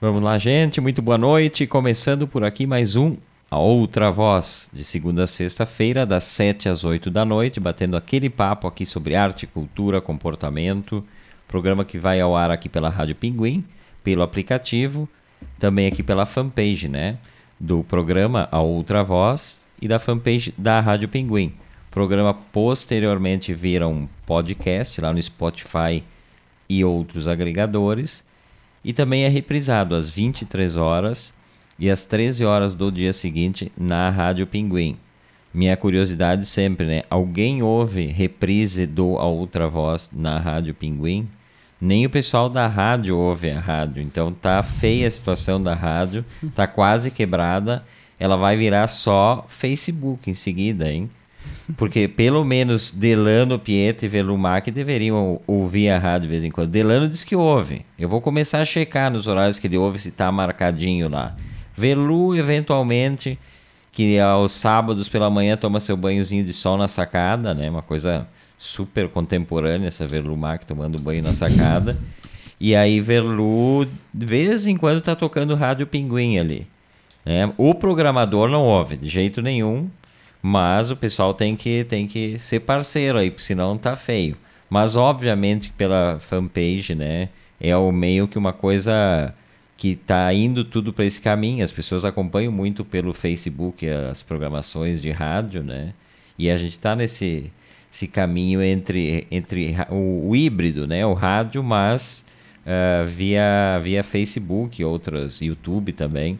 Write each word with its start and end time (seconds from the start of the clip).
Vamos 0.00 0.22
lá, 0.22 0.38
gente, 0.38 0.80
muito 0.80 1.02
boa 1.02 1.18
noite. 1.18 1.66
Começando 1.66 2.28
por 2.28 2.44
aqui 2.44 2.68
mais 2.68 2.94
um 2.94 3.16
A 3.50 3.58
Outra 3.58 4.12
Voz, 4.12 4.68
de 4.72 4.84
segunda 4.84 5.24
a 5.24 5.26
sexta-feira, 5.26 6.06
das 6.06 6.22
7 6.22 6.68
às 6.68 6.84
8 6.84 7.10
da 7.10 7.24
noite, 7.24 7.58
batendo 7.58 7.96
aquele 7.96 8.30
papo 8.30 8.68
aqui 8.68 8.86
sobre 8.86 9.16
arte, 9.16 9.44
cultura, 9.44 10.00
comportamento. 10.00 11.04
Programa 11.48 11.84
que 11.84 11.98
vai 11.98 12.20
ao 12.20 12.36
ar 12.36 12.48
aqui 12.48 12.68
pela 12.68 12.88
Rádio 12.88 13.16
Pinguim, 13.16 13.64
pelo 14.04 14.22
aplicativo, 14.22 15.08
também 15.58 15.88
aqui 15.88 16.04
pela 16.04 16.24
fanpage, 16.24 16.86
né? 16.88 17.18
Do 17.58 17.82
programa 17.82 18.48
A 18.52 18.60
Outra 18.60 19.02
Voz 19.02 19.60
e 19.82 19.88
da 19.88 19.98
fanpage 19.98 20.54
da 20.56 20.78
Rádio 20.78 21.08
Pinguim. 21.08 21.52
O 21.88 21.90
programa 21.90 22.32
posteriormente 22.32 23.52
vira 23.52 23.88
um 23.88 24.06
podcast 24.24 25.00
lá 25.00 25.12
no 25.12 25.20
Spotify 25.20 26.04
e 26.68 26.84
outros 26.84 27.26
agregadores. 27.26 28.27
E 28.88 28.92
também 28.94 29.24
é 29.24 29.28
reprisado 29.28 29.94
às 29.94 30.08
23 30.08 30.74
horas 30.74 31.34
e 31.78 31.90
às 31.90 32.06
13 32.06 32.46
horas 32.46 32.72
do 32.72 32.90
dia 32.90 33.12
seguinte 33.12 33.70
na 33.76 34.08
Rádio 34.08 34.46
Pinguim. 34.46 34.96
Minha 35.52 35.76
curiosidade 35.76 36.46
sempre, 36.46 36.86
né? 36.86 37.02
Alguém 37.10 37.62
ouve 37.62 38.06
reprise 38.06 38.86
do 38.86 39.18
A 39.18 39.26
Outra 39.26 39.68
Voz 39.68 40.08
na 40.10 40.38
Rádio 40.38 40.72
Pinguim? 40.72 41.28
Nem 41.78 42.06
o 42.06 42.10
pessoal 42.10 42.48
da 42.48 42.66
rádio 42.66 43.14
ouve 43.14 43.50
a 43.50 43.60
rádio. 43.60 44.02
Então 44.02 44.32
tá 44.32 44.62
feia 44.62 45.06
a 45.06 45.10
situação 45.10 45.62
da 45.62 45.74
rádio, 45.74 46.24
tá 46.54 46.66
quase 46.66 47.10
quebrada. 47.10 47.84
Ela 48.18 48.38
vai 48.38 48.56
virar 48.56 48.88
só 48.88 49.44
Facebook 49.48 50.30
em 50.30 50.34
seguida, 50.34 50.90
hein? 50.90 51.10
Porque 51.76 52.08
pelo 52.08 52.44
menos 52.44 52.90
Delano, 52.90 53.58
Pietro 53.58 54.06
e 54.06 54.08
Velumac 54.08 54.70
deveriam 54.70 55.40
ouvir 55.46 55.90
a 55.90 55.98
rádio 55.98 56.22
de 56.22 56.28
vez 56.28 56.44
em 56.44 56.50
quando. 56.50 56.70
Delano 56.70 57.08
diz 57.08 57.24
que 57.24 57.36
ouve. 57.36 57.84
Eu 57.98 58.08
vou 58.08 58.20
começar 58.20 58.60
a 58.60 58.64
checar 58.64 59.10
nos 59.10 59.26
horários 59.26 59.58
que 59.58 59.66
ele 59.66 59.76
ouve 59.76 59.98
se 59.98 60.08
está 60.08 60.32
marcadinho 60.32 61.08
lá. 61.08 61.36
Velu, 61.76 62.34
eventualmente, 62.34 63.38
que 63.92 64.18
aos 64.18 64.52
sábados 64.52 65.08
pela 65.08 65.28
manhã 65.28 65.56
toma 65.56 65.78
seu 65.78 65.96
banhozinho 65.96 66.44
de 66.44 66.52
sol 66.52 66.78
na 66.78 66.88
sacada, 66.88 67.52
né? 67.52 67.68
Uma 67.68 67.82
coisa 67.82 68.26
super 68.56 69.08
contemporânea, 69.08 69.88
essa 69.88 70.06
Velumac 70.06 70.66
tomando 70.66 71.00
banho 71.00 71.22
na 71.22 71.32
sacada. 71.32 71.96
e 72.58 72.74
aí 72.74 73.00
Velu, 73.00 73.86
de 74.12 74.26
vez 74.26 74.66
em 74.66 74.76
quando, 74.76 75.00
tá 75.00 75.14
tocando 75.14 75.54
rádio 75.54 75.86
Pinguim 75.86 76.38
ali. 76.38 76.66
Né? 77.24 77.52
O 77.56 77.74
programador 77.74 78.48
não 78.48 78.64
ouve 78.64 78.96
de 78.96 79.08
jeito 79.08 79.42
nenhum, 79.42 79.88
mas 80.42 80.90
o 80.90 80.96
pessoal 80.96 81.34
tem 81.34 81.56
que, 81.56 81.84
tem 81.84 82.06
que 82.06 82.38
ser 82.38 82.60
parceiro 82.60 83.18
aí, 83.18 83.32
senão 83.36 83.76
tá 83.76 83.96
feio. 83.96 84.36
Mas 84.70 84.96
obviamente 84.96 85.70
pela 85.70 86.18
fanpage, 86.20 86.94
né? 86.94 87.30
É 87.60 87.76
o 87.76 87.90
meio 87.90 88.28
que 88.28 88.38
uma 88.38 88.52
coisa 88.52 89.34
que 89.76 89.96
tá 89.96 90.32
indo 90.32 90.64
tudo 90.64 90.92
para 90.92 91.04
esse 91.04 91.20
caminho. 91.20 91.64
As 91.64 91.72
pessoas 91.72 92.04
acompanham 92.04 92.52
muito 92.52 92.84
pelo 92.84 93.12
Facebook 93.12 93.88
as 93.88 94.22
programações 94.22 95.00
de 95.00 95.10
rádio, 95.10 95.62
né? 95.62 95.94
E 96.38 96.50
a 96.50 96.56
gente 96.56 96.72
está 96.72 96.94
nesse 96.94 97.50
esse 97.90 98.06
caminho 98.06 98.62
entre, 98.62 99.26
entre 99.30 99.74
o, 99.88 100.28
o, 100.28 100.36
híbrido, 100.36 100.86
né? 100.86 101.06
O 101.06 101.14
rádio, 101.14 101.62
mas 101.62 102.24
uh, 102.66 103.06
via, 103.06 103.80
via 103.82 104.04
Facebook, 104.04 104.84
outras 104.84 105.40
YouTube 105.40 105.92
também. 105.92 106.38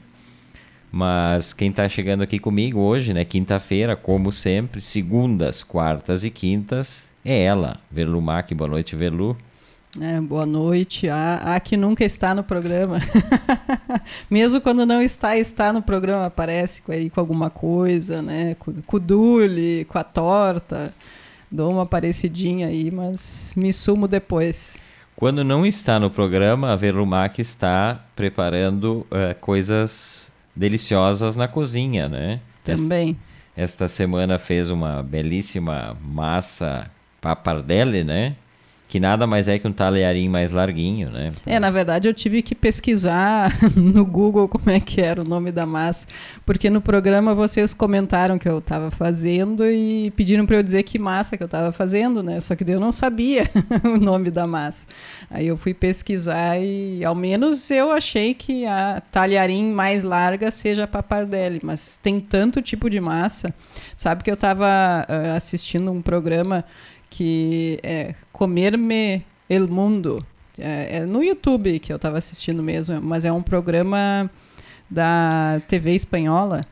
Mas 0.90 1.52
quem 1.52 1.70
está 1.70 1.88
chegando 1.88 2.22
aqui 2.22 2.38
comigo 2.38 2.80
hoje, 2.80 3.12
né, 3.12 3.24
quinta-feira, 3.24 3.94
como 3.94 4.32
sempre, 4.32 4.80
segundas, 4.80 5.62
quartas 5.62 6.24
e 6.24 6.30
quintas, 6.30 7.08
é 7.24 7.42
ela, 7.42 7.78
Verlu 7.90 8.20
Mac. 8.20 8.52
Boa 8.54 8.70
noite, 8.70 8.96
Verlu. 8.96 9.36
É, 10.00 10.20
boa 10.20 10.46
noite. 10.46 11.08
A, 11.08 11.54
a 11.54 11.60
que 11.60 11.76
nunca 11.76 12.04
está 12.04 12.34
no 12.34 12.42
programa. 12.42 13.00
Mesmo 14.30 14.60
quando 14.60 14.86
não 14.86 15.02
está, 15.02 15.36
está 15.36 15.72
no 15.72 15.82
programa, 15.82 16.26
aparece 16.26 16.82
com, 16.82 16.92
aí, 16.92 17.10
com 17.10 17.20
alguma 17.20 17.50
coisa, 17.50 18.22
né? 18.22 18.54
Com, 18.58 18.74
com 18.82 18.96
o 18.96 19.00
dule, 19.00 19.86
com 19.86 19.98
a 19.98 20.04
torta. 20.04 20.94
Dou 21.50 21.72
uma 21.72 21.86
parecidinha 21.86 22.68
aí, 22.68 22.90
mas 22.90 23.54
me 23.56 23.72
sumo 23.72 24.06
depois. 24.06 24.76
Quando 25.16 25.42
não 25.42 25.66
está 25.66 25.98
no 25.98 26.10
programa, 26.10 26.72
a 26.72 26.76
Verlumac 26.76 27.40
está 27.40 28.04
preparando 28.14 29.06
uh, 29.10 29.34
coisas 29.40 30.27
deliciosas 30.58 31.36
na 31.36 31.46
cozinha, 31.46 32.08
né? 32.08 32.40
Também. 32.64 33.16
Esta, 33.56 33.84
esta 33.84 33.88
semana 33.88 34.38
fez 34.38 34.68
uma 34.70 35.02
belíssima 35.02 35.96
massa 36.02 36.90
pappardelle, 37.20 38.02
né? 38.02 38.34
Que 38.88 38.98
nada 38.98 39.26
mais 39.26 39.46
é 39.48 39.58
que 39.58 39.68
um 39.68 39.72
talharim 39.72 40.30
mais 40.30 40.50
larguinho, 40.50 41.10
né? 41.10 41.30
É, 41.44 41.60
na 41.60 41.70
verdade 41.70 42.08
eu 42.08 42.14
tive 42.14 42.40
que 42.40 42.54
pesquisar 42.54 43.54
no 43.76 44.04
Google 44.04 44.48
como 44.48 44.70
é 44.70 44.80
que 44.80 44.98
era 44.98 45.20
o 45.20 45.24
nome 45.24 45.52
da 45.52 45.66
massa, 45.66 46.06
porque 46.46 46.70
no 46.70 46.80
programa 46.80 47.34
vocês 47.34 47.74
comentaram 47.74 48.38
que 48.38 48.48
eu 48.48 48.58
estava 48.58 48.90
fazendo 48.90 49.66
e 49.66 50.10
pediram 50.12 50.46
para 50.46 50.56
eu 50.56 50.62
dizer 50.62 50.84
que 50.84 50.98
massa 50.98 51.36
que 51.36 51.42
eu 51.42 51.46
estava 51.46 51.70
fazendo, 51.70 52.22
né? 52.22 52.40
Só 52.40 52.56
que 52.56 52.64
eu 52.68 52.80
não 52.80 52.90
sabia 52.90 53.44
o 53.84 53.98
nome 53.98 54.30
da 54.30 54.46
massa. 54.46 54.86
Aí 55.30 55.46
eu 55.46 55.58
fui 55.58 55.74
pesquisar 55.74 56.58
e 56.58 57.04
ao 57.04 57.14
menos 57.14 57.70
eu 57.70 57.92
achei 57.92 58.32
que 58.32 58.64
a 58.64 59.02
talharim 59.12 59.70
mais 59.70 60.02
larga 60.02 60.50
seja 60.50 60.84
a 60.84 60.88
pappardelle, 60.88 61.60
mas 61.62 61.98
tem 62.02 62.18
tanto 62.18 62.62
tipo 62.62 62.88
de 62.88 63.00
massa. 63.00 63.52
Sabe 63.98 64.24
que 64.24 64.30
eu 64.30 64.34
estava 64.34 64.66
uh, 64.66 65.36
assistindo 65.36 65.92
um 65.92 66.00
programa 66.00 66.64
que 67.10 67.78
é 67.82 68.14
Comer-me 68.32 69.24
el 69.48 69.68
Mundo. 69.68 70.24
É, 70.58 70.98
é, 70.98 71.06
no 71.06 71.22
YouTube 71.22 71.78
que 71.78 71.92
eu 71.92 71.96
estava 71.96 72.18
assistindo 72.18 72.62
mesmo, 72.62 73.00
mas 73.00 73.24
é 73.24 73.32
um 73.32 73.42
programa 73.42 74.30
da 74.90 75.60
TV 75.68 75.94
espanhola. 75.94 76.62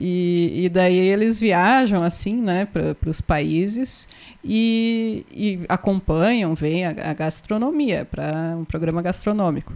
E, 0.00 0.64
e 0.64 0.68
daí 0.68 0.96
eles 0.96 1.40
viajam 1.40 2.02
assim, 2.04 2.36
né, 2.36 2.66
para 2.66 3.10
os 3.10 3.20
países 3.20 4.08
e, 4.44 5.26
e, 5.32 5.60
acompanham, 5.68 6.54
veem 6.54 6.86
a, 6.86 6.90
a 6.90 7.12
gastronomia, 7.12 8.04
para 8.04 8.56
um 8.56 8.64
programa 8.64 9.02
gastronômico. 9.02 9.74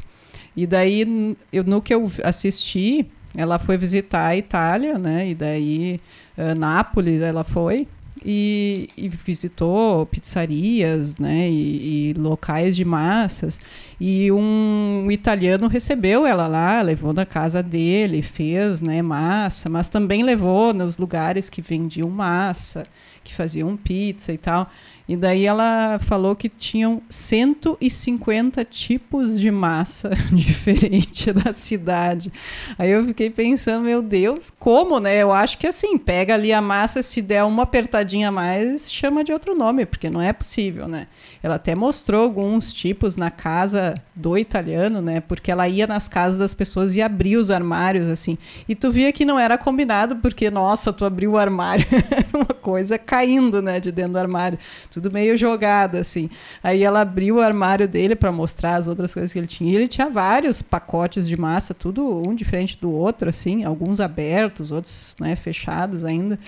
E 0.57 0.65
daí, 0.67 1.37
eu, 1.53 1.65
no 1.65 1.83
que 1.83 1.93
eu 1.93 2.11
assisti, 2.23 3.11
ela 3.35 3.59
foi 3.59 3.77
visitar 3.77 4.27
a 4.27 4.37
Itália, 4.37 4.97
né, 4.97 5.31
e 5.31 5.35
daí 5.35 6.01
uh, 6.39 6.55
Nápoles 6.55 7.21
ela 7.21 7.43
foi, 7.43 7.89
e, 8.25 8.89
e, 8.97 9.09
visitou 9.09 10.07
pizzarias 10.07 11.17
né, 11.17 11.49
e, 11.49 12.11
e, 12.11 12.15
locais 12.15 12.77
de 12.77 12.85
massas. 12.85 13.59
E 14.01 14.31
um 14.31 15.09
italiano 15.11 15.69
recebeu 15.69 16.27
ela 16.27 16.47
lá, 16.47 16.83
levou 16.83 17.13
na 17.13 17.25
casa 17.25 17.63
dele, 17.63 18.21
fez 18.21 18.81
né, 18.81 19.01
massa, 19.01 19.69
mas 19.69 19.89
também 19.89 20.23
levou 20.23 20.75
nos 20.75 20.99
lugares 20.99 21.49
que 21.49 21.63
vendiam 21.63 22.11
massa, 22.11 22.87
que 23.23 23.35
faziam 23.35 23.77
pizza 23.77 24.33
e 24.33 24.39
tal. 24.39 24.71
E 25.09 25.17
daí 25.17 25.47
ela 25.47 25.99
falou 25.99 26.35
que 26.35 26.49
tinham 26.49 27.03
150 27.09 28.65
tipos 28.65 29.39
de 29.39 29.51
massa 29.51 30.11
diferente 30.33 31.33
da 31.33 31.53
cidade. 31.53 32.33
Aí 32.79 32.91
eu 32.91 33.03
fiquei 33.03 33.29
pensando, 33.29 33.85
meu 33.85 34.01
Deus, 34.01 34.51
como, 34.51 35.01
né? 35.01 35.19
Eu 35.19 35.33
acho 35.33 35.59
que 35.59 35.67
assim, 35.67 35.99
pega 35.99 36.35
ali 36.35 36.53
a 36.53 36.63
massa, 36.63 37.03
se 37.03 37.21
der 37.21 37.43
uma 37.45 37.65
apertadinha 37.65 38.29
a 38.29 38.33
mais, 38.33 38.93
chama 38.93 39.25
de 39.25 39.33
outro 39.33 39.57
nome, 39.57 39.85
porque 39.85 40.09
não 40.09 40.21
é 40.21 40.33
possível, 40.33 40.87
né? 40.87 41.09
Ela 41.43 41.57
até 41.57 41.75
mostrou 41.75 42.23
alguns 42.23 42.73
tipos 42.73 43.17
na 43.17 43.31
casa 43.31 43.95
do 44.15 44.39
italiano, 44.39 45.03
né? 45.03 45.21
Porque 45.21 45.51
ela 45.51 45.69
ia 45.69 45.87
nas 45.87 46.09
casas 46.09 46.39
das 46.39 46.55
pessoas 46.55 46.95
e 46.95 47.03
abria 47.03 47.41
os 47.41 47.51
armários, 47.51 48.09
assim. 48.09 48.39
E 48.69 48.75
tu 48.75 48.91
via 48.91 49.13
que 49.13 49.25
não 49.25 49.39
era 49.39 49.59
combinado, 49.59 50.17
porque, 50.17 50.51
nossa, 50.51 50.93
tu 50.93 51.05
abriu 51.05 51.33
o 51.33 51.39
armário, 51.39 51.85
era 52.11 52.27
uma 52.33 52.47
coisa 52.47 52.97
caindo, 53.13 53.61
né, 53.61 53.79
de 53.79 53.93
dentro 53.93 54.13
do 54.13 54.19
armário. 54.19 54.59
Tudo 54.91 55.13
meio 55.13 55.37
jogado, 55.37 55.97
assim. 55.97 56.31
Aí 56.63 56.83
ela 56.83 57.03
abriu 57.03 57.37
o 57.37 57.41
armário 57.41 57.87
dele 57.87 58.17
para 58.17 58.33
mostrar 58.33 58.77
as 58.77 58.89
outras 58.89 59.13
coisas 59.13 59.31
que 59.31 59.39
ele 59.39 59.47
tinha. 59.47 59.71
E 59.71 59.77
ele 59.77 59.87
tinha 59.87 60.09
vários 60.09 60.63
pacotes 60.63 61.29
de 61.29 61.37
massa, 61.37 61.75
tudo 61.75 62.23
um 62.27 62.35
diferente 62.35 62.79
do 62.81 62.91
outro, 62.91 63.29
assim. 63.29 63.65
Alguns 63.65 64.01
abertos, 64.01 64.73
outros, 64.73 65.15
né, 65.21 65.37
fechados 65.37 66.07
ainda. 66.07 66.39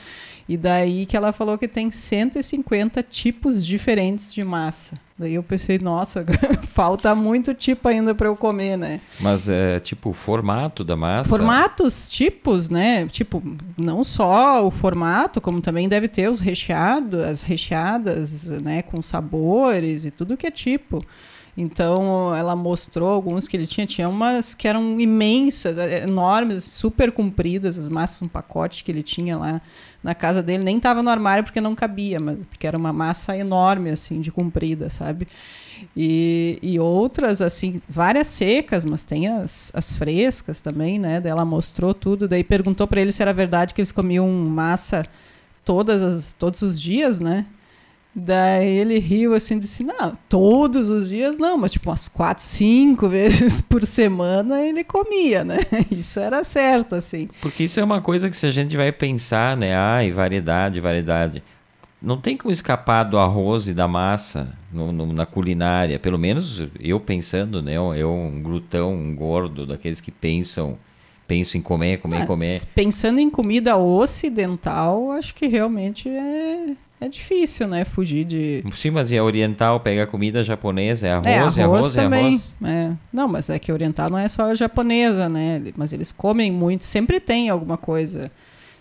E 0.48 0.56
daí 0.56 1.06
que 1.06 1.16
ela 1.16 1.32
falou 1.32 1.56
que 1.56 1.66
tem 1.66 1.90
150 1.90 3.02
tipos 3.02 3.64
diferentes 3.64 4.32
de 4.32 4.44
massa. 4.44 4.94
Daí 5.18 5.34
eu 5.34 5.42
pensei, 5.42 5.78
nossa, 5.78 6.24
falta 6.68 7.14
muito 7.14 7.54
tipo 7.54 7.88
ainda 7.88 8.14
para 8.14 8.26
eu 8.26 8.36
comer, 8.36 8.76
né? 8.76 9.00
Mas 9.20 9.48
é 9.48 9.78
tipo 9.80 10.10
o 10.10 10.12
formato 10.12 10.84
da 10.84 10.96
massa? 10.96 11.30
Formatos, 11.30 12.10
tipos, 12.10 12.68
né? 12.68 13.06
Tipo, 13.06 13.42
não 13.78 14.04
só 14.04 14.66
o 14.66 14.70
formato, 14.70 15.40
como 15.40 15.60
também 15.60 15.88
deve 15.88 16.08
ter 16.08 16.28
os 16.28 16.40
recheados, 16.40 17.20
as 17.20 17.42
recheadas, 17.42 18.44
né, 18.44 18.82
com 18.82 19.00
sabores 19.00 20.04
e 20.04 20.10
tudo 20.10 20.36
que 20.36 20.46
é 20.46 20.50
tipo. 20.50 21.04
Então 21.56 22.34
ela 22.34 22.56
mostrou 22.56 23.08
alguns 23.08 23.46
que 23.46 23.56
ele 23.56 23.66
tinha, 23.66 23.86
tinha 23.86 24.08
umas 24.08 24.54
que 24.54 24.66
eram 24.66 25.00
imensas, 25.00 25.78
é, 25.78 26.02
enormes, 26.02 26.64
super 26.64 27.12
compridas, 27.12 27.78
as 27.78 27.88
massas, 27.88 28.22
um 28.22 28.28
pacote 28.28 28.82
que 28.82 28.90
ele 28.90 29.02
tinha 29.02 29.38
lá 29.38 29.62
na 30.04 30.14
casa 30.14 30.42
dele, 30.42 30.62
nem 30.62 30.76
estava 30.76 31.02
no 31.02 31.08
armário 31.08 31.42
porque 31.42 31.62
não 31.62 31.74
cabia, 31.74 32.20
mas 32.20 32.36
porque 32.50 32.66
era 32.66 32.76
uma 32.76 32.92
massa 32.92 33.36
enorme 33.36 33.88
assim 33.88 34.20
de 34.20 34.30
comprida, 34.30 34.90
sabe? 34.90 35.26
E, 35.96 36.58
e 36.62 36.78
outras, 36.78 37.40
assim, 37.40 37.80
várias 37.88 38.26
secas, 38.26 38.84
mas 38.84 39.02
tem 39.02 39.28
as, 39.28 39.72
as 39.74 39.94
frescas 39.94 40.60
também, 40.60 40.98
né? 40.98 41.20
Daí 41.20 41.32
ela 41.32 41.44
mostrou 41.44 41.94
tudo, 41.94 42.28
daí 42.28 42.44
perguntou 42.44 42.86
para 42.86 43.00
ele 43.00 43.10
se 43.10 43.22
era 43.22 43.32
verdade 43.32 43.72
que 43.72 43.80
eles 43.80 43.90
comiam 43.92 44.28
massa 44.30 45.06
todas 45.64 46.02
as, 46.02 46.32
todos 46.34 46.60
os 46.60 46.78
dias, 46.78 47.18
né? 47.18 47.46
Daí 48.14 48.68
ele 48.68 48.98
riu 48.98 49.34
assim, 49.34 49.58
disse: 49.58 49.82
Não, 49.82 50.16
todos 50.28 50.88
os 50.88 51.08
dias 51.08 51.36
não, 51.36 51.58
mas 51.58 51.72
tipo 51.72 51.90
umas 51.90 52.08
quatro, 52.08 52.44
cinco 52.44 53.08
vezes 53.10 53.60
por 53.60 53.84
semana 53.84 54.62
ele 54.62 54.84
comia, 54.84 55.42
né? 55.42 55.58
Isso 55.90 56.20
era 56.20 56.44
certo, 56.44 56.94
assim. 56.94 57.28
Porque 57.40 57.64
isso 57.64 57.80
é 57.80 57.84
uma 57.84 58.00
coisa 58.00 58.30
que 58.30 58.36
se 58.36 58.46
a 58.46 58.52
gente 58.52 58.76
vai 58.76 58.92
pensar, 58.92 59.56
né? 59.56 59.74
Ai, 59.74 60.12
variedade, 60.12 60.80
variedade. 60.80 61.42
Não 62.00 62.18
tem 62.18 62.36
como 62.36 62.52
escapar 62.52 63.02
do 63.04 63.18
arroz 63.18 63.66
e 63.66 63.72
da 63.72 63.88
massa 63.88 64.54
no, 64.70 64.92
no, 64.92 65.12
na 65.12 65.24
culinária. 65.24 65.98
Pelo 65.98 66.18
menos 66.18 66.68
eu 66.78 67.00
pensando, 67.00 67.62
né? 67.62 67.74
Eu, 67.74 68.12
um 68.12 68.42
glutão, 68.42 68.92
um 68.92 69.14
gordo, 69.14 69.66
daqueles 69.66 70.00
que 70.00 70.10
pensam 70.10 70.78
penso 71.26 71.56
em 71.56 71.62
comer, 71.62 71.98
comer, 71.98 72.22
ah, 72.22 72.26
comer. 72.26 72.62
Pensando 72.74 73.18
em 73.18 73.30
comida 73.30 73.76
ocidental, 73.76 75.10
acho 75.12 75.34
que 75.34 75.46
realmente 75.46 76.08
é, 76.08 76.74
é 77.04 77.08
difícil, 77.08 77.68
né? 77.68 77.84
Fugir 77.84 78.24
de. 78.24 78.64
Sim, 78.72 78.90
mas 78.90 79.10
e 79.10 79.18
a 79.18 79.24
oriental 79.24 79.80
pega 79.80 80.06
comida 80.06 80.42
japonesa, 80.42 81.06
é 81.06 81.12
arroz, 81.12 81.26
é 81.26 81.38
arroz, 81.38 81.58
é 81.58 81.62
arroz, 81.62 81.94
também. 81.94 82.20
é 82.20 82.26
arroz. 82.28 82.54
É. 82.64 82.92
Não, 83.12 83.28
mas 83.28 83.50
é 83.50 83.58
que 83.58 83.72
oriental 83.72 84.10
não 84.10 84.18
é 84.18 84.28
só 84.28 84.54
japonesa, 84.54 85.28
né? 85.28 85.62
Mas 85.76 85.92
eles 85.92 86.12
comem 86.12 86.50
muito, 86.50 86.84
sempre 86.84 87.20
tem 87.20 87.48
alguma 87.48 87.76
coisa 87.76 88.30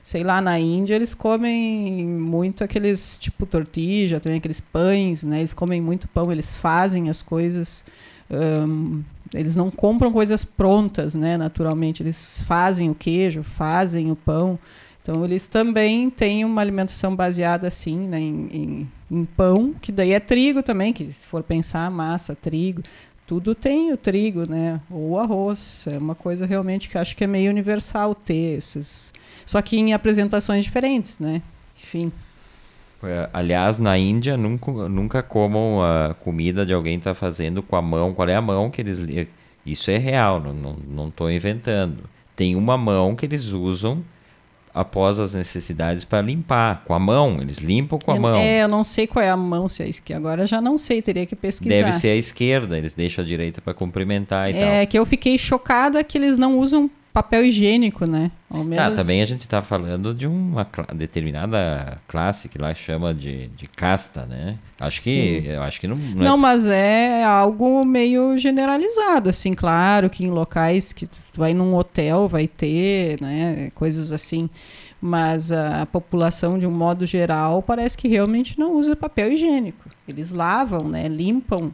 sei 0.04 0.22
lá, 0.22 0.42
na 0.42 0.60
Índia 0.60 0.96
eles 0.96 1.14
comem 1.16 2.06
muito 2.06 2.62
aqueles, 2.62 3.18
tipo, 3.18 3.46
tortilha, 3.46 4.20
também 4.20 4.38
aqueles 4.38 4.60
pães, 4.60 5.24
né? 5.24 5.40
Eles 5.40 5.54
comem 5.54 5.82
muito 5.82 6.10
pão, 6.10 6.30
eles 6.30 6.58
fazem 6.58 7.10
as 7.10 7.24
coisas. 7.24 7.86
Um, 8.30 9.02
eles 9.34 9.56
não 9.56 9.72
compram 9.72 10.12
coisas 10.12 10.44
prontas, 10.44 11.16
né? 11.16 11.38
Naturalmente, 11.38 12.04
eles 12.04 12.44
fazem 12.46 12.90
o 12.90 12.96
queijo, 12.96 13.44
fazem 13.44 14.12
o 14.12 14.16
pão. 14.16 14.60
Então, 15.04 15.24
eles 15.24 15.48
também 15.48 16.10
têm 16.10 16.44
uma 16.44 16.62
alimentação 16.62 17.16
baseada, 17.16 17.68
assim, 17.68 18.08
né? 18.08 18.20
em, 18.20 18.48
em, 18.52 18.92
em 19.12 19.26
pão, 19.26 19.76
que 19.80 19.92
daí 19.92 20.14
é 20.14 20.20
trigo 20.20 20.64
também, 20.64 20.92
que 20.92 21.12
se 21.12 21.26
for 21.26 21.44
pensar, 21.44 21.92
massa, 21.92 22.34
trigo 22.34 22.82
tudo 23.26 23.56
tem 23.56 23.92
o 23.92 23.98
trigo, 23.98 24.46
né? 24.46 24.80
Ou 24.90 25.20
arroz. 25.20 25.86
É 25.88 25.98
uma 25.98 26.16
coisa 26.16 26.46
realmente 26.46 26.90
que 26.90 26.98
acho 26.98 27.16
que 27.16 27.24
é 27.24 27.28
meio 27.28 27.50
universal 27.50 28.14
ter 28.14 28.58
esses, 28.58 29.14
só 29.46 29.62
que 29.62 29.78
em 29.78 29.94
apresentações 29.94 30.66
diferentes, 30.66 31.20
né? 31.20 31.42
Enfim. 31.76 32.12
É, 33.02 33.30
aliás, 33.34 33.80
na 33.80 33.98
Índia 33.98 34.38
nunca, 34.38 34.72
nunca 34.88 35.24
comam 35.24 35.84
a 35.84 36.14
comida 36.14 36.66
de 36.66 36.74
alguém 36.74 36.98
está 36.98 37.14
fazendo 37.14 37.62
com 37.62 37.76
a 37.76 37.82
mão. 37.82 38.14
Qual 38.14 38.28
é 38.30 38.36
a 38.36 38.42
mão 38.42 38.70
que 38.70 38.82
eles. 38.82 39.04
Isso 39.66 39.92
é 39.92 39.98
real, 39.98 40.40
não 40.40 41.08
estou 41.08 41.32
inventando. 41.32 42.04
Tem 42.36 42.56
uma 42.56 42.78
mão 42.78 43.16
que 43.16 43.26
eles 43.26 43.50
usam 43.50 44.04
após 44.74 45.20
as 45.20 45.34
necessidades 45.34 46.04
para 46.04 46.22
limpar 46.22 46.84
com 46.86 46.94
a 46.94 47.00
mão. 47.00 47.40
Eles 47.40 47.60
limpam 47.60 48.00
com 48.00 48.12
a 48.12 48.20
mão. 48.20 48.36
É, 48.36 48.64
eu 48.64 48.68
não 48.68 48.84
sei 48.84 49.06
qual 49.06 49.24
é 49.24 49.30
a 49.30 49.38
mão, 49.38 49.70
se 49.70 49.84
é 49.84 49.86
a 49.86 49.90
esquerda. 49.90 50.20
Agora 50.20 50.48
já 50.48 50.60
não 50.60 50.78
sei, 50.78 51.02
teria 51.02 51.26
que 51.26 51.36
pesquisar. 51.36 51.76
Deve 51.76 51.92
ser 51.92 52.10
a 52.10 52.16
esquerda, 52.16 52.78
eles 52.78 52.94
deixam 52.94 53.24
a 53.24 53.28
direita 53.28 53.62
para 53.62 53.74
cumprimentar 53.74 54.50
e 54.50 54.58
é, 54.58 54.60
tal. 54.60 54.74
É 54.76 54.86
que 54.86 54.98
eu 54.98 55.06
fiquei 55.06 55.38
chocada 55.38 56.04
que 56.04 56.18
eles 56.18 56.38
não 56.38 56.58
usam 56.58 56.90
papel 57.14 57.46
higiênico, 57.46 58.08
né? 58.08 58.32
Ao 58.50 58.64
menos... 58.64 58.84
Ah, 58.84 58.92
também 58.92 59.22
a 59.22 59.26
gente 59.26 59.42
está 59.42 59.62
falando 59.62 60.14
de 60.14 60.26
uma 60.26 60.68
determinada 60.96 62.02
classe 62.08 62.50
que 62.50 62.58
lá 62.58 62.74
chama 62.74 63.14
de, 63.14 63.48
de 63.50 63.68
casta, 63.68 64.26
né? 64.26 64.58
Acho 64.80 65.02
Sim. 65.02 65.12
que 65.12 65.44
eu 65.48 65.62
acho 65.62 65.80
que 65.80 65.88
não. 65.88 65.96
Não, 65.96 66.22
é 66.22 66.26
não 66.26 66.36
é... 66.36 66.38
mas 66.38 66.68
é 66.68 67.24
algo 67.24 67.86
meio 67.86 68.36
generalizado, 68.38 69.30
assim, 69.30 69.54
claro 69.54 70.10
que 70.10 70.26
em 70.26 70.32
locais 70.32 70.92
que 70.92 71.06
tu 71.06 71.18
vai 71.38 71.54
num 71.54 71.76
hotel 71.76 72.28
vai 72.28 72.48
ter, 72.48 73.22
né? 73.22 73.70
Coisas 73.76 74.12
assim. 74.12 74.50
Mas 75.00 75.52
a 75.52 75.86
população, 75.86 76.58
de 76.58 76.66
um 76.66 76.72
modo 76.72 77.06
geral, 77.06 77.62
parece 77.62 77.98
que 77.98 78.08
realmente 78.08 78.58
não 78.58 78.74
usa 78.74 78.96
papel 78.96 79.34
higiênico. 79.34 79.90
Eles 80.08 80.32
lavam, 80.32 80.88
né? 80.88 81.10
Limpam 81.10 81.74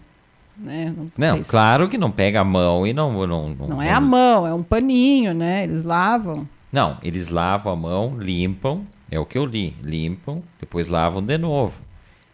né? 0.59 0.93
Não, 1.17 1.37
não 1.37 1.43
claro 1.43 1.87
que 1.87 1.97
não 1.97 2.11
pega 2.11 2.41
a 2.41 2.43
mão 2.43 2.85
e 2.85 2.93
não 2.93 3.25
não, 3.25 3.49
não. 3.49 3.67
Não 3.67 3.81
é 3.81 3.91
a 3.91 4.01
mão, 4.01 4.45
é 4.45 4.53
um 4.53 4.63
paninho, 4.63 5.33
né? 5.33 5.63
Eles 5.63 5.83
lavam. 5.83 6.47
Não, 6.71 6.97
eles 7.01 7.29
lavam 7.29 7.73
a 7.73 7.75
mão, 7.75 8.17
limpam, 8.19 8.85
é 9.09 9.19
o 9.19 9.25
que 9.25 9.37
eu 9.37 9.45
li, 9.45 9.75
limpam, 9.81 10.43
depois 10.59 10.87
lavam 10.87 11.23
de 11.23 11.37
novo. 11.37 11.81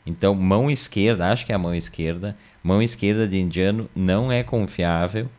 Então, 0.06 0.36
mão 0.36 0.70
esquerda, 0.70 1.32
acho 1.32 1.46
que 1.46 1.52
é 1.52 1.56
a 1.56 1.60
mão 1.60 1.74
esquerda, 1.74 2.36
mão 2.62 2.82
esquerda 2.82 3.28
de 3.28 3.40
indiano 3.40 3.90
não 3.96 4.32
é 4.32 4.44
confiável, 4.44 5.30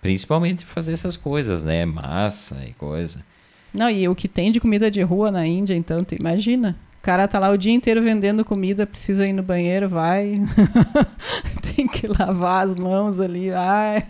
principalmente 0.00 0.64
fazer 0.64 0.92
essas 0.92 1.16
coisas, 1.16 1.62
né? 1.62 1.84
Massa 1.84 2.64
e 2.66 2.72
coisa. 2.72 3.24
Não, 3.72 3.90
e 3.90 4.08
o 4.08 4.14
que 4.14 4.26
tem 4.26 4.50
de 4.50 4.58
comida 4.58 4.90
de 4.90 5.02
rua 5.02 5.30
na 5.30 5.46
Índia, 5.46 5.74
então, 5.74 6.02
tu 6.02 6.14
imagina? 6.14 6.76
Cara 7.06 7.28
tá 7.28 7.38
lá 7.38 7.50
o 7.50 7.56
dia 7.56 7.72
inteiro 7.72 8.02
vendendo 8.02 8.44
comida, 8.44 8.84
precisa 8.84 9.24
ir 9.28 9.32
no 9.32 9.40
banheiro, 9.40 9.88
vai. 9.88 10.42
tem 11.76 11.86
que 11.86 12.08
lavar 12.08 12.66
as 12.66 12.74
mãos 12.74 13.20
ali. 13.20 13.52
Ah, 13.52 14.02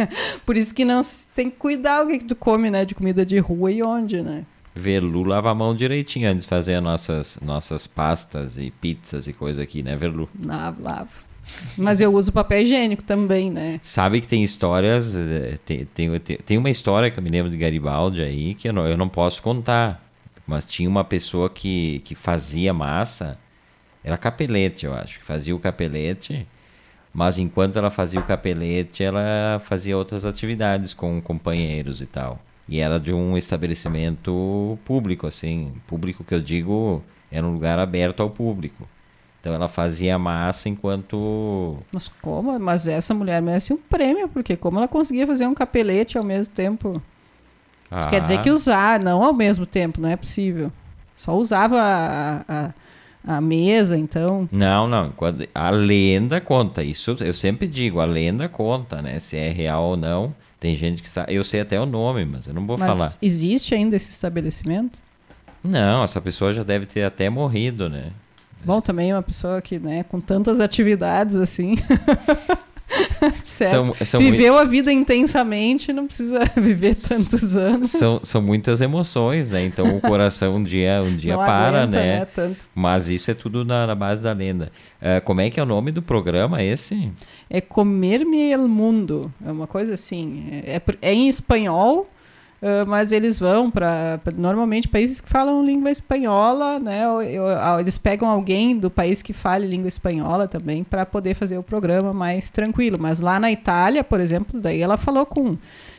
por 0.47 0.57
isso 0.57 0.75
que 0.75 0.83
não 0.83 1.03
tem 1.35 1.51
que 1.51 1.57
cuidar 1.57 2.03
o 2.03 2.09
que, 2.09 2.21
que 2.21 2.25
tu 2.25 2.35
come, 2.35 2.71
né? 2.71 2.87
De 2.87 2.95
comida 2.95 3.27
de 3.27 3.39
rua 3.39 3.71
e 3.71 3.83
onde, 3.83 4.23
né? 4.23 4.47
Verlu 4.75 5.25
lava 5.25 5.51
a 5.51 5.55
mão 5.55 5.77
direitinho 5.77 6.31
antes 6.31 6.45
de 6.45 6.49
fazer 6.49 6.81
nossas, 6.81 7.39
nossas 7.43 7.87
pastas 7.87 8.57
e 8.57 8.71
pizzas 8.71 9.29
e 9.29 9.33
coisa 9.35 9.63
aqui, 9.63 9.83
né, 9.83 9.95
Verlu? 9.95 10.27
Lavo, 10.43 10.83
lavo. 10.83 11.27
Mas 11.77 12.01
eu 12.01 12.13
uso 12.15 12.33
papel 12.33 12.63
higiênico 12.63 13.03
também, 13.03 13.51
né? 13.51 13.79
Sabe 13.83 14.23
que 14.23 14.27
tem 14.27 14.43
histórias. 14.43 15.15
Eh, 15.15 15.59
tem, 15.67 15.85
tem, 15.85 16.11
tem 16.19 16.59
uma 16.59 16.71
história 16.71 17.11
que 17.11 17.19
eu 17.19 17.23
me 17.23 17.29
lembro 17.29 17.51
de 17.51 17.59
Garibaldi 17.59 18.23
aí 18.23 18.55
que 18.55 18.69
eu 18.69 18.73
não, 18.73 18.87
eu 18.87 18.97
não 18.97 19.09
posso 19.09 19.43
contar. 19.43 20.06
Mas 20.47 20.65
tinha 20.65 20.89
uma 20.89 21.05
pessoa 21.05 21.51
que, 21.51 22.01
que 22.05 22.15
fazia 22.15 22.73
massa, 22.73 23.39
era 24.05 24.17
capelete, 24.17 24.87
eu 24.87 24.95
acho, 24.95 25.21
fazia 25.21 25.55
o 25.55 25.59
capelete, 25.59 26.47
mas 27.13 27.39
enquanto 27.39 27.77
ela 27.77 27.91
fazia 27.91 28.21
o 28.21 28.23
capelete, 28.23 29.03
ela 29.03 29.59
fazia 29.61 29.97
outras 29.97 30.25
atividades 30.25 30.95
com 30.95 31.21
companheiros 31.21 32.01
e 32.01 32.07
tal. 32.07 32.39
E 32.69 32.79
era 32.79 33.01
de 33.01 33.13
um 33.13 33.37
estabelecimento 33.37 34.79
público, 34.85 35.27
assim, 35.27 35.75
público 35.87 36.23
que 36.23 36.35
eu 36.35 36.41
digo, 36.41 37.03
era 37.31 37.47
um 37.47 37.53
lugar 37.53 37.79
aberto 37.79 38.23
ao 38.23 38.31
público. 38.31 38.89
Então 39.41 39.55
ela 39.55 39.69
fazia 39.69 40.19
massa 40.19 40.69
enquanto. 40.69 41.79
Mas 41.93 42.09
como? 42.21 42.59
Mas 42.59 42.89
essa 42.89 43.15
mulher 43.15 43.41
merece 43.41 43.73
um 43.73 43.77
prêmio, 43.77 44.29
porque 44.29 44.57
como 44.57 44.79
ela 44.79 44.89
conseguia 44.89 45.27
fazer 45.27 45.47
um 45.47 45.55
capelete 45.55 46.19
ao 46.19 46.25
mesmo 46.25 46.53
tempo? 46.53 47.01
Ah. 47.91 48.07
Quer 48.07 48.21
dizer 48.21 48.43
que 48.43 48.51
usar, 48.51 49.01
não 49.01 49.23
ao 49.23 49.33
mesmo 49.33 49.67
tempo, 49.67 50.01
não 50.01 50.09
é 50.09 50.17
possível. 50.17 50.73
Só 51.15 51.35
usava 51.37 51.81
a, 51.81 52.45
a, 52.49 53.37
a 53.37 53.41
mesa, 53.41 53.97
então. 53.97 54.49
Não, 54.53 54.87
não. 54.87 55.13
A 55.55 55.71
lenda 55.71 56.41
conta. 56.41 56.83
Isso 56.83 57.17
eu 57.21 57.33
sempre 57.33 57.67
digo, 57.67 58.01
a 58.01 58.05
lenda 58.05 58.49
conta, 58.49 59.01
né? 59.01 59.19
Se 59.19 59.37
é 59.37 59.51
real 59.51 59.85
ou 59.85 59.97
não. 59.97 60.35
Tem 60.59 60.75
gente 60.75 61.03
que 61.03 61.09
sabe. 61.09 61.35
Eu 61.35 61.45
sei 61.45 61.61
até 61.61 61.81
o 61.81 61.87
nome, 61.87 62.25
mas 62.25 62.47
eu 62.47 62.55
não 62.55 62.67
vou 62.67 62.79
mas 62.79 62.89
falar. 62.89 63.13
Existe 63.21 63.75
ainda 63.75 63.97
esse 63.97 64.11
estabelecimento? 64.11 64.99
Não, 65.63 66.05
essa 66.05 66.21
pessoa 66.21 66.53
já 66.53 66.63
deve 66.63 66.87
ter 66.87 67.05
até 67.05 67.29
morrido, 67.29 67.89
né? 67.89 68.11
Bom, 68.65 68.81
também 68.81 69.11
é 69.11 69.15
uma 69.15 69.23
pessoa 69.23 69.61
que, 69.61 69.79
né, 69.79 70.03
com 70.05 70.21
tantas 70.21 70.61
atividades 70.61 71.37
assim. 71.37 71.77
São, 73.43 73.95
são 74.05 74.21
Viveu 74.21 74.55
muito... 74.55 74.67
a 74.67 74.71
vida 74.71 74.93
intensamente, 74.93 75.93
não 75.93 76.07
precisa 76.07 76.41
viver 76.57 76.95
tantos 76.95 77.57
anos. 77.57 77.91
São, 77.91 78.19
são 78.19 78.41
muitas 78.41 78.81
emoções, 78.81 79.51
né? 79.51 79.65
Então 79.65 79.97
o 79.97 80.01
coração 80.01 80.53
um 80.53 80.63
dia, 80.63 81.03
um 81.03 81.17
dia 81.17 81.37
para, 81.37 81.83
aguenta, 81.83 81.99
né? 81.99 82.21
né? 82.21 82.25
Tanto. 82.27 82.65
Mas 82.75 83.09
isso 83.09 83.31
é 83.31 83.35
tudo 83.35 83.65
na, 83.65 83.87
na 83.87 83.95
base 83.95 84.23
da 84.23 84.33
lenda. 84.33 84.71
Uh, 85.01 85.21
como 85.25 85.41
é 85.41 85.51
que 85.51 85.59
é 85.59 85.63
o 85.63 85.67
nome 85.67 85.91
do 85.91 86.01
programa 86.01 86.63
esse? 86.63 87.11
É 87.51 87.61
Comer-me 87.61 88.53
el 88.53 88.69
Mundo. 88.69 89.33
É 89.45 89.51
uma 89.51 89.67
coisa 89.67 89.95
assim. 89.95 90.45
É, 90.51 90.77
é, 90.77 90.83
é 91.03 91.13
em 91.13 91.29
espanhol, 91.29 92.09
Uh, 92.67 92.85
mas 92.85 93.13
eles 93.13 93.39
vão 93.39 93.71
para 93.71 94.19
normalmente 94.37 94.89
países 94.89 95.21
que 95.21 95.29
falam 95.29 95.65
língua 95.65 95.89
espanhola, 95.89 96.81
né? 96.81 97.09
Ou, 97.09 97.19
ou, 97.19 97.79
eles 97.79 97.97
pegam 97.97 98.29
alguém 98.29 98.77
do 98.77 98.91
país 98.91 99.23
que 99.23 99.33
fale 99.33 99.69
língua 99.69 99.87
espanhola 99.87 100.49
também 100.49 100.83
para 100.83 101.07
poder 101.07 101.35
fazer 101.35 101.57
o 101.59 101.63
programa 101.63 102.13
mais 102.13 102.51
tranquilo. 102.51 102.99
Mas 103.01 103.21
lá 103.21 103.39
na 103.39 103.53
Itália, 103.53 104.03
por 104.03 104.19
exemplo, 104.19 104.61
daí 104.61 104.81
ela 104.81 104.97
falou 104.97 105.25
com 105.25 105.57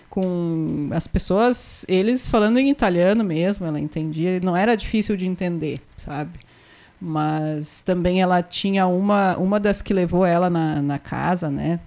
com 0.10 0.90
as 0.92 1.08
pessoas, 1.08 1.86
eles 1.88 2.28
falando 2.28 2.58
em 2.58 2.70
italiano 2.70 3.24
mesmo, 3.24 3.66
ela 3.66 3.80
entendia, 3.80 4.40
não 4.42 4.58
era 4.58 4.76
difícil 4.76 5.16
de 5.16 5.26
entender, 5.26 5.80
sabe? 5.96 6.40
Mas 7.00 7.82
também 7.82 8.22
ela 8.22 8.44
tinha 8.44 8.88
uma 8.88 9.38
uma 9.38 9.58
das 9.58 9.82
que 9.82 9.94
levou 9.94 10.26
ela 10.26 10.50
na, 10.50 10.82
na 10.82 11.00
casa, 11.00 11.50
né? 11.50 11.80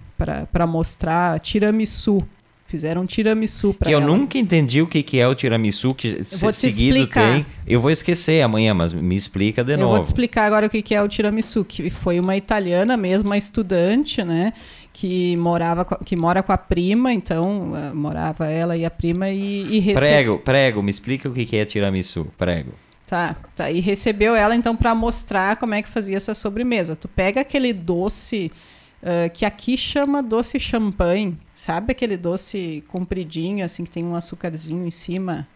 para 0.51 0.67
mostrar 0.67 1.39
tiramisu. 1.39 2.23
Fizeram 2.71 3.01
um 3.01 3.05
tiramisu 3.05 3.73
para 3.73 3.89
Que 3.89 3.93
eu 3.93 3.99
ela. 3.99 4.07
nunca 4.07 4.37
entendi 4.37 4.81
o 4.81 4.87
que, 4.87 5.03
que 5.03 5.19
é 5.19 5.27
o 5.27 5.35
tiramisu, 5.35 5.93
que 5.93 6.23
te 6.23 6.53
seguido 6.53 6.95
explicar. 6.99 7.33
tem. 7.33 7.45
Eu 7.67 7.81
vou 7.81 7.91
esquecer 7.91 8.41
amanhã, 8.41 8.73
mas 8.73 8.93
me 8.93 9.13
explica 9.13 9.61
de 9.61 9.73
Eu 9.73 9.79
novo. 9.79 9.91
vou 9.91 9.99
te 9.99 10.05
explicar 10.05 10.45
agora 10.45 10.67
o 10.67 10.69
que 10.69 10.81
que 10.81 10.95
é 10.95 11.01
o 11.01 11.07
tiramisu, 11.09 11.65
que 11.65 11.89
foi 11.89 12.17
uma 12.17 12.37
italiana 12.37 12.95
mesmo, 12.95 13.27
uma 13.27 13.37
estudante, 13.37 14.23
né, 14.23 14.53
que 14.93 15.35
morava 15.35 15.83
com 15.83 15.95
que 15.97 16.15
mora 16.15 16.41
com 16.41 16.53
a 16.53 16.57
prima, 16.57 17.11
então 17.11 17.73
eh, 17.75 17.93
morava 17.93 18.47
ela 18.47 18.77
e 18.77 18.85
a 18.85 18.89
prima 18.89 19.29
e, 19.29 19.89
e 19.89 19.93
Prego, 19.93 20.37
prego, 20.39 20.81
me 20.81 20.91
explica 20.91 21.27
o 21.27 21.33
que, 21.33 21.45
que 21.45 21.57
é 21.57 21.65
tiramisu. 21.65 22.25
Prego. 22.37 22.71
Tá, 23.05 23.35
tá. 23.53 23.69
E 23.69 23.81
recebeu 23.81 24.33
ela 24.33 24.55
então 24.55 24.77
para 24.77 24.95
mostrar 24.95 25.57
como 25.57 25.73
é 25.73 25.81
que 25.81 25.89
fazia 25.89 26.15
essa 26.15 26.33
sobremesa. 26.33 26.95
Tu 26.95 27.09
pega 27.09 27.41
aquele 27.41 27.73
doce 27.73 28.49
ah, 29.03 29.29
que 29.29 29.45
aqui 29.45 29.75
chama 29.77 30.21
doce 30.23 30.59
champanhe, 30.59 31.37
sabe 31.53 31.91
aquele 31.91 32.17
doce 32.17 32.83
compridinho 32.87 33.63
assim 33.65 33.83
que 33.83 33.89
tem 33.91 34.03
um 34.03 34.15
açúcarzinho 34.15 34.85
em 34.85 34.91
cima? 34.91 35.47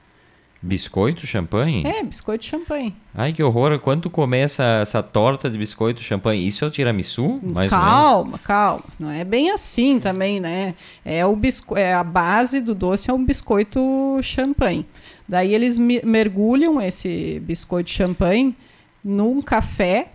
Biscoito, 0.62 1.28
champanhe? 1.28 1.84
É, 1.86 2.02
biscoito 2.02 2.44
champanhe. 2.44 2.96
Ai, 3.14 3.32
que 3.32 3.44
horror. 3.44 3.78
Quando 3.78 4.10
começa 4.10 4.64
essa 4.82 5.04
torta 5.04 5.48
de 5.48 5.60
biscoito 5.60 6.02
champanhe? 6.02 6.48
Isso 6.48 6.66
é 6.66 6.68
o 6.68 6.72
tiramisu? 6.72 7.40
Mais 7.44 7.70
calma, 7.70 8.40
calma. 8.40 8.82
Não 9.00 9.12
é 9.12 9.24
bem 9.24 9.52
assim 9.52 10.00
também, 10.00 10.40
né? 10.40 10.74
É, 11.04 11.24
o 11.24 11.36
bisco 11.36 11.78
é 11.78 11.94
a 11.94 12.04
base 12.04 12.62
do 12.62 12.74
doce 12.74 13.12
é 13.12 13.14
um 13.14 13.24
biscoito 13.24 13.80
champanhe. 14.24 14.88
Daí 15.30 15.54
eles 15.54 15.78
me- 15.78 16.02
mergulham 16.04 16.82
esse 16.82 17.40
biscoito 17.46 17.92
champanhe 17.92 18.56
num 19.04 19.44
café, 19.44 20.08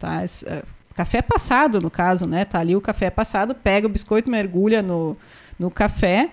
tá? 0.00 0.24
Café 0.94 1.22
passado, 1.22 1.80
no 1.80 1.90
caso, 1.90 2.26
né? 2.26 2.44
Tá 2.44 2.58
ali 2.60 2.74
o 2.76 2.80
café 2.80 3.10
passado, 3.10 3.54
pega 3.54 3.86
o 3.86 3.90
biscoito, 3.90 4.30
mergulha 4.30 4.82
no, 4.82 5.16
no 5.58 5.70
café. 5.70 6.30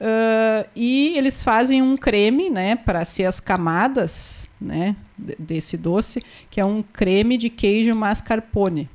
ah, 0.00 0.64
e 0.76 1.16
eles 1.18 1.42
fazem 1.42 1.82
um 1.82 1.96
creme, 1.96 2.48
né, 2.50 2.76
para 2.76 3.04
ser 3.04 3.24
as 3.24 3.40
camadas, 3.40 4.48
né, 4.60 4.94
de- 5.18 5.36
desse 5.38 5.76
doce, 5.76 6.22
que 6.48 6.60
é 6.60 6.64
um 6.64 6.82
creme 6.82 7.36
de 7.36 7.50
queijo 7.50 7.94
mascarpone, 7.94 8.88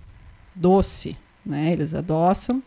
doce, 0.55 1.17
né? 1.45 1.72
Eles 1.74 1.93
adoçam. 1.93 2.63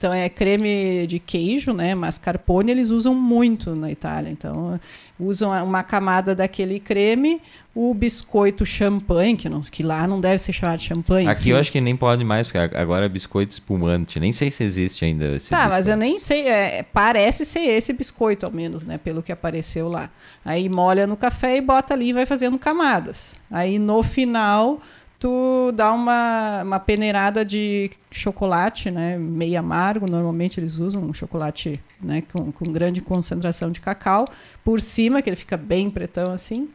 Então 0.00 0.14
é 0.14 0.30
creme 0.30 1.06
de 1.06 1.18
queijo, 1.18 1.74
né? 1.74 1.94
Mascarpone 1.94 2.70
eles 2.70 2.88
usam 2.88 3.14
muito 3.14 3.76
na 3.76 3.90
Itália. 3.92 4.30
Então 4.30 4.80
usam 5.18 5.52
uma 5.62 5.82
camada 5.82 6.34
daquele 6.34 6.80
creme, 6.80 7.38
o 7.74 7.92
biscoito 7.92 8.64
champanhe, 8.64 9.36
que, 9.36 9.46
não, 9.46 9.60
que 9.60 9.82
lá 9.82 10.06
não 10.06 10.18
deve 10.18 10.38
ser 10.38 10.54
chamado 10.54 10.78
de 10.78 10.86
champanhe. 10.86 11.28
Aqui 11.28 11.40
enfim. 11.42 11.50
eu 11.50 11.58
acho 11.58 11.70
que 11.70 11.82
nem 11.82 11.94
pode 11.94 12.24
mais, 12.24 12.46
porque 12.46 12.56
ag- 12.56 12.74
agora 12.78 13.04
é 13.04 13.08
biscoito 13.10 13.52
espumante. 13.52 14.18
Nem 14.18 14.32
sei 14.32 14.50
se 14.50 14.64
existe 14.64 15.04
ainda 15.04 15.36
esse 15.36 15.50
Tá, 15.50 15.68
mas 15.68 15.86
eu 15.86 15.98
nem 15.98 16.18
sei, 16.18 16.48
é, 16.48 16.82
parece 16.82 17.44
ser 17.44 17.60
esse 17.60 17.92
biscoito, 17.92 18.46
ao 18.46 18.52
menos, 18.52 18.84
né? 18.84 18.96
Pelo 18.96 19.22
que 19.22 19.30
apareceu 19.30 19.86
lá. 19.86 20.08
Aí 20.42 20.66
molha 20.70 21.06
no 21.06 21.14
café 21.14 21.58
e 21.58 21.60
bota 21.60 21.92
ali 21.92 22.08
e 22.08 22.12
vai 22.14 22.24
fazendo 22.24 22.58
camadas. 22.58 23.36
Aí 23.50 23.78
no 23.78 24.02
final 24.02 24.80
tu 25.20 25.70
dá 25.72 25.92
uma, 25.92 26.62
uma 26.62 26.80
peneirada 26.80 27.44
de 27.44 27.90
chocolate, 28.10 28.90
né? 28.90 29.18
Meio 29.18 29.58
amargo, 29.58 30.10
normalmente 30.10 30.58
eles 30.58 30.78
usam 30.78 31.02
um 31.02 31.12
chocolate 31.12 31.78
né? 32.00 32.22
com, 32.32 32.50
com 32.50 32.72
grande 32.72 33.02
concentração 33.02 33.70
de 33.70 33.80
cacau, 33.80 34.26
por 34.64 34.80
cima, 34.80 35.20
que 35.20 35.28
ele 35.28 35.36
fica 35.36 35.58
bem 35.58 35.90
pretão 35.90 36.32
assim, 36.32 36.70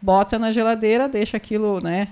bota 0.00 0.38
na 0.38 0.50
geladeira, 0.50 1.08
deixa 1.08 1.36
aquilo, 1.36 1.78
né? 1.80 2.08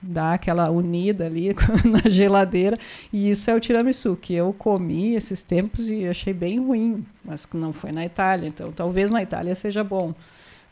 Dá 0.00 0.32
aquela 0.32 0.70
unida 0.70 1.26
ali 1.26 1.54
na 1.84 2.08
geladeira. 2.08 2.78
E 3.12 3.30
isso 3.30 3.50
é 3.50 3.54
o 3.54 3.60
tiramisu, 3.60 4.16
que 4.16 4.32
eu 4.32 4.54
comi 4.54 5.14
esses 5.14 5.42
tempos 5.42 5.90
e 5.90 6.06
achei 6.06 6.32
bem 6.32 6.58
ruim, 6.58 7.04
mas 7.22 7.46
não 7.52 7.74
foi 7.74 7.92
na 7.92 8.06
Itália. 8.06 8.48
Então 8.48 8.72
talvez 8.72 9.10
na 9.10 9.22
Itália 9.22 9.54
seja 9.54 9.84
bom. 9.84 10.14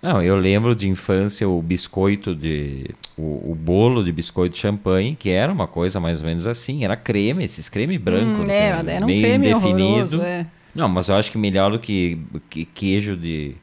Não, 0.05 0.23
eu 0.23 0.37
lembro 0.37 0.75
de 0.75 0.87
infância 0.87 1.49
o 1.49 1.63
biscoito 1.63 2.35
de. 2.35 2.91
O, 3.17 3.53
o 3.53 3.55
bolo 3.59 4.05
de 4.05 4.13
biscoito 4.13 4.55
de 4.55 4.61
champanhe, 4.61 5.17
que 5.19 5.31
era 5.31 5.51
uma 5.51 5.67
coisa 5.67 5.99
mais 5.99 6.21
ou 6.21 6.27
menos 6.27 6.47
assim. 6.47 6.85
Era 6.85 6.95
creme, 6.95 7.43
esses 7.43 7.71
creme 7.71 7.97
branco. 7.97 8.43
Hum, 8.43 8.45
né, 8.45 8.55
é, 8.55 8.67
era 8.97 9.03
um 9.03 9.07
meio 9.07 9.23
creme 9.23 9.49
indefinido. 9.49 9.83
horroroso. 9.89 10.21
É. 10.23 10.47
Não, 10.75 10.91
mas 10.91 11.09
eu 11.09 11.15
acho 11.15 11.31
que 11.33 11.39
melhor 11.39 11.71
do 11.73 11.79
que, 11.79 12.19
que 12.51 12.67
queijo 12.67 13.17
de. 13.17 13.55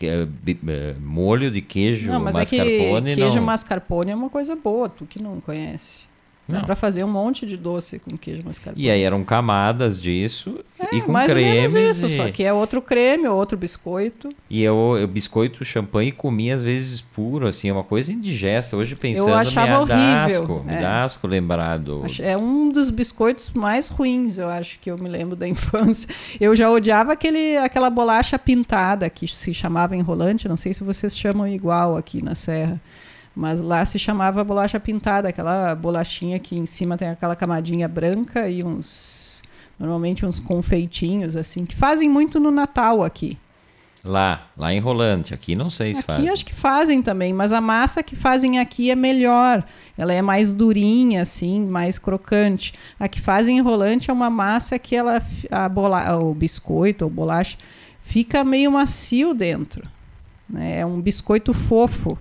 é 0.00 0.24
bi- 0.24 0.60
é, 0.68 0.94
molho 1.00 1.50
de 1.50 1.60
queijo 1.60 2.12
Não, 2.12 2.20
mas 2.20 2.36
é 2.36 2.40
mascarpone. 2.40 3.10
que 3.14 3.20
queijo 3.20 3.36
não. 3.36 3.44
mascarpone 3.44 4.10
é 4.12 4.14
uma 4.14 4.30
coisa 4.30 4.54
boa, 4.54 4.88
tu 4.88 5.04
que 5.04 5.20
não 5.20 5.40
conhece. 5.40 6.07
Não. 6.48 6.62
pra 6.64 6.74
fazer 6.74 7.04
um 7.04 7.08
monte 7.08 7.44
de 7.44 7.56
doce 7.56 7.98
com 7.98 8.16
queijo 8.16 8.42
mascarpone. 8.44 8.84
E 8.84 8.90
aí 8.90 9.02
eram 9.02 9.22
camadas 9.22 10.00
disso 10.00 10.60
É, 10.78 10.96
e 10.96 11.02
com 11.02 11.12
mais 11.12 11.28
ou 11.28 11.34
cremes. 11.34 11.74
menos 11.74 11.96
isso, 11.96 12.06
e, 12.06 12.16
só 12.16 12.30
que 12.30 12.42
é 12.42 12.52
outro 12.52 12.80
creme, 12.80 13.28
outro 13.28 13.56
biscoito. 13.58 14.30
e 14.48 14.62
eu, 14.62 14.96
eu 14.98 15.06
biscoito 15.06 15.64
champanhe 15.64 16.10
comia 16.10 16.54
às 16.54 16.62
vezes 16.62 17.00
puro, 17.00 17.46
assim, 17.46 17.68
é 17.68 17.72
uma 17.72 17.84
coisa 17.84 18.12
indigesta. 18.12 18.76
Hoje 18.76 18.94
pensando, 18.96 19.34
achava 19.34 19.84
me 19.84 19.92
horrível, 19.92 20.64
me 20.64 20.72
é. 20.74 20.86
asco 20.86 21.26
lembrado. 21.26 22.02
É 22.20 22.36
um 22.36 22.70
dos 22.70 22.90
biscoitos 22.90 23.50
mais 23.50 23.88
ruins, 23.88 24.38
eu 24.38 24.48
acho 24.48 24.78
que 24.78 24.90
eu 24.90 24.96
me 24.96 25.08
lembro 25.08 25.36
da 25.36 25.46
infância. 25.48 26.08
Eu 26.40 26.56
já 26.56 26.70
odiava 26.70 27.12
aquele, 27.12 27.56
aquela 27.58 27.90
bolacha 27.90 28.38
pintada 28.38 29.10
que 29.10 29.28
se 29.28 29.52
chamava 29.52 29.94
enrolante, 29.96 30.48
não 30.48 30.56
sei 30.56 30.72
se 30.72 30.82
vocês 30.82 31.16
chamam 31.16 31.46
igual 31.46 31.96
aqui 31.96 32.24
na 32.24 32.34
Serra. 32.34 32.80
Mas 33.38 33.60
lá 33.60 33.84
se 33.86 34.00
chamava 34.00 34.42
bolacha 34.42 34.80
pintada, 34.80 35.28
aquela 35.28 35.72
bolachinha 35.72 36.40
que 36.40 36.58
em 36.58 36.66
cima 36.66 36.96
tem 36.96 37.08
aquela 37.08 37.36
camadinha 37.36 37.86
branca 37.86 38.48
e 38.48 38.64
uns. 38.64 39.44
Normalmente 39.78 40.26
uns 40.26 40.40
confeitinhos, 40.40 41.36
assim, 41.36 41.64
que 41.64 41.76
fazem 41.76 42.10
muito 42.10 42.40
no 42.40 42.50
Natal 42.50 43.00
aqui. 43.04 43.38
Lá, 44.04 44.48
lá 44.56 44.74
em 44.74 44.80
Rolante, 44.80 45.32
aqui 45.32 45.54
não 45.54 45.70
sei 45.70 45.94
se 45.94 46.00
Aqui 46.00 46.06
faz. 46.06 46.28
acho 46.32 46.44
que 46.46 46.52
fazem 46.52 47.00
também, 47.00 47.32
mas 47.32 47.52
a 47.52 47.60
massa 47.60 48.02
que 48.02 48.16
fazem 48.16 48.58
aqui 48.58 48.90
é 48.90 48.96
melhor. 48.96 49.62
Ela 49.96 50.12
é 50.12 50.20
mais 50.20 50.52
durinha, 50.52 51.22
assim, 51.22 51.60
mais 51.70 51.96
crocante. 51.96 52.72
A 52.98 53.06
que 53.06 53.20
fazem 53.20 53.58
enrolante 53.58 54.10
é 54.10 54.12
uma 54.12 54.28
massa 54.28 54.80
que 54.80 54.96
ela, 54.96 55.22
a 55.48 55.68
bola, 55.68 56.16
o 56.16 56.34
biscoito 56.34 57.04
ou 57.04 57.10
bolacha 57.10 57.56
fica 58.02 58.42
meio 58.42 58.72
macio 58.72 59.32
dentro. 59.32 59.84
né? 60.50 60.80
É 60.80 60.86
um 60.86 61.00
biscoito 61.00 61.54
fofo. 61.54 62.18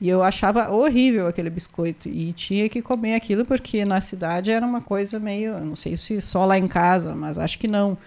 E 0.00 0.08
eu 0.08 0.22
achava 0.22 0.70
horrível 0.70 1.26
aquele 1.26 1.50
biscoito. 1.50 2.08
E 2.08 2.32
tinha 2.32 2.68
que 2.68 2.80
comer 2.80 3.14
aquilo 3.14 3.44
porque 3.44 3.84
na 3.84 4.00
cidade 4.00 4.50
era 4.50 4.64
uma 4.64 4.80
coisa 4.80 5.18
meio. 5.18 5.58
Não 5.58 5.74
sei 5.74 5.96
se 5.96 6.20
só 6.20 6.44
lá 6.44 6.58
em 6.58 6.68
casa, 6.68 7.14
mas 7.14 7.36
acho 7.36 7.58
que 7.58 7.66
não. 7.66 7.98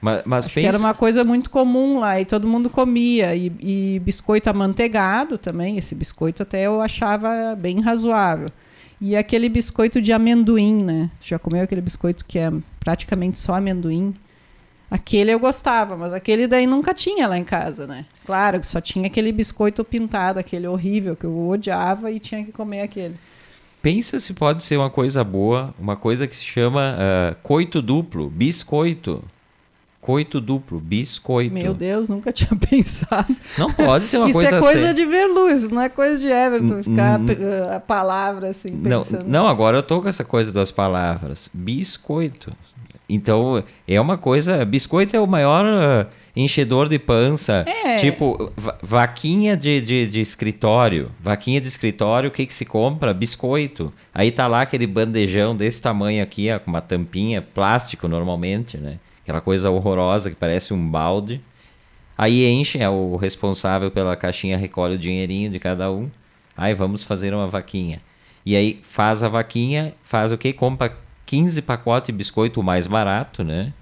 Mas, 0.00 0.22
mas 0.24 0.46
Acho 0.46 0.54
que 0.54 0.60
pensa, 0.60 0.68
era 0.68 0.78
uma 0.78 0.94
coisa 0.94 1.24
muito 1.24 1.50
comum 1.50 1.98
lá 1.98 2.20
e 2.20 2.24
todo 2.24 2.48
mundo 2.48 2.68
comia. 2.68 3.36
E, 3.36 3.52
e 3.60 4.00
biscoito 4.00 4.50
amanteigado 4.50 5.38
também. 5.38 5.78
Esse 5.78 5.94
biscoito 5.94 6.42
até 6.42 6.66
eu 6.66 6.80
achava 6.80 7.54
bem 7.56 7.80
razoável. 7.80 8.50
E 9.00 9.16
aquele 9.16 9.48
biscoito 9.48 10.00
de 10.00 10.12
amendoim, 10.12 10.82
né? 10.82 11.10
Tu 11.20 11.28
já 11.28 11.38
comeu 11.38 11.62
aquele 11.62 11.80
biscoito 11.80 12.24
que 12.24 12.36
é 12.36 12.52
praticamente 12.80 13.38
só 13.38 13.54
amendoim? 13.54 14.12
Aquele 14.90 15.30
eu 15.32 15.38
gostava, 15.38 15.96
mas 15.96 16.12
aquele 16.14 16.46
daí 16.46 16.66
nunca 16.66 16.94
tinha 16.94 17.26
lá 17.28 17.36
em 17.36 17.44
casa, 17.44 17.86
né? 17.86 18.06
Claro 18.24 18.58
que 18.58 18.66
só 18.66 18.80
tinha 18.80 19.06
aquele 19.06 19.30
biscoito 19.32 19.84
pintado, 19.84 20.38
aquele 20.38 20.66
horrível 20.66 21.14
que 21.14 21.26
eu 21.26 21.48
odiava 21.48 22.10
e 22.10 22.18
tinha 22.18 22.42
que 22.44 22.52
comer 22.52 22.80
aquele. 22.80 23.14
pensa 23.82 24.18
se 24.18 24.32
pode 24.32 24.62
ser 24.62 24.76
uma 24.78 24.88
coisa 24.88 25.22
boa, 25.22 25.74
uma 25.78 25.94
coisa 25.94 26.26
que 26.26 26.34
se 26.34 26.44
chama 26.44 26.96
ah, 26.98 27.34
coito 27.42 27.82
duplo, 27.82 28.30
biscoito. 28.30 29.22
Coito 30.00 30.40
duplo, 30.40 30.80
biscoito. 30.80 31.52
Meu 31.52 31.74
Deus, 31.74 32.08
nunca 32.08 32.32
tinha 32.32 32.48
pensado. 32.58 33.34
Não 33.58 33.70
pode 33.70 34.08
ser 34.08 34.16
uma 34.16 34.26
Isso 34.30 34.38
coisa 34.38 34.56
é 34.56 34.60
coisa 34.60 34.78
séria. 34.80 34.94
de 34.94 35.04
Verluz, 35.04 35.68
não 35.68 35.82
é 35.82 35.90
coisa 35.90 36.18
de 36.18 36.28
Everton, 36.28 36.82
ficar 36.82 37.18
n- 37.18 37.34
pe- 37.36 37.42
a 37.74 37.78
palavra 37.80 38.48
assim, 38.48 38.70
Não, 38.70 39.02
pensando. 39.02 39.28
não, 39.28 39.46
agora 39.46 39.76
eu 39.76 39.82
tô 39.82 40.00
com 40.00 40.08
essa 40.08 40.24
coisa 40.24 40.50
das 40.50 40.70
palavras. 40.70 41.50
Biscoito. 41.52 42.54
Então, 43.08 43.64
é 43.86 43.98
uma 43.98 44.18
coisa. 44.18 44.64
Biscoito 44.64 45.16
é 45.16 45.20
o 45.20 45.26
maior 45.26 45.64
ah, 45.64 46.06
enchedor 46.36 46.88
de 46.88 46.98
pança. 46.98 47.64
É. 47.66 47.96
Tipo, 47.96 48.52
va- 48.54 48.78
vaquinha 48.82 49.56
de, 49.56 49.80
de, 49.80 50.06
de 50.08 50.20
escritório. 50.20 51.10
Vaquinha 51.18 51.60
de 51.60 51.66
escritório, 51.66 52.28
o 52.28 52.32
que, 52.32 52.44
que 52.44 52.52
se 52.52 52.66
compra? 52.66 53.14
Biscoito. 53.14 53.92
Aí 54.12 54.30
tá 54.30 54.46
lá 54.46 54.60
aquele 54.62 54.86
bandejão 54.86 55.56
desse 55.56 55.80
tamanho 55.80 56.22
aqui, 56.22 56.50
ó, 56.52 56.58
com 56.58 56.70
uma 56.70 56.82
tampinha, 56.82 57.40
plástico 57.40 58.06
normalmente, 58.06 58.76
né? 58.76 58.98
Aquela 59.22 59.40
coisa 59.40 59.70
horrorosa 59.70 60.28
que 60.28 60.36
parece 60.36 60.74
um 60.74 60.90
balde. 60.90 61.40
Aí 62.16 62.44
enche, 62.46 62.78
é 62.78 62.88
o 62.88 63.16
responsável 63.16 63.90
pela 63.90 64.16
caixinha, 64.16 64.56
recolhe 64.56 64.96
o 64.96 64.98
dinheirinho 64.98 65.50
de 65.50 65.58
cada 65.58 65.90
um. 65.90 66.10
Aí 66.56 66.74
vamos 66.74 67.04
fazer 67.04 67.32
uma 67.32 67.46
vaquinha. 67.46 68.02
E 68.44 68.56
aí 68.56 68.80
faz 68.82 69.22
a 69.22 69.28
vaquinha, 69.28 69.94
faz 70.02 70.32
o 70.32 70.38
quê? 70.38 70.52
Compra 70.52 70.94
15 71.28 71.60
pacotes 71.60 72.06
de 72.06 72.12
biscoito 72.12 72.62
mais 72.62 72.86
barato, 72.86 73.44
né? 73.44 73.74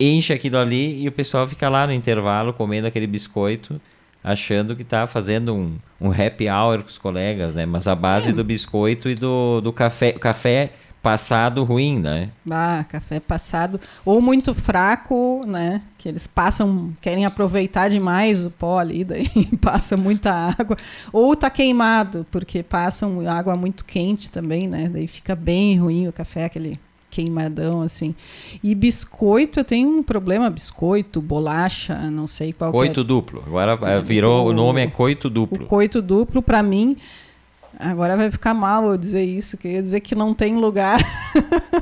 Enche 0.00 0.32
aquilo 0.32 0.56
ali 0.56 1.02
e 1.02 1.06
o 1.06 1.12
pessoal 1.12 1.46
fica 1.46 1.68
lá 1.68 1.86
no 1.86 1.92
intervalo 1.92 2.54
comendo 2.54 2.86
aquele 2.86 3.06
biscoito, 3.06 3.78
achando 4.24 4.74
que 4.74 4.82
tá 4.82 5.06
fazendo 5.06 5.54
um, 5.54 5.76
um 6.00 6.10
happy 6.10 6.48
hour 6.48 6.82
com 6.82 6.88
os 6.88 6.96
colegas, 6.96 7.52
né? 7.52 7.66
Mas 7.66 7.86
a 7.86 7.94
base 7.94 8.32
do 8.32 8.42
biscoito 8.42 9.10
e 9.10 9.14
do, 9.14 9.60
do 9.60 9.74
café. 9.74 10.14
O 10.16 10.18
café 10.18 10.72
passado 11.02 11.64
ruim, 11.64 11.98
né? 11.98 12.30
Ah, 12.50 12.84
café 12.88 13.20
passado 13.20 13.80
ou 14.04 14.20
muito 14.20 14.54
fraco, 14.54 15.42
né? 15.46 15.82
Que 15.96 16.08
eles 16.08 16.26
passam, 16.26 16.92
querem 17.00 17.24
aproveitar 17.24 17.88
demais 17.88 18.46
o 18.46 18.50
pó 18.50 18.78
ali, 18.78 19.02
daí 19.04 19.28
passa 19.60 19.96
muita 19.96 20.32
água. 20.32 20.76
Ou 21.12 21.34
tá 21.34 21.50
queimado, 21.50 22.26
porque 22.30 22.62
passam 22.62 23.28
água 23.28 23.56
muito 23.56 23.84
quente 23.84 24.30
também, 24.30 24.68
né? 24.68 24.88
Daí 24.88 25.06
fica 25.06 25.34
bem 25.34 25.78
ruim 25.78 26.08
o 26.08 26.12
café, 26.12 26.44
aquele 26.44 26.78
queimadão 27.10 27.80
assim. 27.82 28.14
E 28.62 28.74
biscoito, 28.74 29.60
eu 29.60 29.64
tenho 29.64 29.88
um 29.88 30.02
problema, 30.02 30.50
biscoito, 30.50 31.20
bolacha, 31.20 31.94
não 32.10 32.26
sei 32.26 32.52
qual 32.52 32.70
Coito 32.70 33.00
é. 33.00 33.04
duplo. 33.04 33.42
Agora 33.46 33.78
é, 33.82 34.00
virou, 34.00 34.46
o, 34.46 34.50
o 34.50 34.52
nome 34.52 34.82
é 34.82 34.86
coito 34.86 35.30
duplo. 35.30 35.64
O 35.64 35.68
coito 35.68 36.02
duplo, 36.02 36.42
para 36.42 36.62
mim, 36.62 36.96
Agora 37.78 38.16
vai 38.16 38.28
ficar 38.28 38.52
mal 38.54 38.84
eu 38.90 38.98
dizer 38.98 39.22
isso, 39.22 39.56
que 39.56 39.68
eu 39.68 39.72
ia 39.72 39.82
dizer 39.82 40.00
que 40.00 40.16
não 40.16 40.34
tem 40.34 40.56
lugar, 40.56 40.98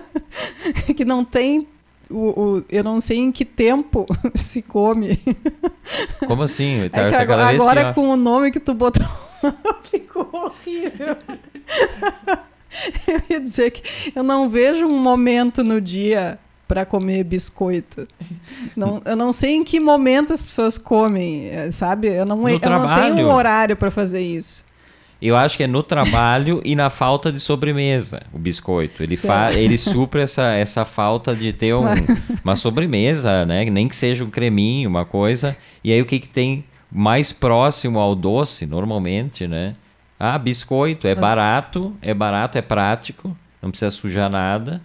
que 0.94 1.06
não 1.06 1.24
tem. 1.24 1.66
O, 2.10 2.58
o, 2.58 2.64
eu 2.68 2.84
não 2.84 3.00
sei 3.00 3.16
em 3.16 3.32
que 3.32 3.46
tempo 3.46 4.04
se 4.34 4.60
come. 4.60 5.18
Como 6.26 6.42
assim? 6.42 6.86
Tá, 6.90 7.00
é 7.00 7.10
tá 7.10 7.20
agora, 7.22 7.46
agora 7.46 7.94
com 7.94 8.10
o 8.10 8.16
nome 8.16 8.52
que 8.52 8.60
tu 8.60 8.74
botou, 8.74 9.06
ficou 9.90 10.28
horrível. 10.32 11.16
eu 13.08 13.22
ia 13.30 13.40
dizer 13.40 13.70
que 13.70 14.12
eu 14.14 14.22
não 14.22 14.50
vejo 14.50 14.84
um 14.84 14.98
momento 14.98 15.64
no 15.64 15.80
dia 15.80 16.38
para 16.68 16.84
comer 16.84 17.24
biscoito. 17.24 18.06
Não, 18.76 19.00
eu 19.04 19.16
não 19.16 19.32
sei 19.32 19.54
em 19.54 19.64
que 19.64 19.80
momento 19.80 20.34
as 20.34 20.42
pessoas 20.42 20.76
comem, 20.76 21.50
sabe? 21.72 22.08
Eu 22.08 22.26
não, 22.26 22.46
eu 22.46 22.60
não 22.60 22.94
tenho 22.96 23.28
um 23.28 23.32
horário 23.32 23.76
para 23.76 23.90
fazer 23.90 24.20
isso. 24.20 24.65
Eu 25.20 25.34
acho 25.34 25.56
que 25.56 25.64
é 25.64 25.66
no 25.66 25.82
trabalho 25.82 26.60
e 26.62 26.76
na 26.76 26.90
falta 26.90 27.32
de 27.32 27.40
sobremesa, 27.40 28.22
o 28.32 28.38
biscoito. 28.38 29.02
Ele, 29.02 29.16
fa 29.16 29.52
ele 29.52 29.78
supra 29.78 30.22
essa, 30.22 30.52
essa 30.52 30.84
falta 30.84 31.34
de 31.34 31.52
ter 31.54 31.74
um, 31.74 31.84
uma 32.44 32.54
sobremesa, 32.54 33.46
né? 33.46 33.64
Nem 33.64 33.88
que 33.88 33.96
seja 33.96 34.24
um 34.24 34.30
creminho, 34.30 34.90
uma 34.90 35.06
coisa. 35.06 35.56
E 35.82 35.90
aí 35.90 36.02
o 36.02 36.06
que, 36.06 36.18
que 36.18 36.28
tem 36.28 36.64
mais 36.92 37.32
próximo 37.32 37.98
ao 37.98 38.14
doce, 38.14 38.66
normalmente, 38.66 39.46
né? 39.46 39.74
Ah, 40.20 40.38
biscoito. 40.38 41.06
É 41.06 41.14
barato, 41.14 41.96
é 42.02 42.12
barato, 42.12 42.58
é 42.58 42.62
prático. 42.62 43.36
Não 43.62 43.70
precisa 43.70 43.90
sujar 43.90 44.30
nada. 44.30 44.82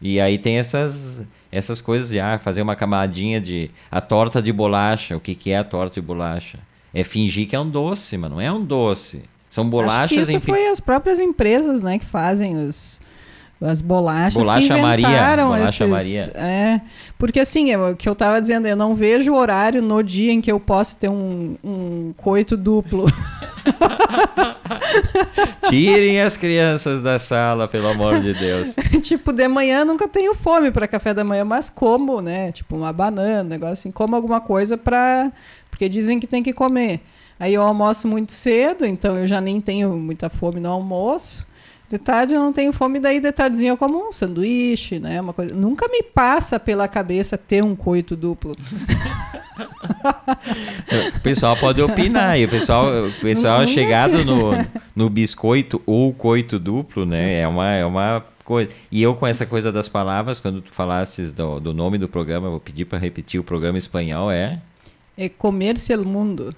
E 0.00 0.20
aí 0.20 0.38
tem 0.38 0.58
essas, 0.58 1.24
essas 1.50 1.80
coisas 1.80 2.10
de 2.10 2.20
ah, 2.20 2.38
fazer 2.38 2.62
uma 2.62 2.76
camadinha 2.76 3.40
de... 3.40 3.70
A 3.90 4.00
torta 4.00 4.40
de 4.40 4.52
bolacha. 4.52 5.16
O 5.16 5.20
que, 5.20 5.34
que 5.34 5.50
é 5.50 5.58
a 5.58 5.64
torta 5.64 6.00
de 6.00 6.06
bolacha? 6.06 6.58
É 6.94 7.02
fingir 7.02 7.48
que 7.48 7.56
é 7.56 7.60
um 7.60 7.68
doce, 7.68 8.16
mas 8.16 8.30
não 8.30 8.40
é 8.40 8.50
um 8.52 8.64
doce. 8.64 9.22
São 9.48 9.68
bolachas. 9.68 10.12
Acho 10.12 10.20
isso 10.20 10.36
enfim... 10.36 10.52
foi 10.52 10.68
as 10.68 10.80
próprias 10.80 11.20
empresas, 11.20 11.80
né, 11.80 11.98
que 11.98 12.04
fazem 12.04 12.56
os 12.56 13.00
as 13.60 13.80
bolachas 13.80 14.34
Bolacha 14.34 14.66
que 14.66 14.72
inventaram 14.80 15.48
Maria. 15.48 15.64
Bolacha 15.64 15.84
esses, 15.84 15.88
Maria. 15.88 16.30
É, 16.34 16.80
porque 17.18 17.40
assim, 17.40 17.74
o 17.74 17.96
que 17.96 18.06
eu 18.06 18.12
estava 18.12 18.38
dizendo, 18.38 18.68
eu 18.68 18.76
não 18.76 18.94
vejo 18.94 19.32
o 19.32 19.36
horário 19.36 19.80
no 19.80 20.02
dia 20.02 20.30
em 20.30 20.42
que 20.42 20.52
eu 20.52 20.60
posso 20.60 20.96
ter 20.96 21.08
um, 21.08 21.56
um 21.64 22.12
coito 22.18 22.54
duplo. 22.54 23.06
Tirem 25.70 26.20
as 26.20 26.36
crianças 26.36 27.00
da 27.00 27.18
sala, 27.18 27.66
pelo 27.66 27.88
amor 27.88 28.20
de 28.20 28.34
Deus. 28.34 28.74
tipo, 29.02 29.32
de 29.32 29.48
manhã 29.48 29.86
nunca 29.86 30.06
tenho 30.06 30.34
fome 30.34 30.70
para 30.70 30.86
café 30.86 31.14
da 31.14 31.24
manhã, 31.24 31.44
mas 31.44 31.70
como, 31.70 32.20
né? 32.20 32.52
Tipo, 32.52 32.76
uma 32.76 32.92
banana, 32.92 33.42
um 33.42 33.48
negócio 33.48 33.72
assim, 33.72 33.90
como 33.90 34.14
alguma 34.14 34.40
coisa 34.40 34.76
para 34.76 35.32
porque 35.70 35.88
dizem 35.88 36.18
que 36.18 36.26
tem 36.26 36.42
que 36.42 36.52
comer. 36.54 37.00
Aí 37.38 37.54
eu 37.54 37.62
almoço 37.62 38.08
muito 38.08 38.32
cedo, 38.32 38.86
então 38.86 39.16
eu 39.16 39.26
já 39.26 39.40
nem 39.40 39.60
tenho 39.60 39.96
muita 39.96 40.30
fome 40.30 40.58
no 40.58 40.70
almoço. 40.70 41.46
De 41.88 41.98
tarde 41.98 42.34
eu 42.34 42.40
não 42.40 42.52
tenho 42.52 42.72
fome, 42.72 42.98
daí 42.98 43.20
de 43.20 43.30
tardezinho 43.30 43.72
eu 43.72 43.76
como 43.76 44.08
um 44.08 44.10
sanduíche, 44.10 44.98
né? 44.98 45.20
Uma 45.20 45.32
coisa. 45.32 45.54
Nunca 45.54 45.86
me 45.88 46.02
passa 46.02 46.58
pela 46.58 46.88
cabeça 46.88 47.38
ter 47.38 47.62
um 47.62 47.76
coito 47.76 48.16
duplo. 48.16 48.56
o 51.16 51.20
pessoal 51.20 51.56
pode 51.56 51.80
opinar, 51.80 52.38
e 52.40 52.44
o 52.44 52.48
pessoal, 52.48 52.86
o 53.06 53.12
pessoal 53.20 53.62
é 53.62 53.66
chegado 53.68 54.24
no, 54.24 54.50
no 54.96 55.08
biscoito 55.08 55.80
ou 55.86 56.12
coito 56.12 56.58
duplo, 56.58 57.06
né? 57.06 57.40
É 57.40 57.46
uma, 57.46 57.70
é 57.70 57.84
uma 57.84 58.24
coisa. 58.44 58.70
E 58.90 59.00
eu 59.00 59.14
com 59.14 59.26
essa 59.26 59.46
coisa 59.46 59.70
das 59.70 59.88
palavras, 59.88 60.40
quando 60.40 60.60
tu 60.60 60.72
falasses 60.72 61.32
do, 61.32 61.60
do 61.60 61.72
nome 61.72 61.98
do 61.98 62.08
programa, 62.08 62.50
vou 62.50 62.58
pedir 62.58 62.86
para 62.86 62.98
repetir 62.98 63.38
o 63.38 63.44
programa 63.44 63.78
espanhol, 63.78 64.28
é? 64.28 64.60
É 65.16 65.28
Comer-se 65.28 65.92
el 65.92 66.04
Mundo. 66.04 66.52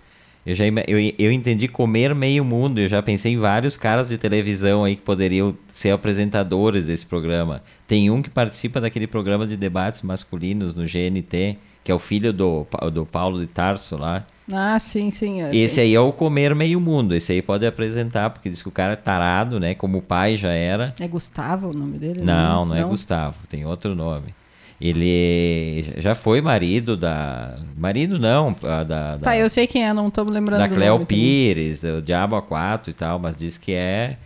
Eu, 0.49 0.55
já, 0.55 0.65
eu, 0.65 0.99
eu 1.19 1.31
entendi 1.31 1.69
comer 1.69 2.15
meio 2.15 2.43
mundo. 2.43 2.81
Eu 2.81 2.89
já 2.89 3.03
pensei 3.03 3.35
em 3.35 3.37
vários 3.37 3.77
caras 3.77 4.09
de 4.09 4.17
televisão 4.17 4.83
aí 4.83 4.97
que 4.97 5.03
poderiam 5.03 5.55
ser 5.67 5.91
apresentadores 5.91 6.87
desse 6.87 7.05
programa. 7.05 7.63
Tem 7.87 8.11
um 8.11 8.23
que 8.23 8.31
participa 8.31 8.81
daquele 8.81 9.07
programa 9.07 9.47
de 9.47 9.59
debates 9.59 10.01
masculinos 10.01 10.75
no 10.75 10.85
GNT, 10.85 11.59
que 11.85 11.93
é 11.93 11.95
o 11.95 11.99
filho 11.99 12.33
do, 12.33 12.67
do 12.91 13.05
Paulo 13.05 13.39
de 13.39 13.47
Tarso 13.47 13.99
lá. 13.99 14.27
Ah, 14.51 14.79
sim, 14.79 15.11
sim. 15.11 15.43
É, 15.43 15.55
Esse 15.55 15.83
aí 15.83 15.95
é 15.95 16.01
o 16.01 16.15
comer 16.15 16.55
meio 16.55 16.81
mundo. 16.81 17.15
Esse 17.15 17.33
aí 17.33 17.43
pode 17.43 17.67
apresentar, 17.67 18.31
porque 18.31 18.49
diz 18.49 18.63
que 18.63 18.69
o 18.71 18.73
cara 18.73 18.95
é 18.95 18.97
tarado, 18.97 19.61
né? 19.61 19.75
Como 19.75 19.99
o 19.99 20.03
pai 20.03 20.35
já 20.35 20.53
era. 20.53 20.95
É 20.99 21.07
Gustavo 21.07 21.69
o 21.69 21.75
nome 21.75 21.99
dele? 21.99 22.23
Não, 22.23 22.65
não, 22.65 22.75
não 22.75 22.75
é 22.75 22.83
Gustavo. 22.85 23.47
Tem 23.47 23.67
outro 23.67 23.95
nome. 23.95 24.35
Ele 24.81 25.93
já 25.99 26.15
foi 26.15 26.41
marido 26.41 26.97
da. 26.97 27.57
Marido 27.77 28.19
não, 28.19 28.55
da. 28.63 28.85
da 28.85 29.19
tá, 29.19 29.37
eu 29.37 29.51
sei 29.51 29.67
quem 29.67 29.85
é, 29.85 29.93
não 29.93 30.07
estou 30.07 30.25
me 30.25 30.31
lembrando. 30.31 30.61
Da 30.61 30.69
Cleo 30.69 31.05
Pires, 31.05 31.81
do 31.81 32.01
Diabo 32.01 32.37
A4 32.37 32.89
e 32.89 32.93
tal, 32.93 33.19
mas 33.19 33.37
diz 33.37 33.59
que 33.59 33.73
é. 33.73 34.17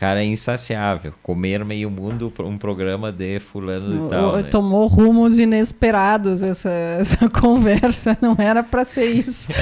Cara, 0.00 0.20
é 0.20 0.24
insaciável. 0.24 1.14
Comer 1.22 1.64
meio 1.64 1.88
mundo 1.88 2.32
um 2.40 2.58
programa 2.58 3.12
de 3.12 3.38
fulano 3.38 4.06
e 4.06 4.10
tal. 4.10 4.36
Né? 4.36 4.42
Tomou 4.42 4.88
rumos 4.88 5.38
inesperados 5.38 6.42
essa, 6.42 6.70
essa 6.98 7.30
conversa. 7.30 8.18
Não 8.20 8.34
era 8.36 8.64
para 8.64 8.84
ser 8.84 9.04
isso. 9.04 9.52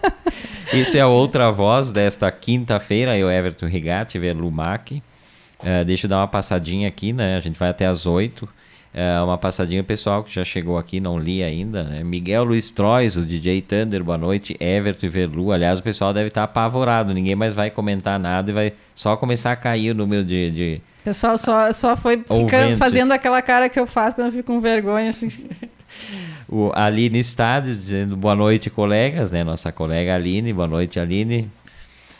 isso 0.72 0.96
é 0.96 1.00
a 1.00 1.08
outra 1.08 1.50
voz 1.50 1.90
desta 1.90 2.32
quinta-feira. 2.32 3.18
Eu, 3.18 3.30
Everton 3.30 3.66
Rigatti, 3.66 4.18
Verlumac. 4.18 5.02
Uh, 5.60 5.84
deixa 5.84 6.06
eu 6.06 6.08
dar 6.08 6.20
uma 6.20 6.28
passadinha 6.28 6.88
aqui, 6.88 7.12
né? 7.12 7.36
A 7.36 7.40
gente 7.40 7.58
vai 7.58 7.68
até 7.68 7.84
as 7.84 8.06
oito. 8.06 8.48
É 8.98 9.20
uma 9.20 9.36
passadinha 9.36 9.84
pessoal 9.84 10.24
que 10.24 10.34
já 10.34 10.42
chegou 10.42 10.78
aqui, 10.78 11.00
não 11.00 11.18
li 11.18 11.42
ainda, 11.42 11.84
né? 11.84 12.02
Miguel 12.02 12.44
Luiz 12.44 12.70
Trois, 12.70 13.14
o 13.14 13.26
DJ 13.26 13.60
Thunder, 13.60 14.02
boa 14.02 14.16
noite. 14.16 14.56
Everton 14.58 15.04
e 15.04 15.08
Verlu. 15.10 15.52
Aliás, 15.52 15.80
o 15.80 15.82
pessoal 15.82 16.14
deve 16.14 16.28
estar 16.28 16.44
apavorado, 16.44 17.12
ninguém 17.12 17.34
mais 17.34 17.52
vai 17.52 17.70
comentar 17.70 18.18
nada 18.18 18.50
e 18.50 18.54
vai 18.54 18.72
só 18.94 19.14
começar 19.14 19.52
a 19.52 19.56
cair 19.56 19.90
o 19.90 19.94
número 19.94 20.24
de. 20.24 20.50
de... 20.50 20.80
O 21.02 21.04
pessoal 21.04 21.36
só, 21.36 21.70
só 21.74 21.94
foi 21.94 22.16
ficando, 22.16 22.78
fazendo 22.78 23.12
aquela 23.12 23.42
cara 23.42 23.68
que 23.68 23.78
eu 23.78 23.86
faço 23.86 24.16
quando 24.16 24.28
eu 24.28 24.32
fico 24.32 24.50
com 24.50 24.62
vergonha, 24.62 25.10
assim. 25.10 25.28
o 26.48 26.72
Aline 26.74 27.22
Stades 27.22 27.84
dizendo 27.84 28.16
boa 28.16 28.34
noite, 28.34 28.70
colegas, 28.70 29.30
né? 29.30 29.44
Nossa 29.44 29.70
colega 29.70 30.14
Aline, 30.14 30.54
boa 30.54 30.66
noite, 30.66 30.98
Aline. 30.98 31.50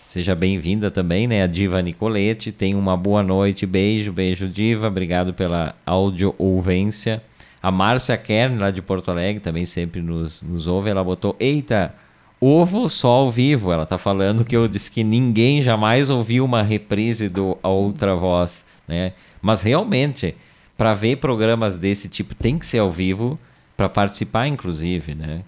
Seja 0.07 0.37
bem-vinda 0.37 0.89
também, 0.89 1.27
né? 1.27 1.43
A 1.43 1.49
Diva 1.49 1.83
Nicolete. 1.83 2.53
Tenha 2.53 2.79
uma 2.79 2.97
boa 2.97 3.25
noite. 3.25 3.67
Beijo, 3.67 4.13
beijo, 4.13 4.49
Diva. 4.49 4.87
Obrigado 4.87 5.35
pela 5.35 5.75
audio-ouvência. 5.85 7.21
A 7.61 7.73
Márcia 7.73 8.17
Kern, 8.17 8.57
lá 8.57 8.71
de 8.71 8.81
Porto 8.81 9.11
Alegre, 9.11 9.41
também 9.41 9.67
sempre 9.67 10.01
nos, 10.01 10.41
nos 10.43 10.69
ouve. 10.69 10.91
Ela 10.91 11.03
botou: 11.03 11.35
Eita, 11.41 11.93
ovo 12.41 12.89
só 12.89 13.09
ao 13.09 13.33
vivo. 13.33 13.73
Ela 13.73 13.85
tá 13.85 13.99
falando 13.99 14.45
que 14.45 14.57
eu 14.57 14.69
disse 14.69 14.93
que 14.93 15.03
ninguém 15.03 15.61
jamais 15.61 16.09
ouviu 16.09 16.45
uma 16.45 16.63
reprise 16.63 17.29
do 17.29 17.59
A 17.61 17.69
Outra 17.69 18.15
Voz, 18.15 18.65
né? 18.87 19.13
Mas 19.43 19.63
realmente, 19.63 20.37
para 20.79 20.95
ver 20.95 21.17
programas 21.17 21.77
desse 21.77 22.09
tipo, 22.09 22.33
tem 22.33 22.57
que 22.59 22.67
ser 22.67 22.79
ao 22.79 22.93
vivo, 22.93 23.37
para 23.77 23.89
participar, 23.89 24.47
inclusive, 24.47 25.17
né? 25.17 25.43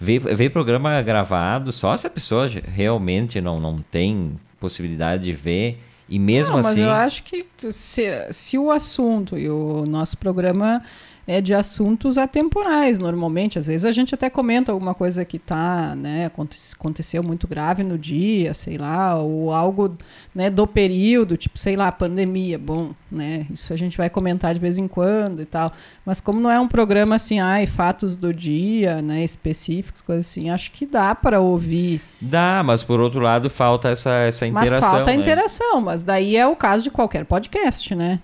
Ver, 0.00 0.20
ver 0.34 0.50
programa 0.50 1.00
gravado, 1.02 1.72
só 1.72 1.94
se 1.96 2.06
a 2.06 2.10
pessoa 2.10 2.48
realmente 2.48 3.40
não, 3.40 3.60
não 3.60 3.78
tem 3.78 4.40
possibilidade 4.58 5.24
de 5.24 5.32
ver. 5.32 5.78
E 6.08 6.18
mesmo 6.18 6.54
não, 6.54 6.60
assim. 6.60 6.70
Mas 6.70 6.78
eu 6.80 6.90
acho 6.90 7.22
que 7.22 7.46
se, 7.70 8.32
se 8.32 8.58
o 8.58 8.70
assunto 8.70 9.38
e 9.38 9.48
o 9.48 9.84
nosso 9.86 10.18
programa 10.18 10.82
é 11.30 11.40
de 11.40 11.54
assuntos 11.54 12.18
atemporais, 12.18 12.98
normalmente. 12.98 13.56
Às 13.56 13.68
vezes 13.68 13.84
a 13.84 13.92
gente 13.92 14.12
até 14.12 14.28
comenta 14.28 14.72
alguma 14.72 14.94
coisa 14.94 15.24
que 15.24 15.38
tá, 15.38 15.94
né, 15.94 16.28
aconteceu 16.74 17.22
muito 17.22 17.46
grave 17.46 17.84
no 17.84 17.96
dia, 17.96 18.52
sei 18.52 18.76
lá, 18.76 19.14
ou 19.14 19.52
algo, 19.52 19.96
né, 20.34 20.50
do 20.50 20.66
período, 20.66 21.36
tipo, 21.36 21.56
sei 21.56 21.76
lá, 21.76 21.92
pandemia. 21.92 22.58
Bom, 22.58 22.90
né, 23.08 23.46
isso 23.48 23.72
a 23.72 23.76
gente 23.76 23.96
vai 23.96 24.10
comentar 24.10 24.52
de 24.52 24.58
vez 24.58 24.76
em 24.76 24.88
quando 24.88 25.40
e 25.40 25.46
tal. 25.46 25.72
Mas 26.04 26.20
como 26.20 26.40
não 26.40 26.50
é 26.50 26.58
um 26.58 26.66
programa 26.66 27.14
assim, 27.14 27.38
ai, 27.38 27.64
fatos 27.64 28.16
do 28.16 28.34
dia, 28.34 29.00
né, 29.00 29.22
específicos, 29.22 30.02
coisas 30.02 30.26
assim, 30.26 30.50
acho 30.50 30.72
que 30.72 30.84
dá 30.84 31.14
para 31.14 31.38
ouvir. 31.38 32.00
Dá, 32.20 32.60
mas 32.64 32.82
por 32.82 32.98
outro 32.98 33.20
lado 33.20 33.48
falta 33.48 33.88
essa 33.88 34.10
essa 34.26 34.48
interação. 34.48 34.80
Mas 34.80 34.90
falta 34.90 35.10
a 35.10 35.14
né? 35.14 35.20
interação, 35.20 35.80
mas 35.80 36.02
daí 36.02 36.36
é 36.36 36.44
o 36.44 36.56
caso 36.56 36.82
de 36.82 36.90
qualquer 36.90 37.24
podcast, 37.24 37.94
né? 37.94 38.18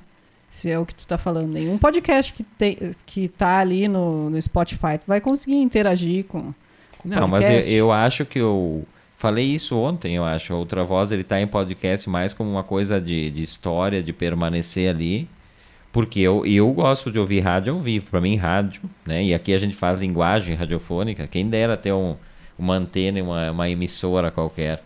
Se 0.48 0.70
é 0.70 0.78
o 0.78 0.86
que 0.86 0.94
tu 0.94 1.00
está 1.00 1.18
falando. 1.18 1.52
Nenhum 1.52 1.78
podcast 1.78 2.32
que, 2.32 2.42
tem, 2.42 2.76
que 3.04 3.28
tá 3.28 3.58
ali 3.58 3.88
no, 3.88 4.30
no 4.30 4.40
Spotify 4.40 4.98
tu 4.98 5.06
vai 5.06 5.20
conseguir 5.20 5.56
interagir 5.56 6.24
com, 6.24 6.54
com 6.98 7.08
Não, 7.08 7.28
podcast. 7.28 7.52
mas 7.54 7.68
eu, 7.68 7.76
eu, 7.76 7.92
acho 7.92 8.24
que 8.24 8.38
eu 8.38 8.86
falei 9.16 9.44
isso 9.46 9.76
ontem, 9.76 10.16
eu 10.16 10.24
acho. 10.24 10.54
Outra 10.54 10.84
Voz, 10.84 11.12
ele 11.12 11.24
tá 11.24 11.40
em 11.40 11.46
podcast 11.46 12.08
mais 12.08 12.32
como 12.32 12.50
uma 12.50 12.62
coisa 12.62 13.00
de, 13.00 13.30
de 13.30 13.42
história, 13.42 14.02
de 14.02 14.12
permanecer 14.12 14.90
ali. 14.90 15.28
Porque 15.92 16.20
eu, 16.20 16.44
eu 16.44 16.70
gosto 16.72 17.10
de 17.10 17.18
ouvir 17.18 17.40
rádio 17.40 17.72
ao 17.72 17.80
vivo. 17.80 18.10
Para 18.10 18.20
mim, 18.20 18.36
rádio, 18.36 18.82
né? 19.06 19.24
E 19.24 19.32
aqui 19.34 19.54
a 19.54 19.58
gente 19.58 19.74
faz 19.74 19.98
linguagem 19.98 20.54
radiofônica. 20.54 21.26
Quem 21.26 21.48
dera 21.48 21.74
ter 21.74 21.92
um, 21.92 22.16
uma 22.58 22.74
antena 22.74 23.22
uma, 23.22 23.50
uma 23.50 23.70
emissora 23.70 24.30
qualquer. 24.30 24.82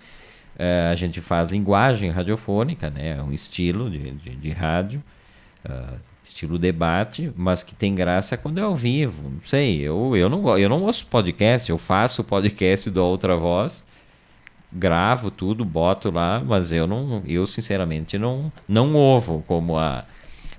Uh, 0.55 0.93
a 0.93 0.95
gente 0.95 1.21
faz 1.21 1.51
linguagem 1.51 2.11
radiofônica, 2.11 2.91
né? 2.91 3.17
É 3.19 3.23
um 3.23 3.33
estilo 3.33 3.91
de, 3.91 4.11
de, 4.13 4.37
de 4.37 4.51
rádio, 4.51 5.03
uh, 5.65 5.99
estilo 6.23 6.59
debate, 6.59 7.33
mas 7.37 7.63
que 7.63 7.75
tem 7.75 7.95
graça 7.95 8.37
quando 8.37 8.59
é 8.59 8.63
ao 8.63 8.77
vivo. 8.77 9.31
Não 9.31 9.41
sei, 9.43 9.81
eu, 9.81 10.17
eu, 10.17 10.29
não, 10.29 10.59
eu 10.59 10.69
não 10.69 10.83
ouço 10.83 11.07
podcast, 11.07 11.71
eu 11.71 11.79
faço 11.79 12.25
podcast 12.25 12.91
do 12.91 13.05
Outra 13.05 13.37
Voz, 13.37 13.85
gravo 14.73 15.31
tudo, 15.31 15.65
boto 15.65 16.11
lá, 16.11 16.43
mas 16.45 16.73
eu 16.73 16.87
não, 16.87 17.23
eu 17.27 17.47
sinceramente 17.47 18.19
não, 18.19 18.53
não 18.69 18.95
ouvo 18.95 19.45
como 19.47 19.79
a 19.79 20.05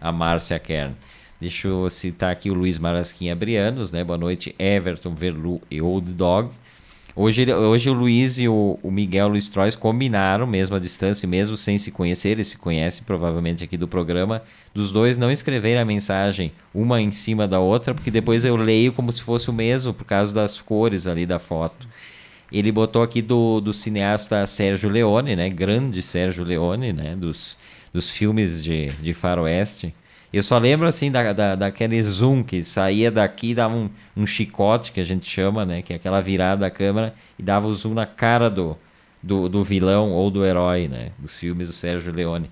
a 0.01 0.11
Márcia 0.11 0.57
Kern. 0.57 0.95
Deixa 1.39 1.67
eu 1.67 1.89
citar 1.89 2.31
aqui 2.31 2.49
o 2.49 2.53
Luiz 2.55 2.79
Marasquinha 2.79 3.35
Brianos, 3.35 3.91
né? 3.91 4.03
Boa 4.03 4.17
noite, 4.17 4.55
Everton, 4.57 5.13
Verlu 5.13 5.61
e 5.69 5.79
Old 5.79 6.11
Dog. 6.13 6.49
Hoje, 7.13 7.53
hoje 7.53 7.89
o 7.89 7.93
Luiz 7.93 8.39
e 8.39 8.47
o, 8.47 8.79
o 8.81 8.89
Miguel 8.89 9.27
Luiz 9.27 9.49
Trois 9.49 9.75
combinaram, 9.75 10.47
mesmo 10.47 10.77
à 10.77 10.79
distância, 10.79 11.27
mesmo 11.27 11.57
sem 11.57 11.77
se 11.77 11.91
conhecer, 11.91 12.29
eles 12.29 12.47
se 12.47 12.57
conhecem 12.57 13.03
provavelmente 13.03 13.63
aqui 13.63 13.75
do 13.75 13.87
programa, 13.87 14.41
dos 14.73 14.93
dois 14.93 15.17
não 15.17 15.29
escreverem 15.29 15.81
a 15.81 15.85
mensagem 15.85 16.53
uma 16.73 17.01
em 17.01 17.11
cima 17.11 17.47
da 17.49 17.59
outra, 17.59 17.93
porque 17.93 18.09
depois 18.09 18.45
eu 18.45 18.55
leio 18.55 18.93
como 18.93 19.11
se 19.11 19.23
fosse 19.23 19.49
o 19.49 19.53
mesmo, 19.53 19.93
por 19.93 20.05
causa 20.05 20.33
das 20.33 20.61
cores 20.61 21.05
ali 21.05 21.25
da 21.25 21.37
foto. 21.37 21.85
Ele 22.49 22.71
botou 22.71 23.03
aqui 23.03 23.21
do, 23.21 23.59
do 23.59 23.73
cineasta 23.73 24.45
Sérgio 24.47 24.89
Leone, 24.89 25.35
né? 25.35 25.49
Grande 25.49 26.01
Sérgio 26.01 26.43
Leone, 26.43 26.93
né? 26.93 27.15
Dos, 27.15 27.57
dos 27.93 28.09
filmes 28.09 28.63
de, 28.63 28.89
de 28.89 29.13
faroeste. 29.13 29.93
Eu 30.33 30.41
só 30.41 30.57
lembro 30.57 30.87
assim 30.87 31.11
da, 31.11 31.33
da, 31.33 31.55
daquele 31.55 32.01
zoom 32.01 32.41
que 32.41 32.63
saía 32.63 33.11
daqui 33.11 33.51
e 33.51 33.55
dava 33.55 33.75
um, 33.75 33.89
um 34.15 34.25
chicote 34.25 34.93
que 34.93 34.99
a 34.99 35.03
gente 35.03 35.29
chama, 35.29 35.65
né? 35.65 35.81
Que 35.81 35.93
é 35.93 35.95
aquela 35.97 36.21
virada 36.21 36.61
da 36.61 36.69
câmera 36.69 37.13
e 37.37 37.43
dava 37.43 37.67
o 37.67 37.75
zoom 37.75 37.93
na 37.93 38.05
cara 38.05 38.49
do, 38.49 38.77
do, 39.21 39.49
do 39.49 39.63
vilão 39.63 40.11
ou 40.11 40.31
do 40.31 40.45
herói, 40.45 40.87
né? 40.87 41.09
Dos 41.19 41.37
filmes 41.37 41.67
do 41.67 41.73
Sérgio 41.73 42.13
Leone. 42.13 42.49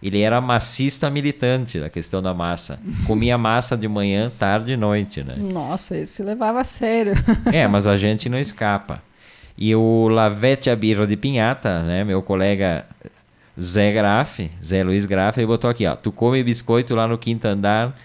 Ele 0.00 0.20
era 0.20 0.40
massista 0.40 1.10
militante 1.10 1.80
da 1.80 1.90
questão 1.90 2.22
da 2.22 2.32
massa. 2.32 2.78
Comia 3.06 3.36
massa 3.36 3.76
de 3.76 3.88
manhã, 3.88 4.30
tarde 4.38 4.74
e 4.74 4.76
noite, 4.76 5.24
né? 5.24 5.34
Nossa, 5.36 5.96
ele 5.96 6.06
se 6.06 6.22
levava 6.22 6.60
a 6.60 6.64
sério. 6.64 7.14
É, 7.52 7.66
mas 7.66 7.88
a 7.88 7.96
gente 7.98 8.28
não 8.28 8.38
escapa. 8.38 9.02
E 9.58 9.74
o 9.74 10.06
Lavete 10.08 10.70
Abirro 10.70 11.06
de 11.06 11.16
Pinhata, 11.16 11.82
né? 11.82 12.04
Meu 12.04 12.22
colega 12.22 12.84
Zé 13.60 13.92
Graff, 13.92 14.50
Zé 14.62 14.84
Luiz 14.84 15.04
Graff, 15.04 15.38
ele 15.38 15.46
botou 15.46 15.70
aqui, 15.70 15.86
ó. 15.86 15.96
Tu 15.96 16.12
come 16.12 16.42
biscoito 16.42 16.94
lá 16.94 17.08
no 17.08 17.16
quinto 17.16 17.46
andar, 17.46 17.96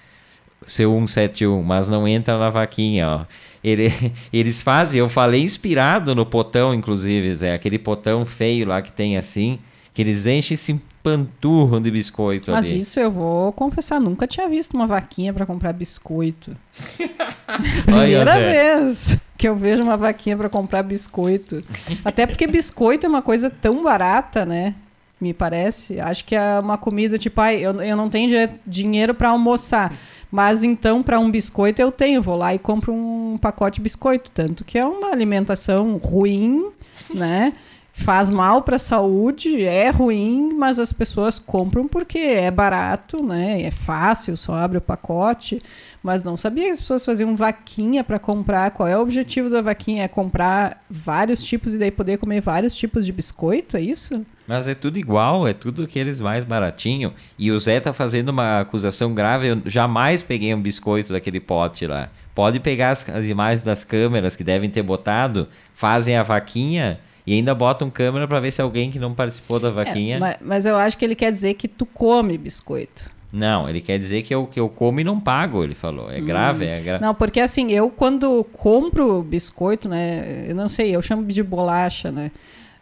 seu 0.66 0.92
171, 0.92 1.62
mas 1.62 1.88
não 1.88 2.08
entra 2.08 2.38
na 2.38 2.50
vaquinha, 2.50 3.08
ó. 3.08 3.26
Ele, 3.64 3.92
eles 4.32 4.62
fazem, 4.62 5.00
eu 5.00 5.10
falei 5.10 5.42
inspirado 5.42 6.16
no 6.16 6.26
potão, 6.26 6.74
inclusive, 6.74 7.36
Zé, 7.36 7.54
aquele 7.54 7.78
potão 7.78 8.26
feio 8.26 8.68
lá 8.68 8.82
que 8.82 8.92
tem 8.92 9.18
assim, 9.18 9.60
que 9.94 10.02
eles 10.02 10.26
enchem 10.26 10.56
esse 10.56 10.80
panturro 11.04 11.80
de 11.80 11.90
biscoito 11.90 12.52
Mas 12.52 12.68
ali. 12.68 12.80
isso 12.80 13.00
eu 13.00 13.12
vou 13.12 13.52
confessar, 13.52 14.00
nunca 14.00 14.28
tinha 14.28 14.48
visto 14.48 14.74
uma 14.74 14.86
vaquinha 14.88 15.34
para 15.34 15.46
comprar 15.46 15.74
biscoito. 15.74 16.56
Primeira 17.86 18.36
vez 18.38 19.18
que 19.38 19.48
eu 19.48 19.56
vejo 19.56 19.84
uma 19.84 19.98
vaquinha 19.98 20.38
para 20.38 20.48
comprar 20.48 20.84
biscoito. 20.84 21.62
Até 22.06 22.26
porque 22.26 22.46
biscoito 22.46 23.06
é 23.06 23.10
uma 23.10 23.22
coisa 23.22 23.50
tão 23.50 23.84
barata, 23.84 24.46
né? 24.46 24.76
Me 25.22 25.34
parece. 25.34 26.00
Acho 26.00 26.26
que 26.26 26.36
é 26.36 26.60
uma 26.60 26.78
comida 26.78 27.18
tipo, 27.18 27.40
ai, 27.40 27.58
eu, 27.58 27.82
eu 27.82 27.96
não 27.96 28.10
tenho 28.10 28.50
dinheiro 28.66 29.14
para 29.14 29.30
almoçar. 29.30 29.96
Mas 30.32 30.64
então, 30.64 31.04
para 31.04 31.20
um 31.20 31.30
biscoito, 31.30 31.82
eu 31.82 31.92
tenho. 31.92 32.22
Vou 32.22 32.38
lá 32.38 32.56
e 32.56 32.60
compro 32.60 32.94
um 32.94 33.38
pacote 33.40 33.76
de 33.76 33.84
biscoito. 33.84 34.32
Tanto 34.32 34.64
que 34.64 34.80
é 34.80 34.86
uma 34.86 35.12
alimentação 35.12 35.98
ruim, 35.98 36.72
né? 37.14 37.52
Faz 37.94 38.30
mal 38.30 38.62
para 38.62 38.78
a 38.78 38.80
saúde, 38.80 39.66
é 39.66 39.90
ruim, 39.90 40.54
mas 40.54 40.80
as 40.80 40.94
pessoas 40.94 41.38
compram 41.38 41.90
porque 41.90 42.18
é 42.18 42.50
barato, 42.50 43.22
né? 43.22 43.62
É 43.62 43.70
fácil, 43.70 44.38
só 44.38 44.54
abre 44.54 44.78
o 44.78 44.82
pacote. 44.82 45.62
Mas 46.02 46.24
não 46.24 46.38
sabia 46.38 46.64
que 46.64 46.72
as 46.72 46.80
pessoas 46.80 47.04
faziam 47.04 47.36
vaquinha 47.36 48.02
para 48.02 48.18
comprar. 48.18 48.72
Qual 48.72 48.88
é 48.88 48.98
o 48.98 49.02
objetivo 49.02 49.50
da 49.50 49.62
vaquinha? 49.62 50.04
É 50.04 50.08
comprar 50.08 50.82
vários 50.90 51.44
tipos 51.44 51.74
e 51.74 51.78
daí 51.78 51.92
poder 51.92 52.18
comer 52.18 52.40
vários 52.40 52.74
tipos 52.74 53.06
de 53.06 53.12
biscoito? 53.12 53.76
É 53.76 53.82
isso? 53.82 54.26
Mas 54.52 54.68
é 54.68 54.76
tudo 54.76 55.00
igual, 55.00 55.48
é 55.48 55.54
tudo 55.54 55.84
aqueles 55.84 56.20
mais 56.20 56.44
baratinho. 56.44 57.14
E 57.40 57.50
o 57.52 57.58
Zé 57.58 57.80
tá 57.80 57.94
fazendo 57.94 58.30
uma 58.30 58.60
acusação 58.60 59.16
grave. 59.16 59.48
Eu 59.48 59.62
jamais 59.66 60.24
peguei 60.24 60.54
um 60.54 60.62
biscoito 60.62 61.14
daquele 61.14 61.40
pote 61.40 61.88
lá. 61.88 62.10
Pode 62.36 62.60
pegar 62.60 62.90
as, 62.90 63.08
as 63.08 63.28
imagens 63.28 63.62
das 63.62 63.86
câmeras 63.86 64.36
que 64.36 64.44
devem 64.44 64.70
ter 64.70 64.84
botado, 64.84 65.48
fazem 65.74 66.18
a 66.18 66.22
vaquinha 66.24 67.00
e 67.26 67.34
ainda 67.34 67.56
botam 67.56 67.90
câmera 67.90 68.28
para 68.28 68.42
ver 68.42 68.52
se 68.52 68.62
alguém 68.62 68.92
que 68.92 69.00
não 69.00 69.14
participou 69.14 69.58
da 69.58 69.70
é, 69.70 69.72
vaquinha. 69.72 70.18
É, 70.18 70.20
mas, 70.20 70.36
mas, 70.42 70.66
eu 70.66 70.76
acho 70.76 70.98
que 70.98 71.06
ele 71.06 71.16
quer 71.16 71.32
dizer 71.32 71.54
que 71.54 71.70
tu 71.70 71.86
come 71.86 72.38
biscoito. 72.38 73.10
Não, 73.32 73.70
ele 73.70 73.80
quer 73.80 73.98
dizer 73.98 74.22
que 74.22 74.36
eu, 74.36 74.46
que 74.48 74.60
eu 74.60 74.68
como 74.68 75.00
e 75.00 75.04
não 75.06 75.18
pago, 75.18 75.64
ele 75.64 75.76
falou. 75.76 76.12
É 76.12 76.20
grave, 76.20 76.66
hum. 76.66 76.74
é 76.74 76.80
grave. 76.82 77.02
Não, 77.02 77.16
porque 77.16 77.40
assim, 77.40 77.72
eu 77.72 77.90
quando 77.90 78.44
compro 78.52 79.24
biscoito, 79.24 79.88
né? 79.88 80.48
Eu 80.50 80.56
não 80.56 80.68
sei, 80.68 80.94
eu 80.94 81.02
chamo 81.02 81.24
de 81.24 81.42
bolacha, 81.42 82.12
né? 82.12 82.32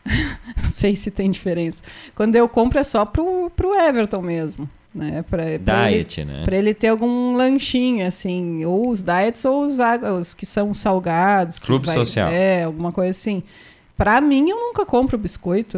não 0.62 0.69
sei 0.69 0.95
se 0.95 1.12
tem 1.12 1.29
diferença. 1.29 1.83
Quando 2.15 2.35
eu 2.35 2.47
compro 2.47 2.79
é 2.79 2.83
só 2.83 3.05
pro, 3.05 3.51
pro 3.55 3.73
Everton 3.73 4.21
mesmo. 4.21 4.69
Né, 4.93 5.23
pra, 5.29 5.43
pra 5.63 5.88
Diet, 5.88 6.19
ele, 6.19 6.31
né? 6.31 6.43
Pra 6.43 6.57
ele 6.57 6.73
ter 6.73 6.88
algum 6.88 7.35
lanchinho, 7.35 8.07
assim, 8.07 8.65
ou 8.65 8.89
os 8.89 9.03
diets 9.03 9.45
ou 9.45 9.63
os, 9.63 9.77
os 10.17 10.33
que 10.33 10.47
são 10.47 10.73
salgados. 10.73 11.59
Clube 11.59 11.85
vai, 11.85 11.95
social. 11.95 12.27
É, 12.29 12.63
alguma 12.63 12.91
coisa 12.91 13.12
assim. 13.12 13.43
Pra 13.95 14.19
mim, 14.19 14.49
eu 14.49 14.57
nunca 14.57 14.85
compro 14.88 15.15
biscoito 15.15 15.77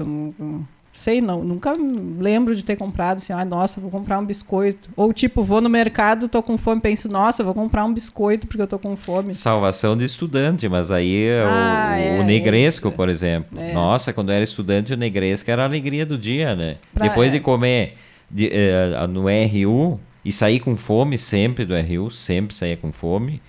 sei, 0.92 1.22
não, 1.22 1.44
nunca 1.44 1.74
lembro 2.20 2.56
de 2.56 2.64
ter 2.64 2.76
comprado 2.76 3.18
assim, 3.18 3.34
ah, 3.34 3.46
nossa, 3.46 3.80
vou 3.80 3.90
comprar 3.90 4.20
um 4.20 4.26
biscoito. 4.26 4.90
Ou 4.96 5.14
tipo, 5.14 5.44
vou 5.44 5.62
no 5.62 5.70
mercado, 5.70 6.28
tô 6.28 6.44
com 6.44 6.58
fome, 6.58 6.82
penso, 6.82 7.08
nossa, 7.10 7.44
vou 7.44 7.54
comprar 7.54 7.86
um 7.86 7.94
biscoito 7.94 8.48
porque 8.48 8.62
eu 8.62 8.68
tô 8.68 8.78
com 8.78 8.96
fome. 8.96 9.34
Salvação 9.34 9.96
de 9.96 10.06
estudante, 10.06 10.68
mas 10.68 10.92
aí 10.92 11.30
ah, 11.46 11.96
o, 11.96 12.00
é, 12.00 12.20
o 12.20 12.24
negresco, 12.24 12.90
é 12.90 12.92
por 12.92 13.10
exemplo. 13.10 13.60
É. 13.60 13.74
Nossa, 13.74 14.12
quando 14.12 14.30
eu 14.30 14.36
era 14.36 14.44
estudante, 14.44 14.94
o 14.94 14.98
negresco 14.98 15.50
era 15.50 15.64
a 15.64 15.66
alegria 15.66 16.06
do 16.06 16.18
dia, 16.18 16.56
né? 16.56 16.78
Pra, 16.94 17.08
Depois 17.08 17.32
de 17.32 17.38
é. 17.38 17.42
comer 17.42 17.96
de, 18.30 18.48
uh, 18.48 19.08
no 19.08 19.26
RU 19.28 20.00
e 20.24 20.32
sair 20.32 20.60
com 20.60 20.76
fome 20.76 21.18
sempre 21.18 21.66
do 21.66 21.74
RU, 21.76 22.12
sempre 22.12 22.56
saía 22.56 22.78
com 22.78 22.92
fome. 22.92 23.42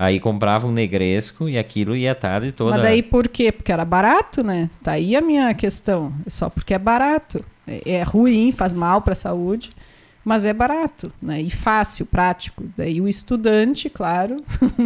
Aí 0.00 0.20
comprava 0.20 0.68
um 0.68 0.70
negresco 0.70 1.48
e 1.48 1.58
aquilo 1.58 1.96
ia 1.96 2.14
tarde 2.14 2.52
toda. 2.52 2.76
Mas 2.76 2.82
daí 2.82 3.02
por 3.02 3.26
quê? 3.26 3.50
Porque 3.50 3.72
era 3.72 3.84
barato, 3.84 4.44
né? 4.44 4.70
Tá 4.80 4.92
aí 4.92 5.16
a 5.16 5.20
minha 5.20 5.52
questão. 5.54 6.12
É 6.24 6.30
só 6.30 6.48
porque 6.48 6.72
é 6.72 6.78
barato. 6.78 7.44
É, 7.66 7.94
é 7.94 8.02
ruim, 8.04 8.52
faz 8.52 8.72
mal 8.72 9.02
para 9.02 9.14
a 9.14 9.16
saúde, 9.16 9.72
mas 10.24 10.44
é 10.44 10.52
barato, 10.52 11.12
né? 11.20 11.42
E 11.42 11.50
fácil, 11.50 12.06
prático. 12.06 12.62
Daí 12.76 13.00
o 13.00 13.08
estudante, 13.08 13.90
claro, 13.90 14.36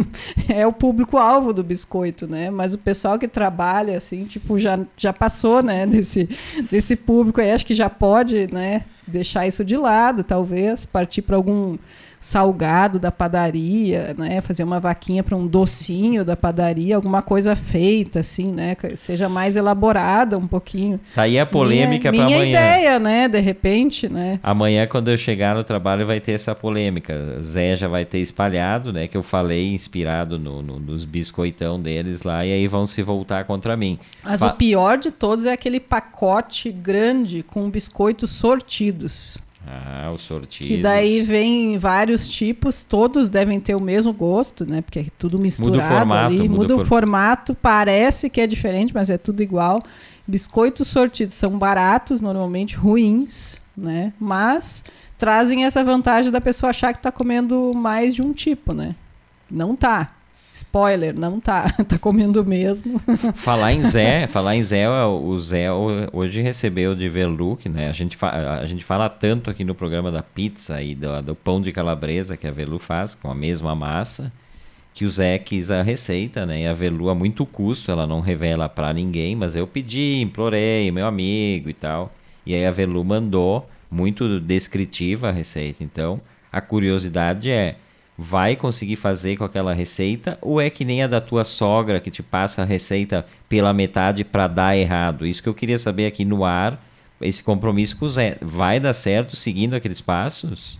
é 0.49 0.65
o 0.65 0.73
público-alvo 0.73 1.53
do 1.53 1.63
biscoito, 1.63 2.25
né? 2.25 2.49
Mas 2.49 2.73
o 2.73 2.79
pessoal 2.79 3.19
que 3.19 3.27
trabalha, 3.27 3.95
assim, 3.95 4.25
tipo, 4.25 4.57
já, 4.57 4.79
já 4.97 5.13
passou, 5.13 5.61
né? 5.61 5.85
Desse, 5.93 6.27
desse 6.71 6.95
público 6.95 7.39
aí, 7.39 7.51
acho 7.51 7.67
que 7.67 7.75
já 7.75 7.87
pode, 7.87 8.51
né? 8.51 8.85
Deixar 9.05 9.45
isso 9.45 9.63
de 9.63 9.77
lado, 9.77 10.23
talvez, 10.23 10.87
partir 10.87 11.21
para 11.21 11.35
algum 11.35 11.77
salgado 12.23 12.99
da 12.99 13.11
padaria, 13.11 14.15
né? 14.17 14.39
Fazer 14.39 14.63
uma 14.63 14.79
vaquinha 14.79 15.21
para 15.21 15.35
um 15.35 15.45
docinho 15.45 16.23
da 16.23 16.37
padaria, 16.37 16.95
alguma 16.95 17.21
coisa 17.21 17.53
feita 17.53 18.21
assim, 18.21 18.49
né? 18.49 18.75
Que 18.75 18.95
seja 18.95 19.27
mais 19.27 19.57
elaborada 19.57 20.37
um 20.37 20.47
pouquinho. 20.47 21.01
Tá 21.13 21.23
aí 21.23 21.37
a 21.37 21.45
polêmica 21.45 22.13
para 22.13 22.21
amanhã. 22.21 22.37
Minha 22.37 22.49
ideia, 22.49 22.97
né? 22.97 23.27
De 23.27 23.41
repente, 23.41 24.07
né? 24.07 24.39
Amanhã 24.41 24.87
quando 24.87 25.11
eu 25.11 25.17
chegar 25.17 25.53
no 25.53 25.65
trabalho 25.65 26.07
vai 26.07 26.21
ter 26.21 26.31
essa 26.31 26.55
polêmica. 26.55 27.41
Zé 27.41 27.75
já 27.75 27.89
vai 27.89 28.05
ter 28.05 28.19
espalhado, 28.19 28.93
né? 28.93 29.05
Que 29.05 29.17
eu 29.17 29.23
falei 29.23 29.73
inspirado 29.73 30.39
no, 30.39 30.61
no, 30.61 30.79
nos 30.79 31.03
biscoitão 31.03 31.77
deles 31.77 32.23
lá 32.23 32.45
e 32.45 32.53
aí 32.53 32.69
vão 32.69 32.85
se 32.85 33.03
voltar 33.03 33.43
contra 33.43 33.75
mim. 33.75 33.99
Mas 34.23 34.39
Fa 34.39 34.47
o 34.47 34.53
pior 34.55 34.97
de 34.97 35.11
todos 35.11 35.45
é 35.45 35.51
aquele 35.51 35.81
pacote 35.81 36.71
grande 36.71 37.43
com 37.43 37.69
biscoitos 37.69 38.31
sortidos. 38.31 39.37
Ah, 39.65 40.11
o 40.13 40.17
sortido. 40.17 40.67
Que 40.67 40.81
daí 40.81 41.21
vem 41.21 41.77
vários 41.77 42.27
tipos, 42.27 42.83
todos 42.83 43.29
devem 43.29 43.59
ter 43.59 43.75
o 43.75 43.79
mesmo 43.79 44.11
gosto, 44.11 44.65
né? 44.65 44.81
Porque 44.81 44.99
é 44.99 45.05
tudo 45.17 45.39
misturado 45.39 45.77
muda 45.77 45.85
o 45.85 45.89
formato, 45.89 46.25
ali, 46.25 46.49
muda, 46.49 46.53
muda 46.53 46.75
o 46.75 46.79
for... 46.79 46.85
formato, 46.85 47.55
parece 47.55 48.29
que 48.29 48.41
é 48.41 48.47
diferente, 48.47 48.93
mas 48.93 49.09
é 49.09 49.17
tudo 49.17 49.41
igual. 49.41 49.81
Biscoitos 50.27 50.87
sortidos 50.89 51.35
são 51.35 51.57
baratos, 51.57 52.19
normalmente 52.19 52.75
ruins, 52.75 53.59
né? 53.75 54.11
Mas 54.19 54.83
trazem 55.17 55.63
essa 55.63 55.83
vantagem 55.83 56.31
da 56.31 56.41
pessoa 56.41 56.71
achar 56.71 56.91
que 56.91 56.99
está 56.99 57.11
comendo 57.11 57.71
mais 57.73 58.13
de 58.13 58.21
um 58.21 58.33
tipo, 58.33 58.73
né? 58.73 58.95
Não 59.49 59.75
tá. 59.75 60.11
Spoiler, 60.53 61.19
não 61.19 61.39
tá. 61.39 61.67
tá 61.89 61.97
comendo 61.97 62.45
mesmo. 62.45 63.01
Falar 63.33 63.73
em 63.73 63.81
Zé, 63.81 64.27
falar 64.29 64.55
em 64.55 64.63
Zé, 64.63 64.87
o 64.87 65.37
Zé 65.39 65.67
hoje 65.71 66.41
recebeu 66.41 66.93
de 66.93 67.09
Veluc, 67.09 67.67
né? 67.67 67.89
A 67.89 67.91
gente, 67.91 68.15
a 68.23 68.63
gente 68.65 68.85
fala 68.85 69.09
tanto 69.09 69.49
aqui 69.49 69.63
no 69.63 69.73
programa 69.73 70.11
da 70.11 70.21
pizza 70.21 70.79
e 70.81 70.93
do, 70.93 71.21
do 71.23 71.35
pão 71.35 71.59
de 71.59 71.71
calabresa 71.71 72.37
que 72.37 72.45
a 72.45 72.51
Velu 72.51 72.77
faz, 72.77 73.15
com 73.15 73.31
a 73.31 73.35
mesma 73.35 73.73
massa, 73.73 74.31
que 74.93 75.05
o 75.05 75.09
Zé 75.09 75.39
quis 75.39 75.71
a 75.71 75.81
receita, 75.81 76.45
né? 76.45 76.61
E 76.61 76.67
a 76.67 76.73
Velu 76.73 77.09
a 77.09 77.15
muito 77.15 77.47
custo, 77.47 77.89
ela 77.89 78.05
não 78.05 78.21
revela 78.21 78.69
para 78.69 78.93
ninguém, 78.93 79.35
mas 79.35 79.55
eu 79.55 79.65
pedi, 79.65 80.21
implorei, 80.21 80.91
meu 80.91 81.07
amigo 81.07 81.67
e 81.67 81.73
tal. 81.73 82.13
E 82.45 82.53
aí 82.53 82.63
a 82.63 82.71
Velu 82.71 83.03
mandou, 83.03 83.67
muito 83.89 84.39
descritiva 84.39 85.29
a 85.29 85.31
receita. 85.31 85.83
Então, 85.83 86.21
a 86.51 86.61
curiosidade 86.61 87.49
é 87.49 87.75
vai 88.17 88.55
conseguir 88.55 88.95
fazer 88.95 89.37
com 89.37 89.43
aquela 89.43 89.73
receita 89.73 90.37
ou 90.41 90.61
é 90.61 90.69
que 90.69 90.85
nem 90.85 91.03
a 91.03 91.07
da 91.07 91.19
tua 91.19 91.43
sogra 91.43 91.99
que 91.99 92.11
te 92.11 92.21
passa 92.21 92.61
a 92.61 92.65
receita 92.65 93.25
pela 93.49 93.73
metade 93.73 94.23
para 94.23 94.47
dar 94.47 94.77
errado? 94.77 95.25
Isso 95.25 95.41
que 95.41 95.49
eu 95.49 95.53
queria 95.53 95.79
saber 95.79 96.05
aqui 96.05 96.23
no 96.23 96.45
ar, 96.45 96.83
esse 97.21 97.43
compromisso 97.43 97.97
com 97.97 98.05
o 98.05 98.09
Zé, 98.09 98.37
vai 98.41 98.79
dar 98.79 98.93
certo 98.93 99.35
seguindo 99.35 99.75
aqueles 99.75 100.01
passos? 100.01 100.79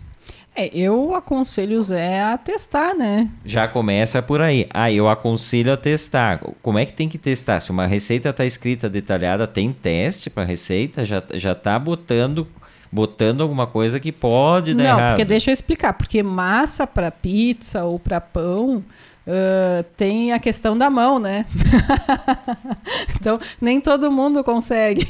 É, 0.55 0.69
eu 0.71 1.15
aconselho 1.15 1.79
o 1.79 1.81
Zé 1.81 2.21
a 2.21 2.37
testar, 2.37 2.93
né? 2.93 3.27
Já 3.43 3.67
começa 3.67 4.21
por 4.21 4.39
aí. 4.39 4.67
Ah, 4.71 4.91
eu 4.91 5.09
aconselho 5.09 5.73
a 5.73 5.77
testar. 5.77 6.39
Como 6.61 6.77
é 6.77 6.85
que 6.85 6.93
tem 6.93 7.09
que 7.09 7.17
testar? 7.17 7.59
Se 7.59 7.71
uma 7.71 7.87
receita 7.87 8.29
está 8.29 8.45
escrita 8.45 8.87
detalhada, 8.87 9.47
tem 9.47 9.73
teste 9.73 10.29
para 10.29 10.43
receita? 10.43 11.03
Já, 11.03 11.23
já 11.33 11.55
tá 11.55 11.79
botando 11.79 12.47
botando 12.93 13.41
alguma 13.41 13.65
coisa 13.65 13.99
que 13.99 14.11
pode 14.11 14.75
dar 14.75 14.83
Não, 14.83 14.97
errado. 14.99 15.09
porque 15.09 15.25
deixa 15.25 15.49
eu 15.49 15.53
explicar. 15.53 15.93
Porque 15.93 16.21
massa 16.21 16.85
para 16.85 17.09
pizza 17.09 17.83
ou 17.83 17.97
para 17.99 18.21
pão 18.21 18.77
uh, 19.25 19.83
tem 19.97 20.31
a 20.31 20.37
questão 20.37 20.77
da 20.77 20.91
mão, 20.91 21.17
né? 21.17 21.45
então, 23.19 23.39
nem 23.59 23.81
todo 23.81 24.11
mundo 24.11 24.43
consegue. 24.43 25.07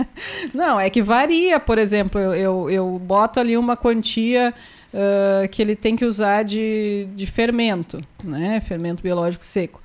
Não, 0.54 0.80
é 0.80 0.88
que 0.88 1.02
varia. 1.02 1.60
Por 1.60 1.76
exemplo, 1.76 2.18
eu, 2.18 2.34
eu, 2.34 2.70
eu 2.70 2.98
boto 2.98 3.38
ali 3.38 3.56
uma 3.56 3.76
quantia... 3.76 4.54
Uh, 4.94 5.46
que 5.50 5.60
ele 5.60 5.76
tem 5.76 5.94
que 5.94 6.06
usar 6.06 6.42
de, 6.42 7.06
de 7.14 7.26
fermento, 7.26 8.00
né? 8.24 8.62
Fermento 8.62 9.02
biológico 9.02 9.44
seco. 9.44 9.82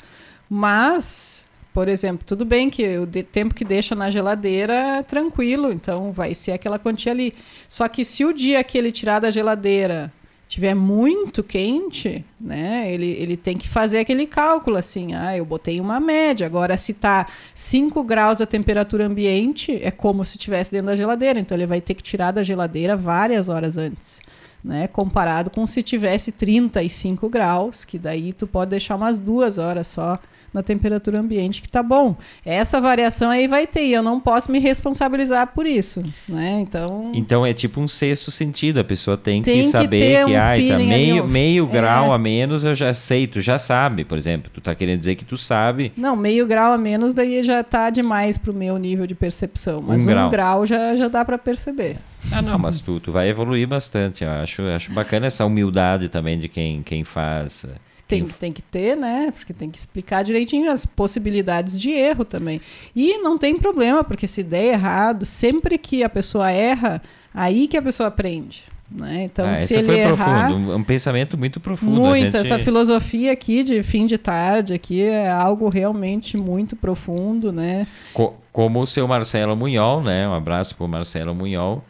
Mas 0.49 1.49
por 1.73 1.88
exemplo, 1.88 2.25
tudo 2.25 2.43
bem 2.43 2.69
que 2.69 2.97
o 2.97 3.07
tempo 3.07 3.55
que 3.55 3.63
deixa 3.63 3.95
na 3.95 4.10
geladeira 4.10 4.73
é 4.73 5.03
tranquilo, 5.03 5.71
então 5.71 6.12
vai 6.12 6.36
ser 6.36 6.51
aquela 6.51 6.77
quantia 6.77 7.12
ali. 7.12 7.34
Só 7.69 7.88
que 7.88 8.03
se 8.03 8.25
o 8.25 8.34
dia 8.34 8.63
que 8.63 8.77
ele 8.77 8.91
tirar 8.91 9.19
da 9.19 9.31
geladeira 9.31 10.12
tiver 10.49 10.75
muito 10.75 11.41
quente, 11.41 12.25
né, 12.38 12.91
ele, 12.91 13.10
ele 13.12 13.38
tem 13.38 13.57
que 13.57 13.69
fazer 13.69 13.99
aquele 13.99 14.27
cálculo 14.27 14.75
assim, 14.75 15.13
ah, 15.15 15.38
eu 15.38 15.45
botei 15.45 15.79
uma 15.79 15.97
média, 15.97 16.45
agora 16.45 16.75
se 16.75 16.93
tá 16.93 17.25
5 17.55 18.03
graus 18.03 18.41
a 18.41 18.45
temperatura 18.45 19.05
ambiente, 19.05 19.79
é 19.81 19.89
como 19.89 20.25
se 20.25 20.36
estivesse 20.36 20.73
dentro 20.73 20.88
da 20.88 20.95
geladeira, 20.97 21.39
então 21.39 21.57
ele 21.57 21.65
vai 21.65 21.79
ter 21.79 21.93
que 21.93 22.03
tirar 22.03 22.34
da 22.34 22.43
geladeira 22.43 22.97
várias 22.97 23.47
horas 23.47 23.77
antes. 23.77 24.19
Né, 24.62 24.88
comparado 24.88 25.49
com 25.49 25.65
se 25.65 25.81
tivesse 25.81 26.34
35 26.34 27.27
graus, 27.29 27.84
que 27.84 27.97
daí 27.97 28.31
tu 28.31 28.45
pode 28.45 28.69
deixar 28.71 28.95
umas 28.95 29.17
duas 29.17 29.57
horas 29.57 29.88
só 29.88 30.19
na 30.53 30.61
temperatura 30.61 31.19
ambiente, 31.19 31.61
que 31.61 31.69
tá 31.69 31.81
bom. 31.81 32.15
Essa 32.45 32.81
variação 32.81 33.29
aí 33.29 33.47
vai 33.47 33.65
ter, 33.65 33.85
e 33.85 33.93
eu 33.93 34.03
não 34.03 34.19
posso 34.19 34.51
me 34.51 34.59
responsabilizar 34.59 35.47
por 35.47 35.65
isso, 35.65 36.03
né? 36.27 36.59
Então... 36.61 37.11
Então 37.13 37.45
é 37.45 37.53
tipo 37.53 37.79
um 37.79 37.87
sexto 37.87 38.31
sentido, 38.31 38.79
a 38.79 38.83
pessoa 38.83 39.17
tem, 39.17 39.41
tem 39.41 39.63
que 39.63 39.67
saber 39.69 40.25
que, 40.25 40.31
um 40.31 40.39
ai, 40.39 40.67
tá 40.67 40.77
meio, 40.77 41.27
meio 41.27 41.65
é. 41.65 41.67
grau 41.67 42.11
a 42.11 42.17
menos 42.17 42.63
eu 42.63 42.75
já 42.75 42.93
sei, 42.93 43.27
tu 43.27 43.39
já 43.39 43.57
sabe, 43.57 44.03
por 44.03 44.17
exemplo, 44.17 44.51
tu 44.53 44.59
tá 44.59 44.75
querendo 44.75 44.99
dizer 44.99 45.15
que 45.15 45.25
tu 45.25 45.37
sabe. 45.37 45.91
Não, 45.95 46.15
meio 46.15 46.45
grau 46.45 46.73
a 46.73 46.77
menos 46.77 47.13
daí 47.13 47.43
já 47.43 47.63
tá 47.63 47.89
demais 47.89 48.37
pro 48.37 48.53
meu 48.53 48.77
nível 48.77 49.07
de 49.07 49.15
percepção, 49.15 49.81
mas 49.81 50.01
um, 50.01 50.05
um 50.05 50.07
grau. 50.07 50.29
grau, 50.29 50.65
já, 50.65 50.95
já 50.95 51.07
dá 51.07 51.23
para 51.23 51.37
perceber. 51.37 51.97
Ah, 52.31 52.41
não, 52.41 52.59
mas 52.59 52.79
tu, 52.79 52.99
tu 52.99 53.11
vai 53.11 53.29
evoluir 53.29 53.67
bastante. 53.67 54.23
Eu 54.23 54.29
acho, 54.29 54.61
acho 54.63 54.91
bacana 54.91 55.27
essa 55.27 55.45
humildade 55.45 56.09
também 56.09 56.37
de 56.37 56.47
quem, 56.47 56.83
quem 56.83 57.03
faz 57.03 57.65
tem, 58.12 58.26
tem 58.26 58.52
que 58.52 58.62
ter, 58.62 58.95
né? 58.95 59.32
Porque 59.36 59.54
tem 59.54 59.69
que 59.69 59.78
explicar 59.78 60.24
direitinho 60.24 60.71
as 60.71 60.86
possibilidades 60.86 61.80
de 61.80 61.91
erro 61.91 62.26
também. 62.26 62.60
E 62.95 63.17
não 63.19 63.38
tem 63.38 63.58
problema, 63.58 64.04
porque 64.04 64.28
se 64.28 64.43
der 64.43 64.74
errado, 64.74 65.26
sempre 65.26 65.78
que 65.78 66.04
a 66.04 66.10
pessoa 66.10 66.52
erra, 66.52 67.02
aí 67.34 67.67
que 67.67 67.78
a 67.78 67.82
pessoa 67.82 68.08
aprende. 68.08 68.63
Né? 68.93 69.24
Então, 69.24 69.47
ah, 69.47 69.56
se 69.56 69.76
ele 69.76 69.84
foi 69.86 70.00
errar, 70.00 70.47
profundo, 70.50 70.76
um 70.76 70.84
pensamento 70.84 71.38
muito 71.38 71.62
profundo. 71.62 72.02
Muito, 72.02 72.38
gente... 72.38 72.38
essa 72.38 72.60
filosofia 72.60 73.32
aqui 73.32 73.63
de 73.63 73.82
fim 73.84 74.06
de 74.06 74.17
tarde 74.17 74.74
aqui 74.74 75.02
é 75.02 75.32
algo 75.32 75.69
realmente 75.69 76.36
muito 76.36 76.76
profundo, 76.76 77.54
né? 77.54 77.88
Co 78.13 78.34
como 78.52 78.82
o 78.82 78.88
seu 78.88 79.08
Marcelo 79.08 79.56
Munhol, 79.56 80.04
né? 80.04 80.28
Um 80.28 80.34
abraço 80.34 80.76
para 80.76 80.86
o 80.86 80.89
Marcelo 80.89 81.34
Munhol 81.34 81.82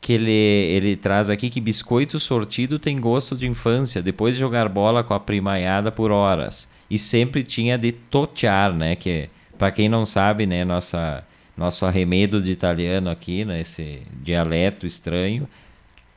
que 0.00 0.14
ele, 0.14 0.32
ele 0.32 0.96
traz 0.96 1.28
aqui 1.28 1.50
que 1.50 1.60
biscoito 1.60 2.18
sortido 2.18 2.78
tem 2.78 2.98
gosto 3.00 3.36
de 3.36 3.46
infância, 3.46 4.02
depois 4.02 4.34
de 4.34 4.40
jogar 4.40 4.68
bola 4.68 5.04
com 5.04 5.12
a 5.12 5.20
primaiada 5.20 5.92
por 5.92 6.10
horas. 6.10 6.68
E 6.90 6.98
sempre 6.98 7.42
tinha 7.42 7.76
de 7.76 7.92
totear, 7.92 8.72
né? 8.72 8.96
Que, 8.96 9.28
para 9.58 9.70
quem 9.70 9.88
não 9.88 10.06
sabe, 10.06 10.46
né? 10.46 10.64
Nossa, 10.64 11.22
nosso 11.56 11.84
arremedo 11.84 12.40
de 12.40 12.50
italiano 12.50 13.10
aqui, 13.10 13.44
né? 13.44 13.60
Esse 13.60 14.02
dialeto 14.22 14.86
estranho. 14.86 15.46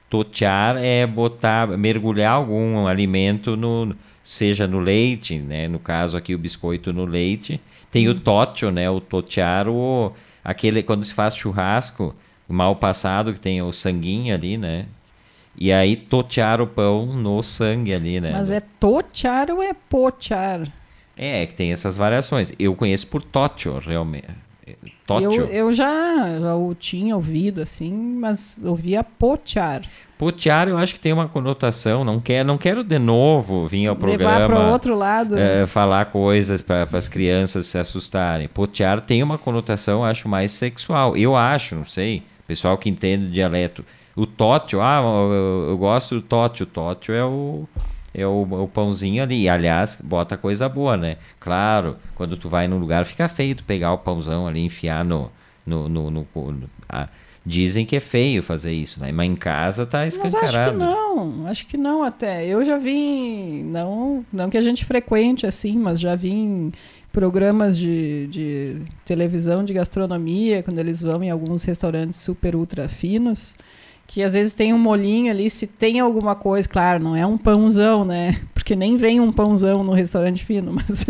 Totear 0.10 0.78
é 0.78 1.06
botar, 1.06 1.68
mergulhar 1.68 2.34
algum 2.34 2.88
alimento 2.88 3.58
no 3.58 3.96
seja 4.24 4.66
no 4.66 4.80
leite, 4.80 5.38
né? 5.40 5.68
No 5.68 5.78
caso 5.78 6.16
aqui 6.16 6.34
o 6.34 6.38
biscoito 6.38 6.94
no 6.94 7.06
leite. 7.06 7.60
Tem 7.92 8.08
hum. 8.08 8.12
o 8.12 8.16
toccio, 8.16 8.72
né? 8.72 8.90
O 8.90 9.02
totear, 9.02 9.68
o 9.68 10.14
aquele 10.44 10.82
quando 10.82 11.04
se 11.04 11.14
faz 11.14 11.36
churrasco, 11.36 12.16
mal 12.48 12.76
passado, 12.76 13.34
que 13.34 13.40
tem 13.40 13.62
o 13.62 13.72
sanguinho 13.72 14.34
ali, 14.34 14.58
né? 14.58 14.86
E 15.56 15.72
aí 15.72 15.96
totear 15.96 16.62
o 16.62 16.68
pão 16.68 17.06
no 17.06 17.44
sangue 17.44 17.94
ali, 17.94 18.20
né? 18.20 18.32
Mas 18.34 18.50
é 18.50 18.60
totear 18.60 19.52
ou 19.52 19.62
é 19.62 19.74
potear? 19.74 20.62
É, 21.16 21.44
é 21.44 21.46
que 21.46 21.54
tem 21.54 21.72
essas 21.72 21.96
variações. 21.96 22.52
Eu 22.58 22.76
conheço 22.76 23.08
por 23.08 23.22
totio, 23.22 23.78
realmente. 23.78 24.28
Totio. 25.06 25.32
Eu, 25.32 25.46
eu 25.48 25.74
já, 25.74 26.40
já 26.40 26.56
o 26.56 26.74
tinha 26.74 27.16
ouvido 27.16 27.62
assim, 27.62 27.94
mas 27.94 28.58
ouvia 28.64 29.04
potear. 29.04 29.82
Potear 30.18 30.70
eu 30.70 30.78
acho 30.78 30.94
que 30.94 31.02
tem 31.02 31.12
uma 31.12 31.28
conotação, 31.28 32.06
não 32.06 32.20
quero, 32.20 32.48
não 32.48 32.58
quero 32.58 32.82
de 32.82 32.98
novo 32.98 33.68
vir 33.68 33.88
ao 33.88 33.96
programa. 33.96 34.32
Levar 34.32 34.48
para 34.48 34.72
outro 34.72 34.96
lado. 34.96 35.38
É, 35.38 35.68
falar 35.68 36.06
coisas 36.06 36.62
para 36.62 36.88
as 36.94 37.10
crianças 37.10 37.66
se 37.66 37.78
assustarem. 37.78 38.48
Potear 38.48 39.02
tem 39.02 39.22
uma 39.22 39.38
conotação, 39.38 40.04
acho, 40.04 40.30
mais 40.30 40.52
sexual. 40.54 41.16
Eu 41.18 41.36
acho, 41.36 41.76
não 41.76 41.86
sei 41.86 42.24
Pessoal 42.54 42.78
que 42.78 42.88
entende 42.88 43.32
dialeto. 43.32 43.84
O 44.16 44.28
tótio, 44.28 44.80
ah, 44.80 45.02
eu, 45.02 45.70
eu 45.70 45.76
gosto 45.76 46.14
do 46.14 46.22
tótio. 46.22 46.66
O 46.66 46.68
tótio 46.68 47.16
é 47.16 47.26
o, 47.26 47.68
é 48.14 48.28
o, 48.28 48.44
o, 48.44 48.68
pãozinho 48.68 49.24
ali. 49.24 49.50
Aliás, 49.50 49.98
bota 50.04 50.38
coisa 50.38 50.70
boa, 50.70 50.96
né? 50.96 51.18
Claro, 51.40 51.98
quando 52.14 52.38
tu 52.38 52.48
vai 52.50 52.68
num 52.68 52.78
lugar, 52.78 53.06
fica 53.06 53.28
feio 53.28 53.56
tu 53.56 53.64
pegar 53.64 53.92
o 53.92 53.98
pãozão 53.98 54.46
ali 54.46 54.60
e 54.60 54.66
enfiar 54.66 55.04
no. 55.04 55.32
no, 55.66 55.90
no, 55.90 56.12
no, 56.12 56.28
no 56.36 56.70
ah, 56.88 57.10
dizem 57.44 57.88
que 57.88 57.96
é 57.96 58.00
feio 58.00 58.44
fazer 58.44 58.72
isso, 58.72 59.00
né? 59.00 59.12
Mas 59.12 59.32
em 59.32 59.36
casa 59.36 59.84
tá 59.84 60.06
escancarado. 60.06 60.46
Mas 60.46 60.56
acho 60.56 60.72
que 60.72 60.78
não, 60.78 61.48
acho 61.48 61.66
que 61.66 61.78
não 61.78 62.04
até. 62.04 62.46
Eu 62.46 62.64
já 62.64 62.78
vi, 62.78 63.64
não, 63.66 64.24
não 64.32 64.48
que 64.48 64.60
a 64.60 64.62
gente 64.62 64.86
frequente 64.86 65.48
assim, 65.48 65.76
mas 65.76 66.00
já 66.00 66.16
vi 66.16 66.72
programas 67.14 67.78
de, 67.78 68.28
de 68.28 68.82
televisão 69.06 69.64
de 69.64 69.72
gastronomia, 69.72 70.64
quando 70.64 70.80
eles 70.80 71.00
vão 71.00 71.24
em 71.24 71.30
alguns 71.30 71.64
restaurantes 71.64 72.20
super 72.20 72.56
ultra 72.56 72.90
finos, 72.90 73.56
que 74.08 74.24
às 74.24 74.34
vezes 74.34 74.54
tem 74.54 74.74
um 74.74 74.80
molinho 74.80 75.32
ali, 75.32 75.48
se 75.48 75.68
tem 75.68 76.00
alguma 76.00 76.36
coisa, 76.36 76.68
claro, 76.68 77.02
não 77.02 77.16
é 77.16 77.24
um 77.24 77.38
pãozão, 77.38 78.04
né? 78.04 78.42
Porque 78.54 78.76
nem 78.76 78.98
vem 78.98 79.20
um 79.20 79.32
pãozão 79.32 79.84
no 79.84 79.92
restaurante 79.92 80.44
fino, 80.44 80.74
mas 80.74 81.06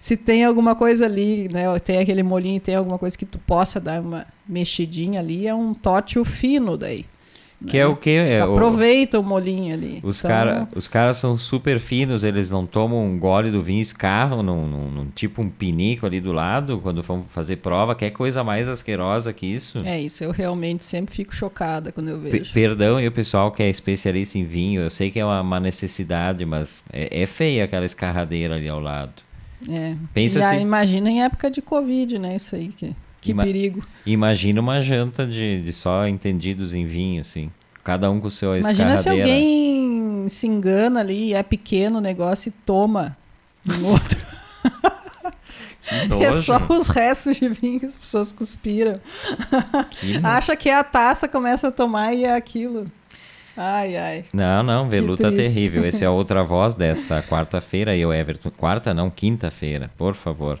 se 0.00 0.16
tem 0.16 0.44
alguma 0.44 0.74
coisa 0.74 1.06
ali, 1.06 1.48
né? 1.48 1.66
Tem 1.78 1.98
aquele 1.98 2.24
molinho, 2.24 2.60
tem 2.60 2.74
alguma 2.74 2.98
coisa 2.98 3.16
que 3.16 3.24
tu 3.24 3.38
possa 3.38 3.78
dar 3.78 4.00
uma 4.00 4.26
mexidinha 4.46 5.20
ali, 5.20 5.46
é 5.46 5.54
um 5.54 5.72
tótil 5.72 6.24
fino 6.24 6.76
daí. 6.76 7.06
Que 7.64 7.78
né? 7.78 7.84
é 7.84 7.86
o 7.86 7.96
que? 7.96 8.10
É, 8.10 8.40
aproveita 8.40 9.18
o, 9.18 9.22
o 9.22 9.24
molinho 9.24 9.74
ali. 9.74 10.00
Os, 10.02 10.18
então... 10.18 10.30
cara, 10.30 10.68
os 10.74 10.86
caras 10.86 11.16
são 11.16 11.38
super 11.38 11.78
finos, 11.78 12.22
eles 12.22 12.50
não 12.50 12.66
tomam 12.66 13.04
um 13.04 13.18
gole 13.18 13.50
do 13.50 13.62
vinho, 13.62 13.80
escarram 13.80 14.42
num, 14.42 14.66
num, 14.66 14.90
num, 14.90 15.06
tipo 15.06 15.40
um 15.40 15.48
pinico 15.48 16.04
ali 16.04 16.20
do 16.20 16.32
lado 16.32 16.78
quando 16.82 17.02
vão 17.02 17.22
fazer 17.22 17.56
prova. 17.56 17.94
Quer 17.94 18.10
coisa 18.10 18.44
mais 18.44 18.68
asquerosa 18.68 19.32
que 19.32 19.46
isso? 19.46 19.78
É 19.86 19.98
isso, 19.98 20.22
eu 20.22 20.32
realmente 20.32 20.84
sempre 20.84 21.14
fico 21.14 21.34
chocada 21.34 21.90
quando 21.90 22.08
eu 22.08 22.20
vejo. 22.20 22.52
P 22.52 22.66
perdão, 22.66 23.00
e 23.00 23.06
o 23.06 23.12
pessoal 23.12 23.50
que 23.50 23.62
é 23.62 23.70
especialista 23.70 24.38
em 24.38 24.44
vinho, 24.44 24.82
eu 24.82 24.90
sei 24.90 25.10
que 25.10 25.18
é 25.18 25.24
uma, 25.24 25.40
uma 25.40 25.60
necessidade, 25.60 26.44
mas 26.44 26.82
é, 26.92 27.22
é 27.22 27.26
feia 27.26 27.64
aquela 27.64 27.86
escarradeira 27.86 28.56
ali 28.56 28.68
ao 28.68 28.80
lado. 28.80 29.26
É. 29.68 29.96
Pensa 30.12 30.40
assim, 30.40 30.60
imagina 30.60 31.10
em 31.10 31.22
época 31.22 31.50
de 31.50 31.62
Covid, 31.62 32.18
né? 32.18 32.36
Isso 32.36 32.54
aí 32.54 32.68
que. 32.68 32.94
Que 33.26 33.32
Ima 33.32 33.44
perigo. 33.44 33.82
Imagina 34.06 34.60
uma 34.60 34.80
janta 34.80 35.26
de, 35.26 35.60
de 35.60 35.72
só 35.72 36.06
entendidos 36.06 36.72
em 36.72 36.86
vinho, 36.86 37.20
assim. 37.20 37.50
Cada 37.82 38.10
um 38.10 38.20
com 38.20 38.28
o 38.28 38.30
seu 38.30 38.56
Imagina 38.56 38.96
se 38.96 39.08
alguém 39.08 40.28
se 40.28 40.46
engana 40.46 41.00
ali, 41.00 41.34
é 41.34 41.42
pequeno 41.42 41.98
o 41.98 42.00
negócio 42.00 42.48
e 42.48 42.52
toma 42.64 43.16
Um 43.68 43.86
outro. 43.90 44.18
É 46.20 46.32
só 46.32 46.58
os 46.68 46.88
restos 46.88 47.36
de 47.36 47.48
vinho 47.48 47.78
que 47.78 47.86
as 47.86 47.96
pessoas 47.96 48.32
cuspiram. 48.32 49.00
Que 49.90 50.16
Acha 50.22 50.56
que 50.56 50.68
é 50.68 50.74
a 50.74 50.82
taça, 50.82 51.28
começa 51.28 51.68
a 51.68 51.70
tomar 51.70 52.12
e 52.12 52.24
é 52.24 52.34
aquilo. 52.34 52.86
Ai, 53.56 53.96
ai. 53.96 54.24
Não, 54.34 54.62
não, 54.62 54.88
Veluta 54.88 55.32
terrível. 55.32 55.84
Esse 55.84 56.04
é 56.04 56.06
a 56.06 56.10
outra 56.10 56.42
voz 56.44 56.74
desta 56.74 57.22
quarta-feira. 57.22 57.96
E 57.96 58.04
o 58.04 58.12
Everton. 58.12 58.50
Quarta, 58.50 58.92
não, 58.92 59.08
quinta-feira, 59.08 59.90
por 59.96 60.14
favor. 60.14 60.60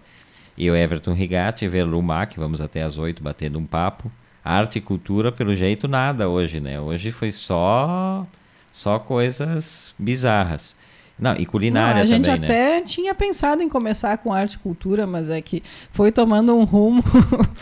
E 0.56 0.70
o 0.70 0.76
Everton 0.76 1.12
Rigatti, 1.12 1.68
Velumac, 1.68 2.38
vamos 2.38 2.60
até 2.60 2.82
as 2.82 2.96
oito 2.98 3.22
batendo 3.22 3.58
um 3.58 3.66
papo. 3.66 4.10
Arte 4.44 4.78
e 4.78 4.80
cultura, 4.80 5.32
pelo 5.32 5.54
jeito, 5.54 5.88
nada 5.88 6.28
hoje, 6.28 6.60
né? 6.60 6.80
Hoje 6.80 7.10
foi 7.10 7.32
só, 7.32 8.26
só 8.70 8.98
coisas 8.98 9.94
bizarras. 9.98 10.76
Não, 11.18 11.34
e 11.34 11.46
culinária 11.46 11.94
Não, 11.94 12.02
a 12.02 12.04
gente 12.04 12.24
também, 12.26 12.40
né? 12.40 12.46
até 12.46 12.76
né? 12.76 12.80
tinha 12.82 13.14
pensado 13.14 13.62
em 13.62 13.68
começar 13.68 14.16
com 14.18 14.32
arte 14.32 14.54
e 14.54 14.58
cultura, 14.58 15.06
mas 15.06 15.30
é 15.30 15.40
que 15.40 15.62
foi 15.90 16.12
tomando 16.12 16.54
um 16.54 16.64
rumo. 16.64 17.02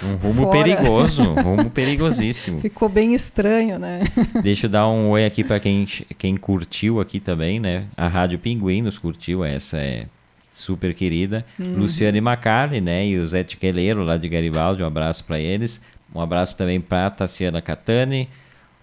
Um 0.04 0.16
rumo 0.16 0.50
perigoso, 0.50 1.22
um 1.22 1.35
rumo 1.35 1.70
perigosíssimo. 1.70 2.61
Ficou 2.61 2.88
bem 2.88 3.14
estranho, 3.14 3.78
né? 3.78 4.00
Deixa 4.42 4.66
eu 4.66 4.70
dar 4.70 4.88
um 4.88 5.11
oi 5.11 5.24
aqui 5.24 5.42
para 5.42 5.59
quem, 5.59 5.87
quem 6.18 6.37
curtiu 6.37 7.00
aqui 7.00 7.18
também, 7.18 7.59
né? 7.59 7.87
A 7.96 8.07
Rádio 8.09 8.38
Pinguim 8.38 8.83
nos 8.83 8.98
curtiu, 8.98 9.44
essa 9.44 9.78
é 9.78 10.07
super 10.55 10.95
querida. 10.95 11.45
Uhum. 11.59 11.79
Luciane 11.79 12.21
Macari, 12.21 12.81
né? 12.81 13.07
E 13.07 13.19
o 13.19 13.27
Zé 13.27 13.43
Tiqueleiro 13.43 14.05
lá 14.05 14.17
de 14.17 14.29
Garibaldi, 14.29 14.83
um 14.83 14.87
abraço 14.87 15.25
para 15.25 15.38
eles. 15.40 15.81
Um 16.14 16.21
abraço 16.21 16.57
também 16.57 16.81
para 16.81 17.11
Tassiana 17.11 17.61
Catani. 17.61 18.29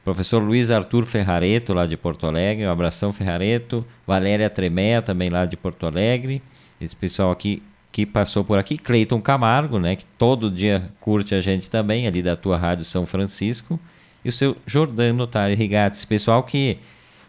Professor 0.03 0.43
Luiz 0.43 0.69
Arthur 0.69 1.05
Ferrareto, 1.05 1.73
lá 1.73 1.85
de 1.85 1.95
Porto 1.95 2.27
Alegre, 2.27 2.65
um 2.65 2.71
abração 2.71 3.13
Ferrareto. 3.13 3.85
Valéria 4.05 4.49
Tremea, 4.49 5.01
também 5.01 5.29
lá 5.29 5.45
de 5.45 5.55
Porto 5.55 5.85
Alegre. 5.85 6.41
Esse 6.79 6.95
pessoal 6.95 7.31
aqui 7.31 7.63
que 7.91 8.05
passou 8.05 8.43
por 8.43 8.57
aqui. 8.57 8.77
Cleiton 8.77 9.21
Camargo, 9.21 9.79
né, 9.79 9.95
que 9.95 10.05
todo 10.17 10.51
dia 10.51 10.91
curte 10.99 11.35
a 11.35 11.41
gente 11.41 11.69
também, 11.69 12.07
ali 12.07 12.21
da 12.21 12.35
tua 12.35 12.57
Rádio 12.57 12.83
São 12.83 13.05
Francisco. 13.05 13.79
E 14.25 14.29
o 14.29 14.31
seu 14.31 14.57
Jordano 14.65 15.23
Otário 15.23 15.55
Rigatti, 15.55 15.97
esse 15.97 16.07
pessoal 16.07 16.43
que, 16.43 16.77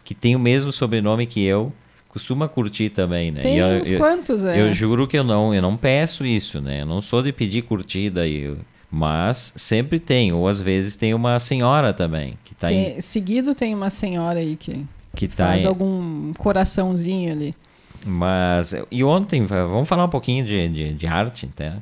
que 0.03 0.13
tem 0.13 0.35
o 0.35 0.39
mesmo 0.39 0.71
sobrenome 0.71 1.25
que 1.25 1.43
eu, 1.43 1.71
costuma 2.13 2.47
curtir 2.47 2.91
também, 2.91 3.31
né? 3.31 3.41
Tem 3.41 3.57
eu, 3.57 3.79
uns 3.79 3.89
eu, 3.89 3.97
quantos, 3.97 4.45
é. 4.45 4.61
Eu 4.61 4.71
juro 4.71 5.07
que 5.07 5.17
eu 5.17 5.23
não, 5.23 5.51
eu 5.51 5.63
não 5.63 5.75
peço 5.75 6.23
isso, 6.23 6.61
né? 6.61 6.81
Eu 6.81 6.85
não 6.85 7.01
sou 7.01 7.23
de 7.23 7.33
pedir 7.33 7.63
curtida 7.63 8.27
e 8.27 8.55
mas 8.95 9.51
sempre 9.55 9.99
tem, 9.99 10.31
ou 10.31 10.47
às 10.47 10.61
vezes 10.61 10.95
tem 10.95 11.15
uma 11.15 11.39
senhora 11.39 11.91
também 11.91 12.37
que 12.45 12.53
está 12.53 12.71
em... 12.71 13.01
Seguido 13.01 13.55
tem 13.55 13.73
uma 13.73 13.89
senhora 13.89 14.37
aí 14.37 14.55
que, 14.55 14.85
que 15.15 15.27
tá 15.27 15.47
faz 15.47 15.63
em... 15.63 15.67
algum 15.67 16.31
coraçãozinho 16.33 17.31
ali. 17.31 17.55
Mas, 18.05 18.75
e 18.91 19.03
ontem, 19.03 19.43
vamos 19.47 19.89
falar 19.89 20.05
um 20.05 20.09
pouquinho 20.09 20.45
de, 20.45 20.69
de, 20.69 20.93
de 20.93 21.07
arte, 21.07 21.47
tá? 21.47 21.77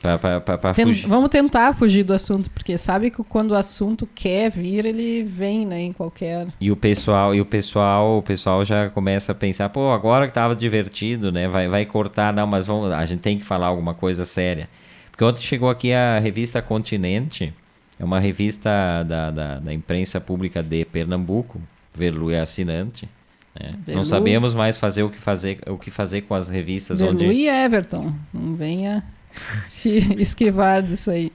Pra, 0.00 0.18
pra, 0.18 0.40
pra, 0.40 0.72
Tem, 0.72 0.94
vamos 0.94 1.28
tentar 1.28 1.74
fugir 1.74 2.02
do 2.02 2.14
assunto, 2.14 2.50
porque 2.50 2.78
sabe 2.78 3.10
que 3.10 3.22
quando 3.22 3.50
o 3.50 3.54
assunto 3.54 4.08
quer 4.14 4.50
vir, 4.50 4.86
ele 4.86 5.22
vem, 5.22 5.66
né, 5.66 5.78
em 5.82 5.92
qualquer. 5.92 6.46
E 6.58 6.70
o 6.70 6.76
pessoal, 6.76 7.34
e 7.34 7.40
o 7.40 7.44
pessoal, 7.44 8.16
o 8.16 8.22
pessoal 8.22 8.64
já 8.64 8.88
começa 8.88 9.32
a 9.32 9.34
pensar, 9.34 9.68
pô, 9.68 9.92
agora 9.92 10.26
que 10.26 10.32
tava 10.32 10.56
divertido, 10.56 11.30
né, 11.30 11.46
vai, 11.48 11.68
vai 11.68 11.84
cortar, 11.84 12.32
não, 12.32 12.46
mas 12.46 12.64
vamos, 12.64 12.90
a 12.90 13.04
gente 13.04 13.20
tem 13.20 13.38
que 13.38 13.44
falar 13.44 13.66
alguma 13.66 13.92
coisa 13.92 14.24
séria. 14.24 14.70
Porque 15.10 15.22
ontem 15.22 15.42
chegou 15.42 15.68
aqui 15.68 15.92
a 15.92 16.18
revista 16.18 16.62
Continente, 16.62 17.52
é 17.98 18.04
uma 18.04 18.18
revista 18.18 19.04
da, 19.06 19.30
da, 19.30 19.58
da 19.58 19.74
imprensa 19.74 20.18
pública 20.18 20.62
de 20.62 20.82
Pernambuco, 20.86 21.60
Verlu 21.94 22.30
é 22.30 22.40
assinante. 22.40 23.06
Né? 23.54 23.72
Não 23.88 24.04
sabemos 24.04 24.54
mais 24.54 24.78
fazer 24.78 25.02
o 25.02 25.10
que 25.10 25.18
fazer, 25.18 25.60
o 25.66 25.76
que 25.76 25.90
fazer 25.90 26.22
com 26.22 26.34
as 26.34 26.48
revistas 26.48 27.00
Verlu 27.00 27.16
onde... 27.16 27.26
e 27.26 27.48
Everton, 27.48 28.14
não 28.32 28.54
venha 28.54 29.04
se 29.66 29.98
esquivar 30.18 30.82
disso 30.82 31.10
aí. 31.10 31.32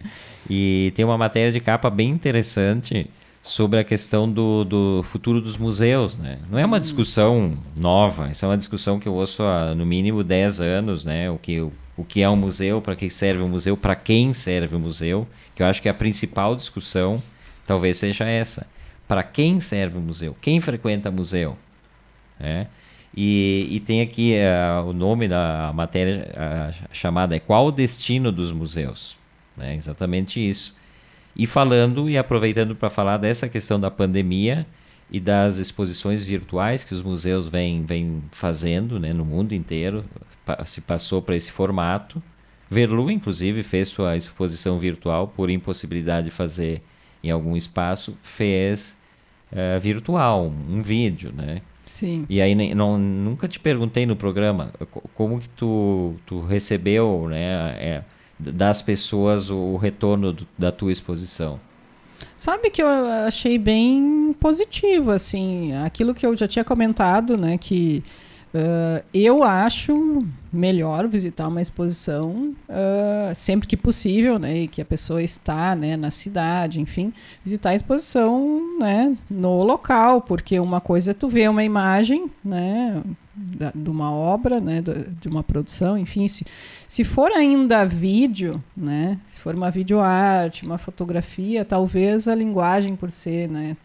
E 0.49 0.91
tem 0.95 1.03
uma 1.03 1.17
matéria 1.17 1.51
de 1.51 1.59
capa 1.59 1.89
bem 1.89 2.09
interessante 2.09 3.09
sobre 3.41 3.79
a 3.79 3.83
questão 3.83 4.29
do, 4.31 4.63
do 4.63 5.03
futuro 5.03 5.39
dos 5.39 5.55
museus, 5.55 6.15
né? 6.15 6.39
Não 6.49 6.57
é 6.57 6.65
uma 6.65 6.77
hum. 6.77 6.79
discussão 6.79 7.57
nova, 7.75 8.29
essa 8.29 8.45
é 8.45 8.49
uma 8.49 8.57
discussão 8.57 8.99
que 8.99 9.07
eu 9.07 9.13
ouço 9.13 9.43
há 9.43 9.75
no 9.75 9.85
mínimo 9.85 10.23
10 10.23 10.61
anos, 10.61 11.05
né? 11.05 11.29
O 11.29 11.37
que, 11.37 11.61
o 11.61 12.03
que 12.03 12.23
é 12.23 12.29
um 12.29 12.35
museu, 12.35 12.81
para 12.81 12.95
que 12.95 13.09
serve 13.09 13.43
um 13.43 13.49
museu, 13.49 13.77
para 13.77 13.95
quem 13.95 14.33
serve 14.33 14.75
o 14.75 14.79
um 14.79 14.81
museu, 14.81 15.27
que 15.53 15.61
eu 15.61 15.67
acho 15.67 15.79
que 15.81 15.87
a 15.87 15.93
principal 15.93 16.55
discussão 16.55 17.21
talvez 17.67 17.97
seja 17.97 18.25
essa. 18.25 18.65
Para 19.07 19.21
quem 19.21 19.61
serve 19.61 19.97
o 19.97 20.01
um 20.01 20.03
museu? 20.03 20.35
Quem 20.41 20.59
frequenta 20.59 21.11
museu? 21.11 21.55
É? 22.39 22.65
E, 23.15 23.67
e 23.71 23.79
tem 23.79 24.01
aqui 24.01 24.33
uh, 24.35 24.89
o 24.89 24.91
nome 24.91 25.27
da 25.27 25.71
matéria 25.73 26.29
uh, 26.33 26.87
chamada 26.91 27.33
é 27.33 27.39
Qual 27.39 27.67
o 27.67 27.71
Destino 27.71 28.29
dos 28.29 28.51
Museus? 28.51 29.17
É 29.57 29.73
exatamente 29.73 30.45
isso. 30.45 30.75
E 31.33 31.47
falando 31.47 32.09
e 32.09 32.17
aproveitando 32.17 32.75
para 32.75 32.89
falar 32.89 33.15
dessa 33.15 33.47
questão 33.47 33.79
da 33.79 33.89
pandemia 33.89 34.67
e 35.09 35.19
das 35.19 35.57
exposições 35.57 36.23
virtuais 36.23 36.83
que 36.83 36.93
os 36.93 37.01
museus 37.01 37.47
vêm, 37.47 37.85
vêm 37.85 38.21
fazendo 38.31 38.99
né, 38.99 39.13
no 39.13 39.23
mundo 39.23 39.53
inteiro, 39.53 40.03
se 40.65 40.81
passou 40.81 41.21
para 41.21 41.37
esse 41.37 41.51
formato. 41.51 42.21
Verlu, 42.69 43.09
inclusive, 43.09 43.63
fez 43.63 43.89
sua 43.89 44.17
exposição 44.17 44.77
virtual 44.77 45.27
por 45.27 45.49
impossibilidade 45.49 46.25
de 46.25 46.31
fazer 46.31 46.81
em 47.23 47.31
algum 47.31 47.55
espaço, 47.55 48.17
fez 48.21 48.97
uh, 49.51 49.79
virtual, 49.79 50.51
um 50.69 50.81
vídeo, 50.81 51.31
né? 51.33 51.61
Sim. 51.85 52.25
E 52.27 52.41
aí 52.41 52.55
não, 52.73 52.97
nunca 52.97 53.47
te 53.47 53.59
perguntei 53.59 54.05
no 54.05 54.15
programa 54.15 54.73
como 55.13 55.39
que 55.39 55.49
tu, 55.49 56.15
tu 56.25 56.41
recebeu, 56.41 57.27
né, 57.29 57.75
é, 57.77 58.03
das 58.39 58.81
pessoas 58.81 59.49
o, 59.49 59.55
o 59.55 59.77
retorno 59.77 60.33
do, 60.33 60.47
da 60.57 60.71
tua 60.71 60.91
exposição. 60.91 61.59
Sabe 62.37 62.69
que 62.69 62.81
eu 62.81 62.87
achei 63.27 63.57
bem 63.57 64.35
positivo, 64.39 65.11
assim, 65.11 65.73
aquilo 65.73 66.13
que 66.13 66.25
eu 66.25 66.35
já 66.35 66.47
tinha 66.47 66.65
comentado, 66.65 67.37
né, 67.37 67.57
que 67.57 68.03
Uh, 68.55 69.03
eu 69.13 69.43
acho 69.43 70.25
melhor 70.49 71.09
visitar 71.09 71.49
uma 71.49 71.61
exposição 71.61 72.55
uh, 72.69 73.35
sempre 73.35 73.67
que 73.67 73.75
possível, 73.75 74.39
né, 74.39 74.59
e 74.59 74.67
que 74.69 74.81
a 74.81 74.85
pessoa 74.85 75.21
está, 75.21 75.75
né, 75.75 75.97
na 75.97 76.09
cidade, 76.09 76.79
enfim, 76.79 77.11
visitar 77.43 77.71
a 77.71 77.75
exposição, 77.75 78.79
né, 78.79 79.17
no 79.29 79.61
local, 79.61 80.21
porque 80.21 80.57
uma 80.57 80.79
coisa 80.79 81.11
é 81.11 81.13
tu 81.13 81.27
ver 81.27 81.49
uma 81.49 81.65
imagem, 81.65 82.31
né, 82.41 83.03
da, 83.35 83.73
de 83.75 83.89
uma 83.89 84.09
obra, 84.09 84.61
né, 84.61 84.81
de 85.19 85.27
uma 85.27 85.43
produção, 85.43 85.97
enfim, 85.97 86.25
se, 86.29 86.45
se 86.87 87.03
for 87.03 87.33
ainda 87.33 87.83
vídeo, 87.83 88.63
né, 88.77 89.19
se 89.27 89.37
for 89.37 89.53
uma 89.53 89.69
videoarte, 89.69 90.65
uma 90.65 90.77
fotografia, 90.77 91.65
talvez 91.65 92.25
a 92.29 92.33
linguagem 92.33 92.95
por 92.95 93.11
ser, 93.11 93.49
né, 93.49 93.75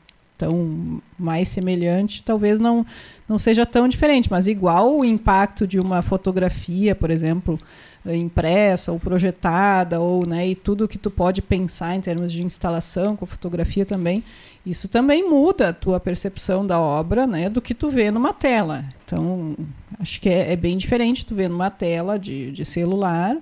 tão 0.41 1.03
mais 1.19 1.49
semelhante, 1.49 2.25
talvez 2.25 2.59
não, 2.59 2.87
não 3.29 3.39
seja 3.39 3.67
tão 3.67 3.87
diferente, 3.87 4.31
mas 4.31 4.47
igual 4.47 4.97
o 4.97 5.05
impacto 5.05 5.67
de 5.67 5.79
uma 5.79 6.01
fotografia, 6.01 6.95
por 6.95 7.11
exemplo, 7.11 7.59
impressa 8.07 8.91
ou 8.91 8.99
projetada, 8.99 10.01
ou 10.01 10.27
né, 10.27 10.49
e 10.49 10.55
tudo 10.55 10.89
que 10.89 10.97
tu 10.97 11.11
pode 11.11 11.43
pensar 11.43 11.95
em 11.95 12.01
termos 12.01 12.33
de 12.33 12.43
instalação 12.43 13.15
com 13.15 13.27
fotografia 13.27 13.85
também, 13.85 14.25
isso 14.65 14.89
também 14.89 15.29
muda 15.29 15.69
a 15.69 15.73
tua 15.75 16.01
percepção 16.01 16.67
da 16.67 16.81
obra, 16.81 17.27
né, 17.27 17.51
do 17.51 17.61
que 17.61 17.75
tu 17.75 17.91
vê 17.91 18.11
numa 18.11 18.33
tela. 18.33 18.87
Então, 19.05 19.55
acho 19.99 20.19
que 20.23 20.31
é, 20.31 20.53
é 20.53 20.57
bem 20.57 20.79
diferente 20.79 21.27
tu 21.27 21.35
ver 21.35 21.51
numa 21.51 21.69
tela 21.71 22.19
de, 22.19 22.51
de 22.51 22.65
celular, 22.65 23.37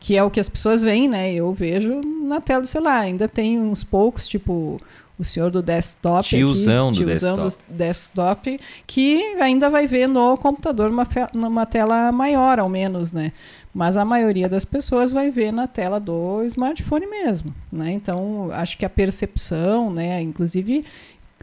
que 0.00 0.16
é 0.16 0.24
o 0.24 0.30
que 0.30 0.40
as 0.40 0.48
pessoas 0.48 0.80
veem, 0.80 1.06
né? 1.06 1.32
Eu 1.32 1.52
vejo 1.52 2.00
na 2.24 2.40
tela 2.40 2.62
do 2.62 2.66
celular. 2.66 3.02
Ainda 3.02 3.28
tem 3.28 3.60
uns 3.60 3.84
poucos, 3.84 4.26
tipo 4.26 4.80
o 5.18 5.24
senhor 5.24 5.50
do 5.50 5.62
desktop. 5.62 6.26
Tiozão 6.26 6.88
aqui, 6.88 7.04
do 7.04 7.10
tiozão 7.10 7.36
desktop. 7.36 7.64
do 7.68 7.76
desktop, 7.76 8.60
que 8.86 9.22
ainda 9.34 9.68
vai 9.68 9.86
ver 9.86 10.08
no 10.08 10.38
computador 10.38 10.90
uma, 10.90 11.06
numa 11.34 11.66
tela 11.66 12.10
maior, 12.10 12.58
ao 12.58 12.68
menos, 12.70 13.12
né? 13.12 13.32
Mas 13.72 13.98
a 13.98 14.04
maioria 14.04 14.48
das 14.48 14.64
pessoas 14.64 15.12
vai 15.12 15.30
ver 15.30 15.52
na 15.52 15.66
tela 15.66 16.00
do 16.00 16.42
smartphone 16.44 17.06
mesmo, 17.06 17.54
né? 17.70 17.92
Então, 17.92 18.48
acho 18.52 18.78
que 18.78 18.86
a 18.86 18.90
percepção, 18.90 19.92
né? 19.92 20.22
Inclusive, 20.22 20.84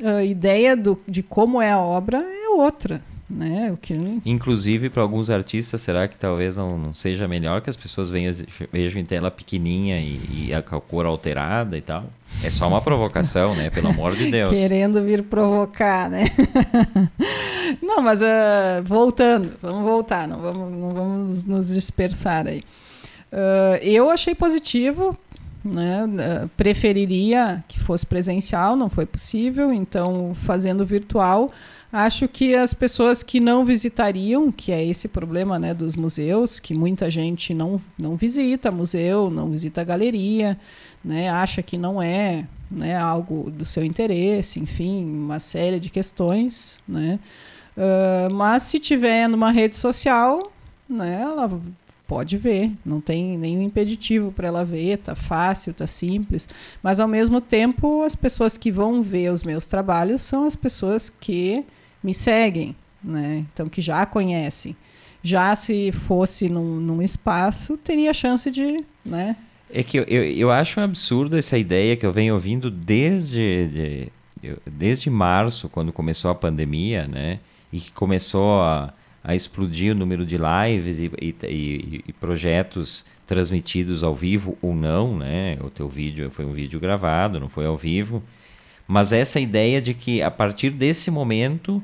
a 0.04 0.24
ideia 0.24 0.76
do, 0.76 1.00
de 1.08 1.22
como 1.22 1.62
é 1.62 1.72
a 1.72 1.80
obra 1.80 2.18
é 2.18 2.50
outra, 2.50 3.02
né? 3.30 3.72
O 3.72 3.78
que... 3.78 3.94
Inclusive, 4.26 4.90
para 4.90 5.02
alguns 5.02 5.30
artistas, 5.30 5.82
será 5.82 6.08
que 6.08 6.18
talvez 6.18 6.56
não, 6.56 6.78
não, 6.78 6.94
seja 6.94 7.28
melhor 7.28 7.62
que 7.62 7.70
as 7.70 7.76
pessoas 7.76 8.10
venham, 8.10 8.34
vejam 8.72 9.02
em 9.02 9.04
tela 9.04 9.30
pequenininha 9.30 10.00
e, 10.00 10.48
e, 10.48 10.54
a 10.54 10.62
cor 10.62 11.06
alterada 11.06 11.78
e 11.78 11.82
tal? 11.82 12.06
É 12.44 12.50
só 12.50 12.68
uma 12.68 12.82
provocação, 12.82 13.54
né? 13.56 13.70
Pelo 13.70 13.90
amor 13.90 14.16
de 14.16 14.32
Deus. 14.32 14.52
Querendo 14.52 15.04
vir 15.04 15.24
provocar, 15.24 16.10
né? 16.10 16.26
não, 17.82 18.02
mas 18.02 18.22
uh, 18.22 18.84
voltando, 18.84 19.54
vamos 19.60 19.84
voltar, 19.84 20.28
não 20.28 20.40
vamos, 20.40 20.72
não 20.72 20.94
vamos 20.94 21.44
nos 21.44 21.68
dispersar 21.68 22.48
aí. 22.48 22.64
Uh, 23.32 23.76
eu 23.82 24.10
achei 24.10 24.34
positivo, 24.34 25.18
né? 25.64 26.06
Uh, 26.06 26.48
preferiria 26.56 27.62
que 27.68 27.78
fosse 27.78 28.06
presencial, 28.06 28.78
não 28.78 28.90
foi 28.90 29.06
possível, 29.06 29.74
então 29.74 30.34
fazendo 30.34 30.86
virtual 30.86 31.52
Acho 31.92 32.28
que 32.28 32.54
as 32.54 32.74
pessoas 32.74 33.24
que 33.24 33.40
não 33.40 33.64
visitariam, 33.64 34.52
que 34.52 34.74
é 34.74 34.84
esse 34.84 35.08
problema 35.08 35.58
né, 35.58 35.74
dos 35.74 35.96
museus, 35.96 36.60
que 36.60 36.74
muita 36.74 37.10
gente 37.10 37.54
não, 37.54 37.82
não 37.98 38.18
visita 38.18 38.70
museu, 38.70 39.30
não 39.30 39.50
visita 39.50 39.86
galeria, 39.86 40.60
né, 41.04 41.30
acha 41.30 41.64
que 41.64 41.78
não 41.78 42.02
é 42.02 42.46
né, 42.70 42.98
algo 42.98 43.50
do 43.50 43.64
seu 43.64 43.86
interesse, 43.86 44.60
enfim, 44.60 45.06
uma 45.06 45.40
série 45.40 45.80
de 45.80 45.90
questões. 45.90 46.80
Né? 46.86 47.20
Uh, 47.78 48.34
mas 48.34 48.64
se 48.64 48.80
tiver 48.80 49.30
numa 49.30 49.50
rede 49.50 49.78
social, 49.78 50.52
né, 50.90 51.22
ela 51.22 51.50
pode 52.06 52.38
ver, 52.38 52.72
não 52.86 53.00
tem 53.00 53.38
nenhum 53.38 53.62
impeditivo 53.62 54.32
para 54.32 54.48
ela 54.48 54.66
ver, 54.66 54.98
tá 54.98 55.16
fácil, 55.16 55.74
tá 55.74 55.86
simples, 55.88 56.48
mas 56.82 57.00
ao 57.00 57.08
mesmo 57.08 57.40
tempo 57.42 58.02
as 58.04 58.16
pessoas 58.16 58.58
que 58.58 58.72
vão 58.72 59.02
ver 59.02 59.32
os 59.32 59.44
meus 59.44 59.66
trabalhos 59.66 60.22
são 60.22 60.46
as 60.46 60.56
pessoas 60.56 61.10
que 61.10 61.66
me 62.04 62.14
seguem, 62.14 62.76
né? 63.04 63.46
Então 63.54 63.68
que 63.68 63.82
já 63.82 64.06
conhecem. 64.06 64.76
Já 65.24 65.56
se 65.56 65.92
fosse 65.92 66.48
num, 66.48 66.78
num 66.78 67.02
espaço, 67.02 67.78
teria 67.78 68.14
chance 68.14 68.50
de, 68.50 68.84
né? 69.06 69.36
É 69.70 69.84
que 69.84 70.00
eu, 70.00 70.04
eu, 70.04 70.24
eu 70.24 70.52
acho 70.52 70.80
um 70.80 70.84
absurdo 70.84 71.38
essa 71.38 71.58
ideia 71.58 71.98
que 71.98 72.06
eu 72.06 72.12
venho 72.12 72.34
ouvindo 72.36 72.72
desde, 72.72 73.68
de, 73.68 74.58
desde 74.66 75.10
março, 75.10 75.68
quando 75.68 75.92
começou 75.92 76.32
a 76.32 76.36
pandemia, 76.36 77.08
né? 77.08 77.40
E 77.72 77.80
que 77.80 77.92
começou 77.92 78.62
a, 78.62 78.94
a 79.24 79.36
explodir 79.36 79.92
o 79.92 79.96
número 79.96 80.26
de 80.26 80.38
lives 80.38 81.00
e, 81.00 81.12
e, 81.22 81.36
e, 81.44 82.04
e, 82.08 82.14
projetos 82.14 83.04
transmitidos 83.26 84.04
ao 84.04 84.16
vivo 84.16 84.58
ou 84.62 84.74
não, 84.74 85.18
né? 85.18 85.58
O 85.62 85.70
teu 85.70 85.90
vídeo 85.90 86.32
foi 86.32 86.46
um 86.46 86.54
vídeo 86.54 86.80
gravado, 86.80 87.40
não 87.40 87.50
foi 87.50 87.66
ao 87.66 87.76
vivo. 87.76 88.24
Mas 88.88 89.12
essa 89.12 89.40
ideia 89.40 89.82
de 89.82 89.94
que 89.94 90.22
a 90.22 90.32
partir 90.32 90.72
desse 90.72 91.12
momento 91.12 91.84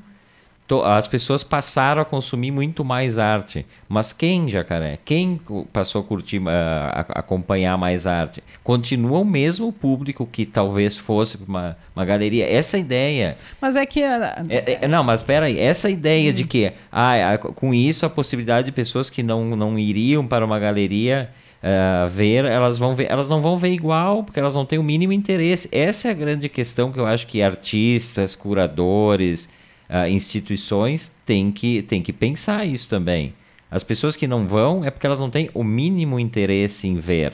as 0.82 1.08
pessoas 1.08 1.44
passaram 1.44 2.02
a 2.02 2.06
consumir 2.06 2.50
muito 2.50 2.84
mais 2.84 3.20
arte. 3.20 3.66
Mas 3.88 4.14
quem, 4.14 4.50
Jacaré? 4.50 4.98
Quem 5.04 5.40
passou 5.72 6.02
a 6.02 6.04
curtir, 6.04 6.42
a, 6.48 7.06
acompanhar 7.10 7.78
mais 7.78 8.08
arte? 8.08 8.42
Continua 8.64 9.20
o 9.20 9.26
mesmo 9.26 9.72
público 9.72 10.26
que 10.26 10.46
talvez 10.46 10.98
fosse 10.98 11.38
uma, 11.48 11.78
uma 11.96 12.06
galeria. 12.06 12.50
Essa 12.50 12.78
ideia. 12.78 13.38
Mas 13.62 13.76
é 13.76 13.86
que. 13.86 14.02
É, 14.02 14.80
é, 14.82 14.88
não, 14.88 15.04
mas 15.04 15.20
espera 15.20 15.46
aí. 15.46 15.60
Essa 15.60 15.90
ideia 15.90 16.32
hum. 16.32 16.34
de 16.34 16.46
que 16.46 16.72
ah, 16.92 17.38
com 17.38 17.74
isso 17.74 18.06
a 18.06 18.10
possibilidade 18.10 18.66
de 18.66 18.72
pessoas 18.72 19.10
que 19.10 19.22
não, 19.22 19.56
não 19.56 19.78
iriam 19.78 20.26
para 20.26 20.46
uma 20.46 20.60
galeria. 20.60 21.30
Uh, 21.64 22.10
ver, 22.10 22.44
elas 22.44 22.78
vão 22.78 22.94
ver, 22.94 23.10
elas 23.10 23.30
não 23.30 23.42
vão 23.42 23.58
ver 23.58 23.72
igual, 23.72 24.26
porque 24.26 24.38
elas 24.38 24.54
não 24.54 24.66
têm 24.66 24.78
o 24.78 24.84
mínimo 24.84 25.14
interesse. 25.14 25.70
Essa 25.72 26.10
é 26.10 26.12
a 26.12 26.14
grande 26.14 26.50
questão 26.50 26.92
que 26.92 27.00
eu 27.00 27.06
acho 27.06 27.26
que 27.26 27.42
artistas, 27.42 28.36
curadores, 28.36 29.48
uh, 29.90 30.06
instituições 30.10 31.14
têm 31.26 31.54
que, 31.54 31.82
têm 31.84 32.02
que 32.02 32.12
pensar 32.12 32.66
isso 32.66 32.90
também. 32.90 33.34
As 33.72 33.82
pessoas 33.82 34.18
que 34.18 34.28
não 34.28 34.46
vão 34.46 34.84
é 34.84 34.92
porque 34.92 35.08
elas 35.08 35.20
não 35.20 35.30
têm 35.30 35.50
o 35.54 35.64
mínimo 35.64 36.20
interesse 36.20 36.86
em 36.86 37.00
ver. 37.00 37.34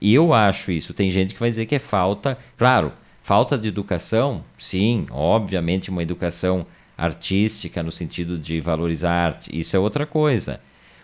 E 0.00 0.14
eu 0.14 0.32
acho 0.32 0.72
isso. 0.72 0.94
Tem 0.94 1.10
gente 1.10 1.34
que 1.34 1.40
vai 1.40 1.50
dizer 1.50 1.66
que 1.66 1.74
é 1.74 1.78
falta. 1.78 2.38
Claro, 2.56 2.90
falta 3.22 3.58
de 3.58 3.68
educação, 3.68 4.42
sim, 4.58 5.06
obviamente, 5.10 5.90
uma 5.90 6.02
educação 6.02 6.66
artística 6.96 7.82
no 7.82 7.92
sentido 7.92 8.38
de 8.38 8.60
valorizar 8.60 9.12
arte, 9.12 9.50
isso 9.52 9.76
é 9.76 9.78
outra 9.78 10.06
coisa. 10.06 10.58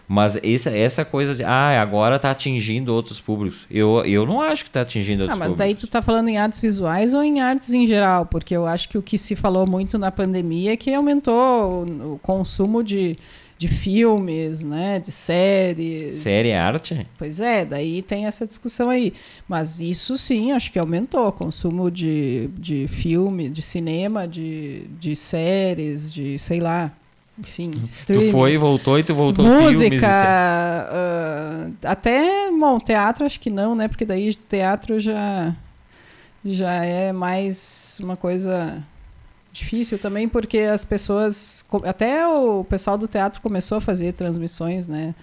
Mas 0.09 0.39
essa, 0.43 0.71
essa 0.71 1.05
coisa 1.05 1.35
de, 1.35 1.45
ah, 1.45 1.83
agora 1.83 2.17
está 2.17 2.31
atingindo 2.31 2.95
outros 2.95 3.21
públicos. 3.21 3.67
Eu, 3.71 4.03
eu 4.07 4.25
não 4.25 4.41
acho 4.41 4.65
que 4.65 4.71
está 4.71 4.81
atingindo 4.81 5.25
outros 5.25 5.37
ah, 5.37 5.39
mas 5.39 5.49
públicos. 5.49 5.59
daí 5.59 5.75
tu 5.75 5.85
está 5.85 6.01
falando 6.01 6.29
em 6.29 6.39
artes 6.39 6.59
visuais 6.59 7.13
ou 7.13 7.23
em 7.23 7.43
artes 7.43 7.75
em 7.75 7.87
geral? 7.87 8.25
Porque 8.25 8.57
eu 8.57 8.67
acho 8.67 8.89
que 8.89 8.97
o 8.97 9.03
que 9.03 9.19
se 9.19 9.37
falou 9.37 9.67
muito 9.67 9.99
na 9.99 10.11
pandemia 10.11 10.73
é 10.73 10.77
que 10.79 10.95
aumentou 10.95 11.85
o, 11.85 12.15
o 12.15 12.19
consumo 12.21 12.83
de, 12.83 13.19
de 13.59 13.69
filmes, 13.69 14.63
né, 14.63 14.99
de 14.99 15.13
séries. 15.13 16.15
Série 16.15 16.49
é 16.49 16.59
arte? 16.59 17.07
Pois 17.19 17.39
é, 17.39 17.67
daí 17.67 18.01
tem 18.01 18.25
essa 18.25 18.47
discussão 18.47 18.89
aí. 18.89 19.13
Mas 19.47 19.79
isso 19.79 20.17
sim, 20.17 20.53
acho 20.53 20.73
que 20.73 20.79
aumentou 20.79 21.29
o 21.29 21.33
consumo 21.33 21.91
de, 21.91 22.49
de 22.59 22.89
filme, 22.89 23.51
de 23.51 23.61
cinema, 23.61 24.27
de, 24.27 24.87
de 24.99 25.15
séries, 25.15 26.11
de 26.11 26.39
sei 26.39 26.61
lá, 26.61 26.95
enfim, 27.39 27.71
Tu 28.07 28.31
foi 28.33 28.59
voltou 28.59 28.99
e 28.99 29.05
tu 29.05 29.15
voltou 29.15 29.45
Música, 29.45 30.89
uh, 30.91 31.73
até, 31.85 32.51
bom, 32.51 32.79
teatro 32.79 33.25
acho 33.25 33.39
que 33.39 33.49
não, 33.49 33.77
né? 33.77 33.87
Porque 33.87 34.05
daí 34.05 34.35
teatro 34.35 34.99
já, 34.99 35.55
já 36.45 36.85
é 36.85 37.13
mais 37.13 38.01
uma 38.03 38.17
coisa 38.17 38.83
difícil 39.53 39.99
também, 39.99 40.29
porque 40.29 40.59
as 40.59 40.85
pessoas, 40.85 41.65
até 41.85 42.27
o 42.27 42.65
pessoal 42.65 42.99
do 42.99 43.07
teatro 43.07 43.41
começou 43.41 43.79
a 43.79 43.81
fazer 43.81 44.13
transmissões, 44.13 44.89
né? 44.89 45.15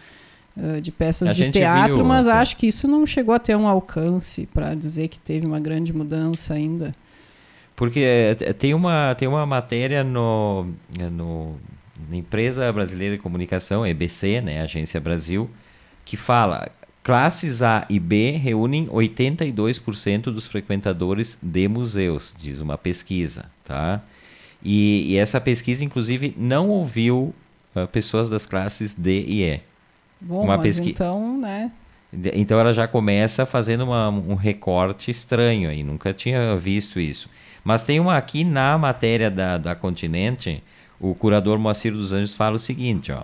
Uh, 0.55 0.79
de 0.79 0.93
peças 0.93 1.27
a 1.27 1.33
de 1.33 1.51
teatro, 1.51 1.95
viu, 1.95 2.05
mas 2.05 2.29
acho 2.29 2.55
que 2.55 2.67
isso 2.67 2.87
não 2.87 3.05
chegou 3.05 3.35
a 3.35 3.39
ter 3.39 3.57
um 3.57 3.67
alcance 3.67 4.47
para 4.53 4.73
dizer 4.73 5.09
que 5.09 5.19
teve 5.19 5.45
uma 5.45 5.59
grande 5.59 5.91
mudança 5.91 6.53
ainda. 6.53 6.95
Porque 7.75 7.99
é, 7.99 8.53
tem 8.53 8.73
uma, 8.73 9.13
tem 9.15 9.27
uma 9.27 9.45
matéria 9.45 10.01
no, 10.01 10.65
no 11.11 11.55
empresa 12.11 12.71
brasileira 12.71 13.15
de 13.15 13.21
comunicação, 13.21 13.85
EBC, 13.85 14.41
né, 14.41 14.61
Agência 14.61 14.99
Brasil, 14.99 15.49
que 16.03 16.17
fala 16.17 16.69
classes 17.03 17.61
A 17.61 17.85
e 17.89 17.99
B 17.99 18.31
reúnem 18.31 18.87
82% 18.87 20.23
dos 20.23 20.47
frequentadores 20.47 21.37
de 21.41 21.67
museus, 21.67 22.33
diz 22.37 22.59
uma 22.59 22.77
pesquisa, 22.77 23.45
tá? 23.63 24.01
E, 24.63 25.11
e 25.11 25.17
essa 25.17 25.39
pesquisa, 25.39 25.85
inclusive, 25.85 26.33
não 26.35 26.69
ouviu 26.69 27.33
uh, 27.75 27.87
pessoas 27.87 28.29
das 28.29 28.47
classes 28.47 28.95
D 28.95 29.23
e 29.27 29.43
E. 29.43 29.59
Bom, 30.19 30.43
uma 30.43 30.57
mas 30.57 30.63
pesqui... 30.63 30.89
então, 30.89 31.37
né? 31.37 31.71
Então 32.33 32.59
ela 32.59 32.73
já 32.73 32.87
começa 32.87 33.45
fazendo 33.45 33.83
uma, 33.83 34.09
um 34.09 34.35
recorte 34.35 35.11
estranho 35.11 35.69
aí, 35.69 35.83
nunca 35.83 36.13
tinha 36.13 36.55
visto 36.55 36.99
isso. 36.99 37.29
Mas 37.63 37.83
tem 37.83 37.99
uma 37.99 38.15
aqui 38.15 38.43
na 38.43 38.77
matéria 38.77 39.29
da, 39.29 39.57
da 39.57 39.75
Continente, 39.75 40.63
o 40.99 41.13
curador 41.13 41.57
Moacir 41.59 41.93
dos 41.93 42.13
Anjos 42.13 42.33
fala 42.33 42.55
o 42.55 42.59
seguinte, 42.59 43.11
ó. 43.11 43.23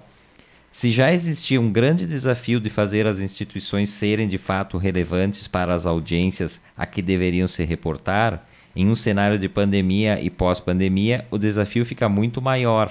Se 0.71 0.89
já 0.89 1.11
existia 1.11 1.59
um 1.59 1.69
grande 1.69 2.07
desafio 2.07 2.59
de 2.59 2.69
fazer 2.69 3.05
as 3.05 3.19
instituições 3.19 3.89
serem 3.89 4.27
de 4.27 4.37
fato 4.37 4.77
relevantes 4.77 5.45
para 5.45 5.73
as 5.73 5.85
audiências 5.85 6.61
a 6.77 6.85
que 6.85 7.01
deveriam 7.01 7.45
se 7.45 7.65
reportar, 7.65 8.47
em 8.73 8.87
um 8.87 8.95
cenário 8.95 9.37
de 9.37 9.49
pandemia 9.49 10.21
e 10.21 10.29
pós-pandemia, 10.29 11.25
o 11.29 11.37
desafio 11.37 11.85
fica 11.85 12.07
muito 12.07 12.41
maior. 12.41 12.89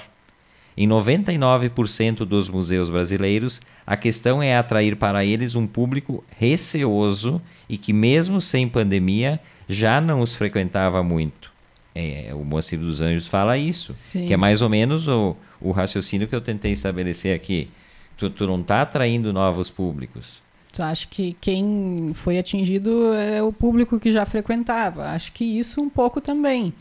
Em 0.77 0.87
99% 0.87 2.19
dos 2.27 2.49
museus 2.49 2.91
brasileiros, 2.91 3.61
a 3.87 3.97
questão 3.97 4.43
é 4.43 4.57
atrair 4.57 4.97
para 4.97 5.25
eles 5.25 5.55
um 5.55 5.67
público 5.67 6.23
receoso 6.39 7.41
e 7.69 7.77
que, 7.77 7.93
mesmo 7.93 8.41
sem 8.41 8.69
pandemia, 8.69 9.41
já 9.69 10.01
não 10.01 10.21
os 10.21 10.35
frequentava 10.35 11.03
muito. 11.03 11.50
É, 11.95 12.31
o 12.35 12.45
Moacir 12.45 12.79
dos 12.79 13.01
Anjos 13.01 13.27
fala 13.27 13.59
isso, 13.59 13.93
Sim. 13.93 14.27
que 14.27 14.33
é 14.33 14.37
mais 14.37 14.63
ou 14.63 14.69
menos 14.69 15.09
o, 15.09 15.37
o 15.61 15.73
raciocínio 15.73 16.29
que 16.29 16.35
eu 16.35 16.41
tentei 16.41 16.73
estabelecer 16.73 17.35
aqui. 17.35 17.69
Tu, 18.17 18.31
tu 18.31 18.47
não 18.47 18.61
está 18.61 18.83
atraindo 18.83 19.33
novos 19.33 19.71
públicos. 19.71 20.43
Tu 20.73 20.83
acha 20.83 21.07
que 21.09 21.37
quem 21.41 22.13
foi 22.15 22.39
atingido 22.39 23.13
é 23.15 23.43
o 23.43 23.53
público 23.53 23.99
que 23.99 24.13
já 24.13 24.25
frequentava? 24.25 25.07
Acho 25.07 25.33
que 25.33 25.45
isso 25.45 25.81
um 25.81 25.89
pouco 25.89 26.21
também. 26.21 26.73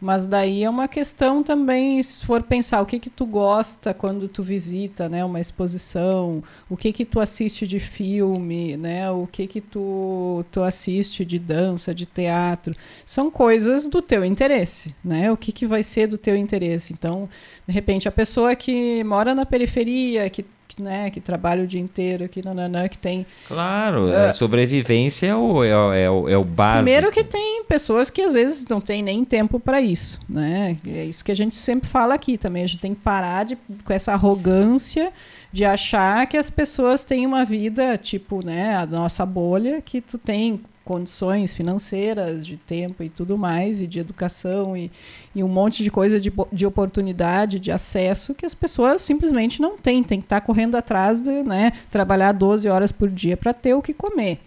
Mas 0.00 0.24
daí 0.24 0.64
é 0.64 0.70
uma 0.70 0.88
questão 0.88 1.42
também, 1.42 2.02
se 2.02 2.24
for 2.24 2.42
pensar 2.42 2.80
o 2.80 2.86
que 2.86 2.98
que 2.98 3.10
tu 3.10 3.26
gosta 3.26 3.92
quando 3.92 4.28
tu 4.28 4.42
visita, 4.42 5.08
né, 5.10 5.22
uma 5.22 5.40
exposição, 5.40 6.42
o 6.70 6.76
que 6.76 6.90
que 6.90 7.04
tu 7.04 7.20
assiste 7.20 7.66
de 7.66 7.78
filme, 7.78 8.78
né, 8.78 9.10
o 9.10 9.26
que 9.26 9.46
que 9.46 9.60
tu, 9.60 10.42
tu 10.50 10.62
assiste 10.62 11.22
de 11.24 11.38
dança, 11.38 11.94
de 11.94 12.06
teatro, 12.06 12.74
são 13.04 13.30
coisas 13.30 13.86
do 13.86 14.00
teu 14.00 14.24
interesse, 14.24 14.94
né? 15.04 15.30
O 15.30 15.36
que 15.36 15.52
que 15.52 15.66
vai 15.66 15.82
ser 15.82 16.06
do 16.06 16.16
teu 16.16 16.34
interesse? 16.36 16.92
Então, 16.92 17.28
de 17.66 17.72
repente 17.72 18.08
a 18.08 18.12
pessoa 18.12 18.56
que 18.56 19.04
mora 19.04 19.34
na 19.34 19.44
periferia, 19.44 20.30
que 20.30 20.44
né, 20.80 21.10
que 21.10 21.20
trabalha 21.20 21.62
o 21.62 21.66
dia 21.66 21.80
inteiro, 21.80 22.28
que 22.28 22.44
nananã, 22.44 22.88
que 22.88 22.98
tem. 22.98 23.26
Claro, 23.46 24.08
uh, 24.08 24.28
a 24.28 24.32
sobrevivência 24.32 25.28
é 25.28 25.36
o, 25.36 25.62
é, 25.62 25.76
o, 25.76 25.92
é, 25.92 26.10
o, 26.10 26.28
é 26.28 26.36
o 26.36 26.44
básico. 26.44 26.84
Primeiro 26.84 27.10
que 27.10 27.24
tem 27.24 27.64
pessoas 27.64 28.10
que 28.10 28.22
às 28.22 28.34
vezes 28.34 28.66
não 28.68 28.80
tem 28.80 29.02
nem 29.02 29.24
tempo 29.24 29.60
para 29.60 29.80
isso, 29.80 30.20
né? 30.28 30.76
É 30.86 31.04
isso 31.04 31.24
que 31.24 31.32
a 31.32 31.36
gente 31.36 31.56
sempre 31.56 31.88
fala 31.88 32.14
aqui 32.14 32.36
também. 32.36 32.64
A 32.64 32.66
gente 32.66 32.80
tem 32.80 32.94
que 32.94 33.00
parar 33.00 33.44
de, 33.44 33.56
com 33.84 33.92
essa 33.92 34.12
arrogância 34.12 35.12
de 35.52 35.64
achar 35.64 36.26
que 36.26 36.36
as 36.36 36.48
pessoas 36.48 37.02
têm 37.02 37.26
uma 37.26 37.44
vida, 37.44 37.98
tipo, 37.98 38.44
né, 38.44 38.76
a 38.76 38.86
nossa 38.86 39.26
bolha, 39.26 39.82
que 39.82 40.00
tu 40.00 40.16
tem 40.16 40.60
condições 40.84 41.52
financeiras, 41.52 42.46
de 42.46 42.56
tempo 42.56 43.02
e 43.02 43.08
tudo 43.08 43.36
mais, 43.36 43.80
e 43.80 43.86
de 43.86 43.98
educação 43.98 44.76
e, 44.76 44.90
e 45.34 45.44
um 45.44 45.48
monte 45.48 45.82
de 45.82 45.90
coisa 45.90 46.18
de, 46.18 46.32
de 46.52 46.66
oportunidade, 46.66 47.58
de 47.58 47.70
acesso 47.70 48.34
que 48.34 48.46
as 48.46 48.54
pessoas 48.54 49.02
simplesmente 49.02 49.60
não 49.60 49.76
têm. 49.76 50.02
Tem 50.02 50.20
que 50.20 50.26
estar 50.26 50.40
tá 50.40 50.46
correndo 50.46 50.76
atrás 50.76 51.20
de 51.20 51.42
né, 51.42 51.72
trabalhar 51.90 52.32
12 52.32 52.68
horas 52.68 52.92
por 52.92 53.08
dia 53.08 53.36
para 53.36 53.52
ter 53.52 53.74
o 53.74 53.82
que 53.82 53.94
comer. 53.94 54.40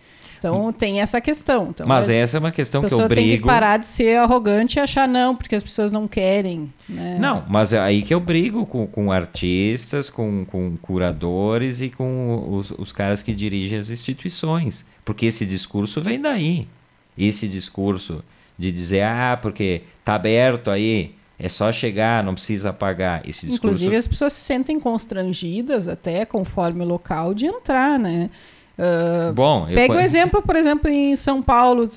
Então 0.49 0.73
tem 0.73 1.01
essa 1.01 1.21
questão. 1.21 1.69
Então, 1.69 1.87
Mas 1.87 2.09
essa 2.09 2.37
é 2.37 2.39
uma 2.39 2.51
questão 2.51 2.81
que 2.83 2.93
eu 2.93 3.07
brigo. 3.07 3.29
Tem 3.29 3.37
que 3.39 3.45
parar 3.45 3.77
de 3.77 3.87
ser 3.87 4.17
arrogante 4.17 4.77
e 4.77 4.79
achar 4.79 5.07
não, 5.07 5.35
porque 5.35 5.55
as 5.55 5.63
pessoas 5.63 5.91
não 5.91 6.07
querem. 6.07 6.73
Né? 6.87 7.17
Não, 7.19 7.45
mas 7.47 7.73
é 7.73 7.79
aí 7.79 8.01
que 8.01 8.13
eu 8.13 8.19
brigo 8.19 8.65
com, 8.65 8.85
com 8.85 9.11
artistas, 9.11 10.09
com, 10.09 10.45
com 10.45 10.77
curadores 10.77 11.81
e 11.81 11.89
com 11.89 12.45
os, 12.49 12.71
os 12.71 12.91
caras 12.91 13.23
que 13.23 13.33
dirigem 13.33 13.79
as 13.79 13.89
instituições. 13.89 14.85
Porque 15.05 15.25
esse 15.25 15.45
discurso 15.45 16.01
vem 16.01 16.19
daí. 16.19 16.67
Esse 17.17 17.47
discurso 17.47 18.23
de 18.57 18.71
dizer, 18.71 19.03
ah, 19.03 19.37
porque 19.41 19.83
tá 20.03 20.15
aberto 20.15 20.69
aí, 20.69 21.15
é 21.37 21.49
só 21.49 21.71
chegar, 21.71 22.23
não 22.23 22.33
precisa 22.33 22.71
pagar. 22.71 23.27
Esse 23.27 23.47
discurso... 23.47 23.75
Inclusive 23.75 23.95
as 23.95 24.07
pessoas 24.07 24.33
se 24.33 24.45
sentem 24.45 24.79
constrangidas 24.79 25.87
até, 25.87 26.25
conforme 26.25 26.83
o 26.83 26.87
local, 26.87 27.33
de 27.33 27.45
entrar, 27.45 27.99
né? 27.99 28.29
Uh, 28.83 29.33
Bom, 29.33 29.67
pega 29.67 29.93
o 29.93 29.99
exemplo, 29.99 30.41
por 30.41 30.55
exemplo, 30.55 30.89
em 30.89 31.15
São 31.15 31.41
Paulo, 31.41 31.89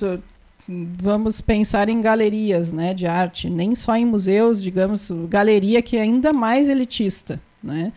vamos 0.67 1.41
pensar 1.41 1.89
em 1.89 1.99
galerias 1.99 2.71
né, 2.71 2.93
de 2.93 3.05
arte, 3.05 3.49
nem 3.49 3.75
só 3.75 3.95
em 3.95 4.05
museus, 4.05 4.61
digamos, 4.61 5.11
galeria 5.27 5.81
que 5.81 5.97
é 5.97 6.01
ainda 6.01 6.31
mais 6.31 6.69
elitista. 6.69 7.41
Né? 7.61 7.91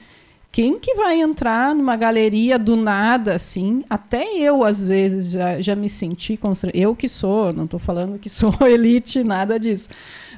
Quem 0.50 0.78
que 0.78 0.94
vai 0.94 1.20
entrar 1.20 1.74
numa 1.74 1.94
galeria 1.94 2.58
do 2.58 2.74
nada 2.74 3.34
assim? 3.34 3.84
Até 3.88 4.24
eu, 4.36 4.64
às 4.64 4.82
vezes, 4.82 5.30
já, 5.30 5.60
já 5.60 5.76
me 5.76 5.88
senti 5.88 6.36
constrangida. 6.36 6.82
Eu 6.82 6.96
que 6.96 7.08
sou, 7.08 7.52
não 7.52 7.64
estou 7.64 7.78
falando 7.78 8.18
que 8.18 8.28
sou 8.30 8.52
elite, 8.62 9.22
nada 9.22 9.58
disso. 9.58 9.90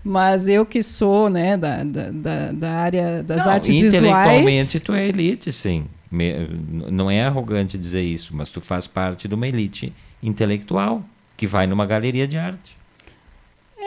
Mas 0.04 0.48
eu 0.48 0.66
que 0.66 0.82
sou 0.82 1.30
né, 1.30 1.56
da, 1.56 1.84
da, 1.84 2.52
da 2.52 2.70
área 2.72 3.22
das 3.22 3.46
não, 3.46 3.52
artes 3.52 3.70
intelectualmente 3.70 4.00
visuais. 4.02 4.74
Intelectualmente 4.74 4.80
tu 4.80 4.92
é 4.92 5.06
elite, 5.06 5.52
sim 5.52 5.86
não 6.90 7.10
é 7.10 7.24
arrogante 7.24 7.78
dizer 7.78 8.02
isso, 8.02 8.36
mas 8.36 8.48
tu 8.48 8.60
faz 8.60 8.86
parte 8.86 9.26
de 9.26 9.34
uma 9.34 9.48
elite 9.48 9.92
intelectual 10.22 11.02
que 11.36 11.46
vai 11.46 11.66
numa 11.66 11.86
galeria 11.86 12.28
de 12.28 12.36
arte. 12.36 12.76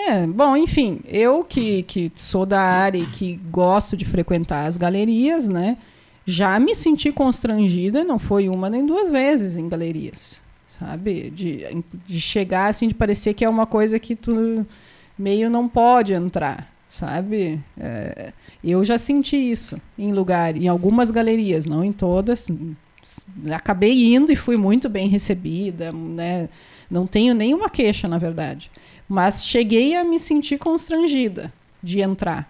É, 0.08 0.28
bom, 0.28 0.58
enfim, 0.58 1.00
eu 1.06 1.44
que, 1.44 1.84
que 1.84 2.12
sou 2.16 2.46
da 2.46 2.60
área 2.60 2.98
e 2.98 3.06
que 3.06 3.40
gosto 3.50 3.96
de 3.96 4.04
frequentar 4.04 4.66
as 4.66 4.76
galerias, 4.76 5.48
né? 5.48 5.78
Já 6.26 6.60
me 6.60 6.76
senti 6.76 7.12
constrangida, 7.12 8.04
não 8.04 8.20
foi 8.20 8.50
uma 8.50 8.70
nem 8.70 8.86
duas 8.86 9.10
vezes 9.10 9.56
em 9.56 9.70
galerias, 9.70 10.42
sabe? 10.78 11.30
De, 11.30 11.66
de 12.06 12.20
chegar 12.20 12.68
assim, 12.68 12.88
de 12.90 12.94
parecer 12.94 13.34
que 13.34 13.46
é 13.46 13.50
uma 13.50 13.66
coisa 13.66 13.98
que 13.98 14.16
tu 14.16 14.66
meio 15.18 15.50
não 15.50 15.68
pode 15.68 16.14
entrar, 16.14 16.75
sabe? 16.96 17.60
É, 17.78 18.32
eu 18.64 18.84
já 18.86 18.98
senti 18.98 19.36
isso 19.36 19.80
em 20.00 20.14
lugar, 20.14 20.56
em 20.56 20.70
algumas 20.70 21.12
galerias, 21.12 21.66
não 21.66 21.84
em 21.84 21.92
todas. 21.92 22.48
Acabei 23.54 24.16
indo 24.16 24.32
e 24.32 24.36
fui 24.36 24.56
muito 24.56 24.88
bem 24.88 25.10
recebida, 25.10 25.92
né? 25.92 26.48
Não 26.90 27.06
tenho 27.06 27.34
nenhuma 27.34 27.70
queixa, 27.70 28.08
na 28.08 28.18
verdade. 28.18 28.72
Mas 29.10 29.46
cheguei 29.46 29.96
a 29.96 30.06
me 30.06 30.18
sentir 30.18 30.58
constrangida 30.58 31.54
de 31.84 32.00
entrar. 32.00 32.50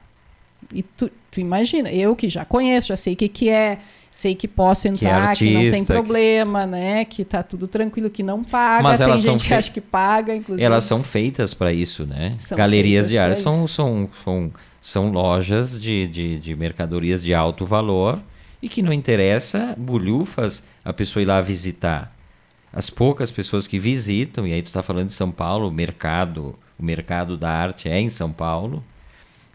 E 0.72 0.84
tu, 0.84 1.10
tu 1.32 1.40
imagina, 1.40 1.92
eu 1.92 2.16
que 2.16 2.30
já 2.30 2.46
conheço, 2.46 2.90
já 2.90 2.98
sei 2.98 3.14
o 3.14 3.18
que, 3.18 3.28
que 3.28 3.50
é, 3.50 3.80
sei 4.16 4.34
que 4.34 4.48
posso 4.48 4.88
entrar, 4.88 5.10
que, 5.10 5.28
artista, 5.28 5.46
que 5.46 5.66
não 5.66 5.72
tem 5.72 5.84
problema, 5.84 6.62
que... 6.62 6.68
né? 6.68 7.04
Que 7.04 7.26
tá 7.26 7.44
tudo 7.44 7.68
tranquilo, 7.68 8.10
que 8.10 8.24
não 8.24 8.46
paga. 8.46 8.82
Mas 8.82 9.00
tem 9.00 9.18
gente 9.18 9.46
que 9.46 9.54
acha 9.54 9.70
que 9.70 9.82
paga, 9.82 10.34
inclusive. 10.34 10.64
Elas 10.64 10.86
são 10.86 11.04
feitas 11.04 11.54
para 11.54 11.74
isso, 11.74 12.06
né? 12.06 12.34
São 12.40 12.58
Galerias 12.58 13.10
de 13.10 13.18
arte 13.18 13.42
são, 13.42 13.68
são, 13.68 14.10
são 14.24 14.52
são 14.80 15.12
lojas 15.12 15.82
de, 15.82 16.08
de, 16.08 16.40
de 16.40 16.56
mercadorias 16.56 17.22
de 17.22 17.34
alto 17.34 17.66
valor 17.66 18.22
e 18.62 18.70
que 18.70 18.82
não 18.82 18.94
interessa 18.94 19.76
bolhufas 19.78 20.64
a 20.86 20.94
pessoa 20.94 21.22
ir 21.22 21.26
lá 21.26 21.42
visitar. 21.42 22.16
As 22.72 22.90
poucas 22.90 23.32
pessoas 23.32 23.68
que 23.68 23.78
visitam, 23.78 24.48
e 24.48 24.54
aí 24.54 24.62
tu 24.62 24.68
está 24.68 24.82
falando 24.82 25.08
de 25.08 25.14
São 25.14 25.30
Paulo, 25.30 25.68
o 25.68 25.72
mercado, 25.74 26.58
o 26.80 26.86
mercado 26.86 27.36
da 27.36 27.50
arte 27.50 27.90
é 27.90 28.00
em 28.00 28.10
São 28.10 28.32
Paulo, 28.32 28.82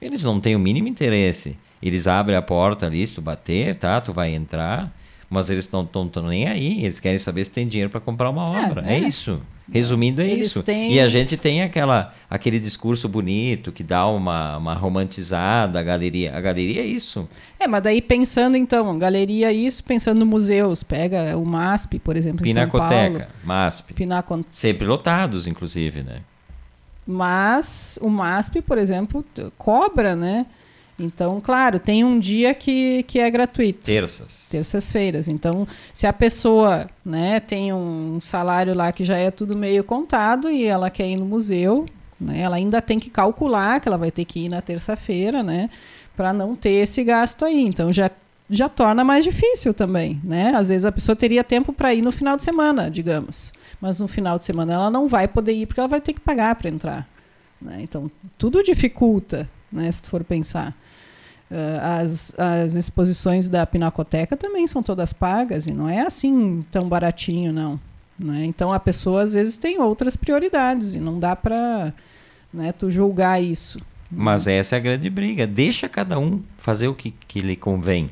eles 0.02 0.22
não 0.22 0.38
têm 0.38 0.54
o 0.54 0.58
mínimo 0.58 0.88
interesse. 0.88 1.56
Eles 1.83 2.07
abrem 2.07 2.37
a 2.37 2.43
porta 2.43 2.87
ali, 2.87 3.07
se 3.07 3.14
tu 3.14 3.22
bater, 3.22 3.76
tá, 3.76 4.01
tu 4.01 4.12
vai 4.12 4.35
entrar, 4.35 4.95
mas 5.28 5.49
eles 5.49 5.68
não 5.70 5.83
estão 5.83 6.11
nem 6.28 6.49
aí, 6.49 6.85
eles 6.85 7.01
querem 7.01 7.18
saber 7.18 7.45
se 7.45 7.51
tem 7.51 7.66
dinheiro 7.66 7.91
para 7.91 8.01
comprar 8.01 8.31
uma 8.31 8.59
é, 8.59 8.64
obra. 8.66 8.85
É, 8.87 8.95
é. 8.95 8.97
é 8.97 8.99
isso. 8.99 9.41
Resumindo, 9.72 10.20
é 10.20 10.28
Eles 10.28 10.49
isso. 10.49 10.62
Têm... 10.62 10.93
E 10.93 11.01
a 11.01 11.07
gente 11.07 11.37
tem 11.37 11.62
aquela, 11.62 12.12
aquele 12.28 12.59
discurso 12.59 13.09
bonito 13.09 13.70
que 13.70 13.85
dá 13.85 14.07
uma, 14.07 14.57
uma 14.57 14.74
romantizada, 14.74 15.78
a 15.78 15.83
galeria. 15.83 16.37
A 16.37 16.41
galeria 16.41 16.83
é 16.83 16.85
isso. 16.85 17.28
É, 17.59 17.68
mas 17.68 17.83
daí 17.83 18.03
pensando 18.03 18.57
então, 18.57 18.99
galeria 18.99 19.51
é 19.51 19.53
isso, 19.53 19.85
pensando 19.85 20.18
no 20.18 20.26
museus, 20.26 20.83
pega 20.83 21.37
o 21.37 21.47
MASP, 21.47 22.01
por 22.01 22.16
exemplo, 22.16 22.43
Pinacoteca, 22.43 22.95
em 22.95 23.12
São 23.12 23.12
Paulo. 23.20 23.35
MASP. 23.45 23.95
Pinacon... 23.95 24.45
Sempre 24.51 24.87
lotados, 24.87 25.47
inclusive, 25.47 26.03
né? 26.03 26.22
Mas 27.07 27.99
o 28.03 28.09
MASP, 28.09 28.61
por 28.62 28.76
exemplo, 28.76 29.24
cobra, 29.57 30.16
né? 30.16 30.47
Então, 31.01 31.40
claro, 31.40 31.78
tem 31.78 32.05
um 32.05 32.18
dia 32.18 32.53
que, 32.53 33.03
que 33.05 33.18
é 33.18 33.30
gratuito. 33.30 33.84
Terças. 33.84 34.46
Terças-feiras. 34.51 35.28
Então, 35.28 35.66
se 35.94 36.07
a 36.07 36.12
pessoa 36.12 36.88
né, 37.05 37.40
tem 37.40 37.72
um 37.72 38.20
salário 38.20 38.74
lá 38.74 38.92
que 38.92 39.03
já 39.03 39.16
é 39.16 39.30
tudo 39.30 39.57
meio 39.57 39.82
contado 39.82 40.51
e 40.51 40.64
ela 40.64 40.90
quer 40.90 41.09
ir 41.09 41.16
no 41.16 41.24
museu, 41.24 41.86
né, 42.20 42.40
ela 42.40 42.57
ainda 42.57 42.82
tem 42.82 42.98
que 42.98 43.09
calcular 43.09 43.80
que 43.80 43.88
ela 43.88 43.96
vai 43.96 44.11
ter 44.11 44.26
que 44.26 44.44
ir 44.44 44.48
na 44.51 44.61
terça-feira, 44.61 45.42
né? 45.42 45.70
Para 46.14 46.34
não 46.34 46.55
ter 46.55 46.72
esse 46.72 47.03
gasto 47.03 47.46
aí. 47.46 47.62
Então, 47.62 47.90
já, 47.90 48.11
já 48.48 48.68
torna 48.68 49.03
mais 49.03 49.24
difícil 49.24 49.72
também, 49.72 50.20
né? 50.22 50.53
Às 50.55 50.68
vezes 50.68 50.84
a 50.84 50.92
pessoa 50.92 51.16
teria 51.16 51.42
tempo 51.42 51.72
para 51.72 51.94
ir 51.94 52.03
no 52.03 52.12
final 52.12 52.36
de 52.36 52.42
semana, 52.42 52.90
digamos. 52.90 53.55
Mas 53.80 53.98
no 53.98 54.07
final 54.07 54.36
de 54.36 54.44
semana 54.44 54.74
ela 54.74 54.90
não 54.90 55.09
vai 55.09 55.26
poder 55.26 55.53
ir 55.53 55.64
porque 55.64 55.80
ela 55.80 55.88
vai 55.88 56.01
ter 56.01 56.12
que 56.12 56.20
pagar 56.20 56.55
para 56.57 56.68
entrar. 56.68 57.09
Né? 57.61 57.78
Então, 57.80 58.11
tudo 58.36 58.62
dificulta, 58.62 59.48
né, 59.70 59.90
se 59.90 60.03
tu 60.03 60.11
for 60.11 60.24
pensar. 60.24 60.74
Uh, 61.51 61.80
as, 61.82 62.32
as 62.38 62.76
exposições 62.76 63.48
da 63.48 63.66
Pinacoteca 63.66 64.36
também 64.36 64.68
são 64.68 64.84
todas 64.84 65.12
pagas 65.12 65.66
e 65.66 65.72
não 65.72 65.88
é 65.88 66.01
assim 66.01 66.64
tão 66.70 66.88
baratinho, 66.88 67.53
não. 67.53 67.80
Né? 68.16 68.44
Então 68.44 68.72
a 68.72 68.78
pessoa 68.78 69.22
às 69.22 69.34
vezes 69.34 69.57
tem 69.57 69.80
outras 69.80 70.14
prioridades 70.14 70.94
e 70.94 71.01
não 71.01 71.18
dá 71.18 71.34
para 71.34 71.92
né, 72.53 72.70
tu 72.72 72.90
julgar 72.90 73.42
isso. 73.42 73.80
Mas 74.11 74.46
essa 74.46 74.76
é 74.76 74.78
a 74.78 74.80
grande 74.80 75.09
briga. 75.09 75.46
Deixa 75.46 75.88
cada 75.88 76.18
um 76.18 76.42
fazer 76.57 76.88
o 76.88 76.94
que, 76.94 77.12
que 77.26 77.40
lhe 77.40 77.57
convém. 77.57 78.11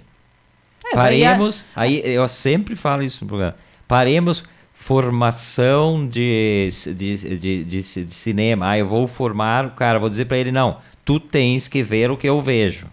É, 0.84 0.94
Paremos, 0.94 1.64
a... 1.76 1.82
aí 1.82 2.00
eu 2.04 2.26
sempre 2.26 2.74
falo 2.74 3.02
isso 3.02 3.24
no 3.24 3.28
programa. 3.28 3.56
Paremos 3.86 4.44
formação 4.72 6.08
de, 6.08 6.68
de, 6.96 7.38
de, 7.38 7.64
de, 7.64 7.64
de 7.64 8.14
cinema. 8.14 8.70
Ah, 8.70 8.78
eu 8.78 8.86
vou 8.86 9.06
formar 9.08 9.66
o 9.66 9.70
cara, 9.72 9.98
vou 9.98 10.08
dizer 10.08 10.26
para 10.26 10.38
ele, 10.38 10.52
não, 10.52 10.78
tu 11.04 11.18
tens 11.18 11.66
que 11.66 11.82
ver 11.82 12.10
o 12.10 12.16
que 12.16 12.28
eu 12.28 12.40
vejo. 12.40 12.86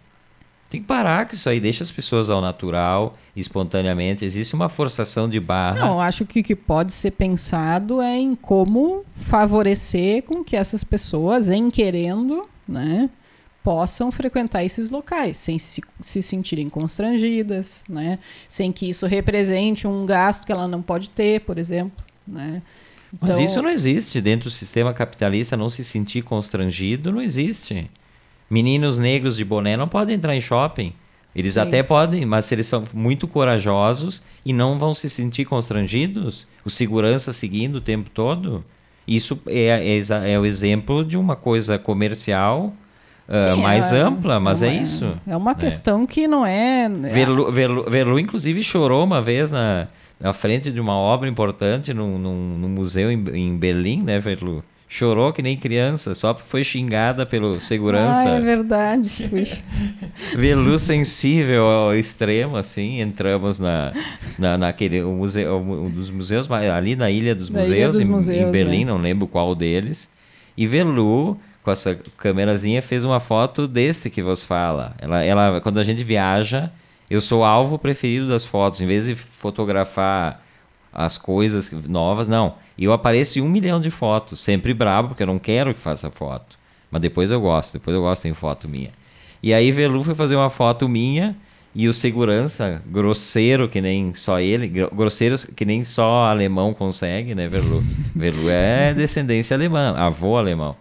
Tem 0.76 0.82
que 0.82 0.88
parar 0.88 1.26
com 1.26 1.34
isso 1.34 1.48
aí, 1.48 1.58
deixa 1.58 1.84
as 1.84 1.92
pessoas 1.92 2.30
ao 2.30 2.42
natural, 2.42 3.18
espontaneamente. 3.34 4.26
Existe 4.26 4.54
uma 4.54 4.68
forçação 4.68 5.30
de 5.30 5.40
barra. 5.40 5.80
Não, 5.80 6.02
acho 6.02 6.26
que 6.26 6.42
o 6.42 6.44
que 6.44 6.54
pode 6.54 6.92
ser 6.92 7.12
pensado 7.12 8.02
é 8.02 8.18
em 8.18 8.36
como 8.36 9.06
favorecer 9.16 10.24
com 10.24 10.44
que 10.44 10.54
essas 10.54 10.84
pessoas, 10.84 11.48
em 11.48 11.72
querendo, 11.72 12.46
né, 12.68 13.10
possam 13.64 14.12
frequentar 14.12 14.66
esses 14.66 14.90
locais, 14.90 15.38
sem 15.38 15.58
se, 15.58 15.82
se 16.02 16.22
sentirem 16.22 16.68
constrangidas, 16.68 17.82
né, 17.88 18.20
sem 18.50 18.70
que 18.70 18.90
isso 18.90 19.08
represente 19.08 19.88
um 19.88 20.06
gasto 20.06 20.46
que 20.46 20.52
ela 20.52 20.68
não 20.68 20.82
pode 20.82 21.10
ter, 21.10 21.40
por 21.40 21.58
exemplo. 21.58 22.04
Né. 22.28 22.62
Então... 23.14 23.30
Mas 23.30 23.40
isso 23.40 23.62
não 23.62 23.70
existe. 23.70 24.20
Dentro 24.20 24.50
do 24.50 24.52
sistema 24.52 24.94
capitalista, 24.94 25.56
não 25.56 25.70
se 25.70 25.86
sentir 25.86 26.22
constrangido 26.22 27.14
não 27.14 27.22
existe. 27.22 27.90
Meninos 28.50 28.98
negros 28.98 29.36
de 29.36 29.44
boné 29.44 29.76
não 29.76 29.88
podem 29.88 30.16
entrar 30.16 30.36
em 30.36 30.42
shopping. 30.42 30.94
Eles 31.36 31.54
Sim. 31.54 31.60
até 31.60 31.84
podem, 31.84 32.26
mas 32.26 32.46
se 32.46 32.56
eles 32.56 32.66
são 32.66 32.84
muito 32.94 33.28
corajosos 33.28 34.24
e 34.46 34.54
não 34.54 34.80
vão 34.80 34.96
se 34.96 35.10
sentir 35.10 35.44
constrangidos, 35.44 36.48
o 36.64 36.70
segurança 36.70 37.34
seguindo 37.34 37.76
o 37.76 37.82
tempo 37.82 38.10
todo, 38.10 38.64
isso 39.06 39.40
é, 39.48 39.98
é, 39.98 40.32
é 40.34 40.40
o 40.40 40.46
exemplo 40.46 41.04
de 41.04 41.18
uma 41.18 41.36
coisa 41.36 41.78
comercial 41.78 42.74
uh, 43.28 43.56
Sim, 43.56 43.62
mais 43.62 43.92
é, 43.92 44.00
ampla, 44.00 44.40
mas 44.40 44.64
é, 44.64 44.70
é, 44.70 44.82
isso. 44.82 45.14
É 45.28 45.36
uma 45.36 45.54
né? 45.54 45.60
questão 45.60 46.08
que 46.08 46.28
não 46.28 46.46
é. 46.46 46.88
Né? 46.88 47.10
Verlu, 47.10 47.52
Verlu, 47.52 47.90
Verlu, 47.90 48.20
inclusive, 48.20 48.64
chorou 48.64 49.04
uma 49.04 49.22
vez 49.22 49.52
na, 49.52 49.88
na 50.20 50.32
frente 50.32 50.72
de 50.72 50.80
uma 50.80 50.96
obra 50.96 51.28
importante 51.28 51.94
num, 51.94 52.18
num, 52.18 52.58
num 52.58 52.70
museu 52.70 53.12
em, 53.12 53.24
em 53.34 53.58
Berlim, 53.58 54.02
né, 54.04 54.20
Verlu? 54.20 54.64
Chorou 54.88 55.34
que 55.34 55.42
nem 55.42 55.58
criança, 55.58 56.14
só 56.16 56.34
foi 56.36 56.64
xingada 56.64 57.26
pelo 57.26 57.60
segurança. 57.60 58.30
Ah, 58.30 58.36
é 58.36 58.40
verdade. 58.40 59.64
Velu 60.36 60.78
sensível 60.78 61.64
ao 61.64 61.96
extremo, 61.96 62.56
assim, 62.56 63.02
entramos 63.02 63.60
na, 63.60 63.94
na, 64.38 64.58
naquele 64.58 65.04
um 65.04 65.18
museu, 65.18 65.58
um 65.58 65.90
dos 65.90 66.12
museus, 66.12 66.50
ali 66.50 66.96
na 66.96 67.10
Ilha 67.10 67.36
dos 67.36 67.50
Museus, 67.50 67.70
Ilha 67.70 67.88
dos 67.88 68.00
em, 68.00 68.06
museus, 68.06 68.48
em, 68.48 68.52
Berlim, 68.52 68.84
é. 68.84 68.86
não 68.86 68.98
lembro 68.98 69.28
qual 69.28 69.56
deles. 69.56 70.08
E 70.56 70.66
Velu, 70.66 71.38
com 71.64 71.72
essa 71.72 71.96
câmerazinha, 72.18 72.82
fez 72.82 73.04
uma 73.04 73.20
foto 73.20 73.68
deste 73.68 74.10
que 74.10 74.22
vos 74.22 74.44
fala. 74.44 74.94
Ela, 75.00 75.24
ela, 75.24 75.62
quando 75.62 75.80
a 75.80 75.84
gente 75.84 76.04
viaja, 76.04 76.72
eu 77.10 77.20
sou 77.20 77.42
o 77.42 77.44
alvo 77.44 77.78
preferido 77.78 78.28
das 78.30 78.46
fotos. 78.46 78.80
Em 78.80 78.86
vez 78.86 79.08
de 79.08 79.16
fotografar 79.16 80.45
as 80.96 81.18
coisas 81.18 81.70
novas, 81.88 82.26
não. 82.26 82.56
Eu 82.80 82.94
apareço 82.94 83.38
em 83.38 83.42
um 83.42 83.50
milhão 83.50 83.82
de 83.82 83.92
fotos, 83.92 84.40
sempre 84.40 84.74
brabo, 84.74 85.10
porque 85.10 85.24
eu 85.24 85.28
não 85.28 85.38
quero 85.38 85.74
que 85.74 85.80
faça 85.80 86.10
foto. 86.10 86.58
Mas 86.90 87.02
depois 87.02 87.30
eu 87.30 87.42
gosto, 87.42 87.74
depois 87.74 87.94
eu 87.94 88.02
gosto 88.02 88.24
tem 88.24 88.34
foto 88.34 88.70
minha. 88.70 88.92
E 89.44 89.54
aí 89.54 89.72
Velu 89.74 90.02
foi 90.04 90.16
fazer 90.16 90.36
uma 90.36 90.50
foto 90.50 90.88
minha 90.88 91.36
e 91.76 91.90
o 91.90 91.94
segurança, 91.94 92.82
grosseiro 92.88 93.68
que 93.68 93.82
nem 93.82 94.14
só 94.14 94.40
ele, 94.40 94.68
grosseiro 94.68 95.38
que 95.54 95.66
nem 95.66 95.84
só 95.84 96.26
alemão 96.26 96.74
consegue, 96.74 97.36
né, 97.36 97.50
Velu? 97.50 97.84
Velu 98.16 98.50
é 98.50 98.94
descendência 98.94 99.56
alemã, 99.56 99.94
avô 99.98 100.38
alemão. 100.38 100.78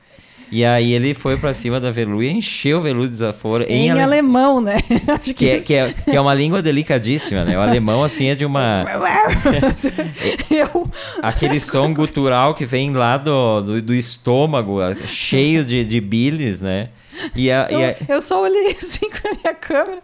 E 0.51 0.65
aí 0.65 0.93
ele 0.93 1.15
foi 1.15 1.37
para 1.37 1.53
cima 1.53 1.81
da 1.81 1.91
Velu 1.91 2.23
e 2.23 2.31
encheu 2.31 2.79
o 2.79 2.81
Velu 2.81 3.05
de 3.05 3.11
desaforo 3.11 3.65
em, 3.65 3.87
em 3.87 3.91
ale... 3.91 4.03
alemão, 4.03 4.61
né? 4.61 4.79
Acho 5.09 5.33
que, 5.33 5.35
que, 5.35 5.51
é, 5.51 5.61
que, 5.61 5.75
é, 5.75 5.93
que, 5.93 6.17
é, 6.17 6.21
uma 6.21 6.35
língua 6.35 6.63
delicadíssima, 6.63 7.45
né? 7.45 7.57
O 7.57 7.61
alemão, 7.61 8.05
assim, 8.05 8.29
é 8.29 8.35
de 8.35 8.45
uma... 8.45 8.85
Eu... 10.51 10.89
Aquele 11.23 11.59
som 11.59 11.93
gutural 11.93 12.55
que 12.55 12.65
vem 12.65 12.93
lá 12.93 13.17
do, 13.17 13.61
do, 13.61 13.83
do 13.83 13.95
estômago, 13.95 14.79
cheio 15.07 15.65
de, 15.65 15.85
de 15.85 16.01
bilis, 16.01 16.61
né? 16.61 16.89
E 17.35 17.51
a, 17.51 17.69
eu, 17.71 17.81
e 17.81 17.85
a... 17.85 17.97
eu 18.09 18.21
só 18.21 18.43
olhei 18.43 18.73
assim 18.79 19.09
com 19.09 19.29
a 19.29 19.31
minha 19.33 19.55
câmera. 19.55 20.03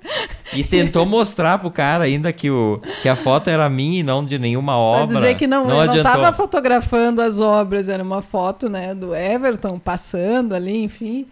E 0.53 0.65
tentou 0.65 1.05
mostrar 1.07 1.59
pro 1.59 1.71
cara 1.71 2.05
ainda 2.05 2.33
que, 2.33 2.51
o, 2.51 2.81
que 3.03 3.09
a 3.09 3.17
foto 3.17 3.49
era 3.49 3.69
minha 3.69 4.01
e 4.01 4.03
não 4.03 4.25
de 4.25 4.39
nenhuma 4.39 4.77
obra. 4.77 5.07
Pra 5.07 5.17
dizer 5.17 5.35
que 5.37 5.47
não, 5.47 5.67
não, 5.67 5.85
não 5.85 6.03
tava 6.03 6.33
fotografando 6.33 7.23
as 7.23 7.41
obras, 7.41 7.89
era 7.89 8.03
uma 8.03 8.23
foto 8.23 8.69
né, 8.69 8.95
do 8.95 9.15
Everton 9.15 9.79
passando 9.79 10.55
ali, 10.55 10.83
enfim. 10.83 11.27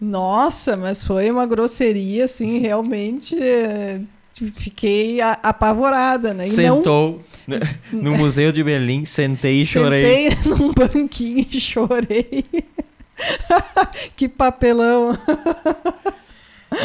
Nossa, 0.00 0.76
mas 0.76 1.04
foi 1.04 1.30
uma 1.30 1.46
grosseria, 1.46 2.24
assim, 2.24 2.58
realmente. 2.60 3.36
É, 3.40 4.00
fiquei 4.32 5.20
apavorada, 5.20 6.34
né? 6.34 6.44
E 6.44 6.50
Sentou 6.50 7.20
não... 7.46 7.60
no 7.92 8.14
Museu 8.18 8.52
de 8.52 8.62
Berlim, 8.62 9.04
sentei 9.04 9.62
e 9.62 9.66
chorei. 9.66 10.30
Sentei 10.30 10.52
num 10.52 10.72
banquinho 10.72 11.46
e 11.50 11.60
chorei. 11.60 12.44
que 14.16 14.28
papelão. 14.28 15.16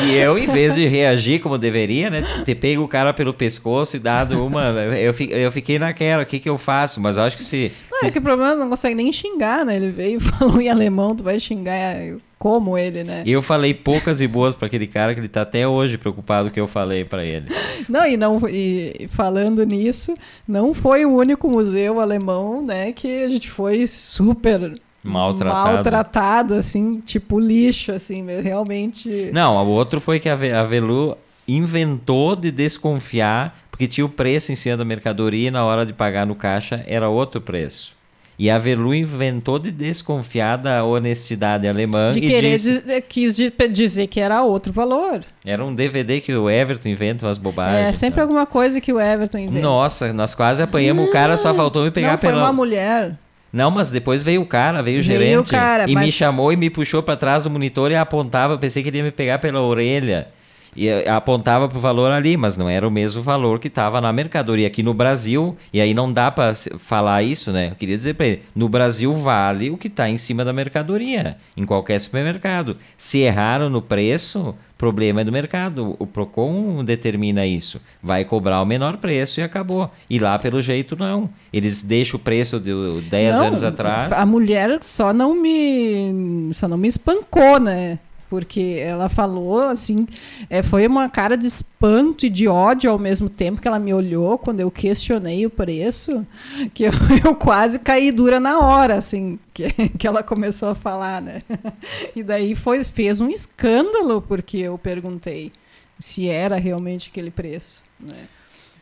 E 0.03 0.15
eu, 0.15 0.37
em 0.37 0.47
vez 0.47 0.75
de 0.75 0.87
reagir 0.87 1.39
como 1.39 1.57
deveria, 1.57 2.09
né? 2.09 2.23
Ter 2.45 2.55
pego 2.55 2.83
o 2.83 2.87
cara 2.87 3.13
pelo 3.13 3.33
pescoço 3.33 3.95
e 3.95 3.99
dado 3.99 4.45
uma. 4.45 4.69
Eu, 4.95 5.13
eu 5.29 5.51
fiquei 5.51 5.79
naquela, 5.79 6.23
o 6.23 6.25
que, 6.25 6.39
que 6.39 6.49
eu 6.49 6.57
faço? 6.57 7.01
Mas 7.01 7.17
eu 7.17 7.23
acho 7.23 7.35
que 7.35 7.43
se. 7.43 7.71
Não, 7.91 7.99
se... 7.99 8.05
é 8.05 8.11
que 8.11 8.19
o 8.19 8.21
problema 8.21 8.55
não 8.55 8.69
consegue 8.69 8.95
nem 8.95 9.11
xingar, 9.11 9.65
né? 9.65 9.75
Ele 9.75 9.89
veio 9.89 10.17
e 10.17 10.19
falou 10.21 10.61
em 10.61 10.69
alemão, 10.69 11.15
tu 11.15 11.23
vai 11.23 11.39
xingar 11.39 11.95
como 12.37 12.77
ele, 12.77 13.03
né? 13.03 13.23
Eu 13.25 13.41
falei 13.41 13.73
poucas 13.73 14.21
e 14.21 14.27
boas 14.27 14.55
para 14.55 14.67
aquele 14.67 14.87
cara 14.87 15.13
que 15.13 15.19
ele 15.19 15.27
tá 15.27 15.41
até 15.41 15.67
hoje 15.67 15.97
preocupado 15.97 16.49
que 16.49 16.59
eu 16.59 16.67
falei 16.67 17.03
para 17.03 17.25
ele. 17.25 17.47
Não, 17.87 18.05
e 18.05 18.15
não 18.15 18.39
e 18.47 19.07
falando 19.09 19.65
nisso, 19.65 20.15
não 20.47 20.73
foi 20.73 21.05
o 21.05 21.13
único 21.15 21.49
museu 21.49 21.99
alemão, 21.99 22.65
né, 22.65 22.93
que 22.93 23.23
a 23.23 23.29
gente 23.29 23.49
foi 23.49 23.85
super 23.87 24.79
maltratado. 25.03 25.73
maltratado, 25.73 26.53
assim, 26.55 26.99
tipo 26.99 27.39
lixo, 27.39 27.91
assim, 27.91 28.25
realmente. 28.41 29.29
Não, 29.33 29.55
o 29.65 29.69
outro 29.69 29.99
foi 30.01 30.19
que 30.19 30.29
a, 30.29 30.35
Velu 30.35 31.17
inventou 31.47 32.35
de 32.35 32.51
desconfiar, 32.51 33.57
porque 33.71 33.87
tinha 33.87 34.05
o 34.05 34.09
preço 34.09 34.51
em 34.51 34.55
cima 34.55 34.77
da 34.77 34.85
mercadoria 34.85 35.47
e 35.47 35.51
na 35.51 35.65
hora 35.65 35.85
de 35.85 35.93
pagar 35.93 36.25
no 36.25 36.35
caixa 36.35 36.83
era 36.87 37.09
outro 37.09 37.41
preço. 37.41 37.97
E 38.37 38.49
a 38.49 38.57
Velu 38.57 38.95
inventou 38.95 39.59
de 39.59 39.69
desconfiar 39.69 40.57
da 40.57 40.85
honestidade 40.85 41.67
alemã. 41.67 42.11
De 42.13 42.19
e 42.19 42.21
querer 42.21 42.51
disse, 42.51 42.81
diz, 42.81 43.03
quis 43.09 43.35
dizer 43.35 44.07
que 44.07 44.17
era 44.17 44.41
outro 44.43 44.71
valor. 44.71 45.25
Era 45.43 45.61
um 45.65 45.75
DVD 45.75 46.21
que 46.21 46.33
o 46.33 46.49
Everton 46.49 46.87
inventa 46.87 47.25
umas 47.25 47.37
bobagens. 47.37 47.89
É, 47.89 47.91
sempre 47.91 48.21
alguma 48.21 48.45
coisa 48.45 48.79
que 48.79 48.93
o 48.93 48.99
Everton 48.99 49.39
inventa. 49.39 49.59
Nossa, 49.59 50.13
nós 50.13 50.33
quase 50.33 50.63
apanhamos 50.63 51.05
o 51.05 51.11
cara, 51.11 51.35
só 51.35 51.53
faltou 51.53 51.83
me 51.83 51.91
pegar 51.91 52.11
não, 52.11 52.17
pela... 52.17 52.33
foi 52.33 52.41
uma 52.43 52.53
mulher. 52.53 53.17
Não, 53.51 53.71
mas 53.71 53.89
depois 53.91 54.21
veio 54.21 54.41
o 54.41 54.45
cara, 54.45 54.81
veio 54.81 54.99
o 54.99 55.03
veio 55.03 55.19
gerente. 55.19 55.47
O 55.47 55.51
cara, 55.51 55.89
e 55.89 55.93
mas... 55.93 56.05
me 56.05 56.11
chamou 56.11 56.53
e 56.53 56.55
me 56.55 56.69
puxou 56.69 57.01
para 57.01 57.15
trás 57.15 57.43
do 57.43 57.49
monitor 57.49 57.91
e 57.91 57.95
apontava. 57.95 58.57
Pensei 58.57 58.83
que 58.83 58.89
ele 58.89 58.97
ia 58.97 59.03
me 59.03 59.11
pegar 59.11 59.39
pela 59.39 59.61
orelha. 59.61 60.27
E 60.75 60.89
apontava 61.07 61.67
para 61.67 61.77
o 61.77 61.81
valor 61.81 62.11
ali, 62.11 62.37
mas 62.37 62.55
não 62.55 62.69
era 62.69 62.87
o 62.87 62.91
mesmo 62.91 63.23
valor 63.23 63.59
que 63.59 63.67
estava 63.67 63.99
na 63.99 64.13
mercadoria 64.13 64.67
aqui 64.67 64.83
no 64.83 64.93
Brasil. 64.93 65.57
E 65.73 65.81
aí 65.81 65.93
não 65.93 66.13
dá 66.13 66.29
para 66.29 66.53
falar 66.55 67.23
isso, 67.23 67.51
né? 67.51 67.69
Eu 67.71 67.75
queria 67.75 67.97
dizer 67.97 68.13
para 68.13 68.27
ele: 68.27 68.43
no 68.55 68.69
Brasil 68.69 69.11
vale 69.13 69.71
o 69.71 69.77
que 69.77 69.87
está 69.87 70.07
em 70.07 70.17
cima 70.17 70.45
da 70.45 70.53
mercadoria, 70.53 71.37
em 71.57 71.65
qualquer 71.65 71.99
supermercado. 71.99 72.77
Se 72.97 73.19
erraram 73.19 73.69
no 73.69 73.81
preço, 73.81 74.55
problema 74.79 75.21
é 75.21 75.23
do 75.25 75.31
mercado. 75.31 75.95
O 75.99 76.07
Procon 76.07 76.83
determina 76.85 77.45
isso. 77.45 77.81
Vai 78.01 78.23
cobrar 78.23 78.61
o 78.61 78.65
menor 78.65 78.97
preço 78.97 79.41
e 79.41 79.43
acabou. 79.43 79.91
E 80.09 80.17
lá, 80.17 80.39
pelo 80.39 80.61
jeito, 80.61 80.95
não. 80.95 81.29
Eles 81.51 81.83
deixam 81.83 82.17
o 82.17 82.23
preço 82.23 82.59
de 82.59 82.71
10 83.09 83.35
anos 83.35 83.63
atrás. 83.63 84.13
A 84.13 84.25
mulher 84.25 84.79
só 84.81 85.13
não 85.13 85.35
me 85.35 86.49
só 86.53 86.67
não 86.67 86.77
me 86.77 86.87
espancou, 86.87 87.59
né? 87.59 87.99
Porque 88.29 88.79
ela 88.79 89.09
falou 89.09 89.59
assim, 89.61 90.07
é, 90.49 90.61
foi 90.61 90.85
uma 90.85 91.09
cara 91.09 91.35
de 91.35 91.47
espanto 91.47 92.25
e 92.25 92.29
de 92.29 92.47
ódio 92.47 92.91
ao 92.91 92.99
mesmo 92.99 93.27
tempo 93.27 93.59
que 93.59 93.67
ela 93.67 93.79
me 93.79 93.93
olhou 93.93 94.37
quando 94.37 94.59
eu 94.59 94.69
questionei 94.69 95.45
o 95.45 95.49
preço, 95.49 96.25
que 96.73 96.83
eu, 96.83 96.91
eu 97.25 97.35
quase 97.35 97.79
caí 97.79 98.11
dura 98.11 98.39
na 98.39 98.59
hora, 98.59 98.95
assim, 98.95 99.39
que, 99.53 99.69
que 99.97 100.07
ela 100.07 100.21
começou 100.21 100.69
a 100.69 100.75
falar, 100.75 101.21
né? 101.21 101.41
E 102.15 102.23
daí 102.23 102.55
foi, 102.55 102.83
fez 102.83 103.19
um 103.19 103.29
escândalo 103.29 104.21
porque 104.21 104.57
eu 104.57 104.77
perguntei 104.77 105.51
se 105.97 106.27
era 106.27 106.57
realmente 106.57 107.09
aquele 107.09 107.31
preço, 107.31 107.83
né? 107.99 108.27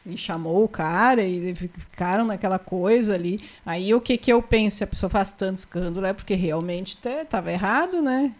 e 0.05 0.17
chamou 0.17 0.63
o 0.63 0.69
cara 0.69 1.21
e 1.21 1.53
ficaram 1.53 2.25
naquela 2.25 2.57
coisa 2.57 3.13
ali. 3.13 3.41
Aí 3.65 3.93
o 3.93 3.99
que 3.99 4.17
que 4.17 4.31
eu 4.31 4.41
penso? 4.41 4.77
Se 4.77 4.83
a 4.85 4.87
pessoa 4.87 5.09
faz 5.09 5.33
tanto 5.33 5.57
escândalo 5.57 6.05
é 6.05 6.13
porque 6.13 6.33
realmente 6.33 6.97
estava 7.05 7.51
errado, 7.51 8.01
né? 8.01 8.33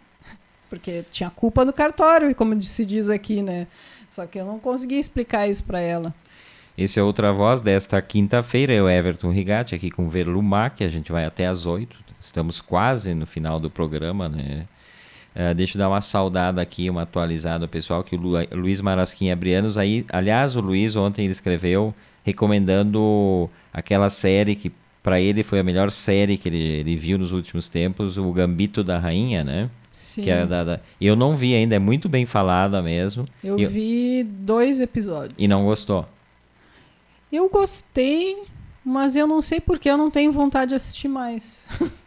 Porque 0.68 1.04
tinha 1.10 1.30
culpa 1.30 1.64
no 1.64 1.72
cartório, 1.72 2.34
como 2.34 2.60
se 2.62 2.84
diz 2.84 3.08
aqui, 3.08 3.42
né? 3.42 3.66
Só 4.10 4.26
que 4.26 4.38
eu 4.38 4.46
não 4.46 4.58
consegui 4.58 4.98
explicar 4.98 5.48
isso 5.48 5.64
para 5.64 5.80
ela. 5.80 6.14
Esse 6.76 7.00
é 7.00 7.02
outra 7.02 7.32
voz 7.32 7.60
desta 7.60 8.00
quinta-feira, 8.00 8.72
é 8.72 8.80
o 8.80 8.88
Everton 8.88 9.30
Rigatti, 9.30 9.74
aqui 9.74 9.90
com 9.90 10.08
Verlumar, 10.08 10.74
que 10.74 10.84
a 10.84 10.88
gente 10.88 11.10
vai 11.10 11.24
até 11.24 11.46
às 11.46 11.66
oito. 11.66 11.98
Estamos 12.20 12.60
quase 12.60 13.14
no 13.14 13.26
final 13.26 13.58
do 13.58 13.68
programa, 13.68 14.28
né? 14.28 14.66
Uh, 15.34 15.54
deixa 15.54 15.76
eu 15.76 15.80
dar 15.80 15.88
uma 15.88 16.00
saudada 16.00 16.60
aqui, 16.60 16.88
uma 16.88 17.02
atualizada 17.02 17.68
pessoal, 17.68 18.02
que 18.02 18.16
o 18.16 18.18
Lu, 18.18 18.32
Luiz 18.52 18.80
Marasquim 18.80 19.30
Abrianos, 19.30 19.76
aí, 19.76 20.04
aliás, 20.12 20.56
o 20.56 20.60
Luiz 20.60 20.96
ontem 20.96 21.24
ele 21.24 21.32
escreveu 21.32 21.94
recomendando 22.24 23.48
aquela 23.72 24.08
série 24.10 24.54
que 24.54 24.72
para 25.02 25.20
ele 25.20 25.42
foi 25.42 25.60
a 25.60 25.64
melhor 25.64 25.90
série 25.90 26.36
que 26.36 26.48
ele, 26.48 26.58
ele 26.58 26.96
viu 26.96 27.18
nos 27.18 27.32
últimos 27.32 27.68
tempos, 27.68 28.18
o 28.18 28.32
Gambito 28.32 28.84
da 28.84 28.98
Rainha, 28.98 29.42
né? 29.42 29.70
Sim. 29.98 30.22
Que 30.22 30.30
é 30.30 30.46
da, 30.46 30.62
da, 30.62 30.80
eu 31.00 31.16
não 31.16 31.36
vi 31.36 31.56
ainda, 31.56 31.74
é 31.74 31.78
muito 31.80 32.08
bem 32.08 32.24
falada 32.24 32.80
mesmo. 32.80 33.26
Eu, 33.42 33.58
eu 33.58 33.68
vi 33.68 34.22
dois 34.22 34.78
episódios. 34.78 35.34
E 35.36 35.48
não 35.48 35.64
gostou? 35.64 36.06
Eu 37.32 37.50
gostei, 37.50 38.44
mas 38.84 39.16
eu 39.16 39.26
não 39.26 39.42
sei 39.42 39.58
porque 39.58 39.90
eu 39.90 39.96
não 39.96 40.08
tenho 40.08 40.30
vontade 40.30 40.68
de 40.68 40.74
assistir 40.76 41.08
mais. 41.08 41.66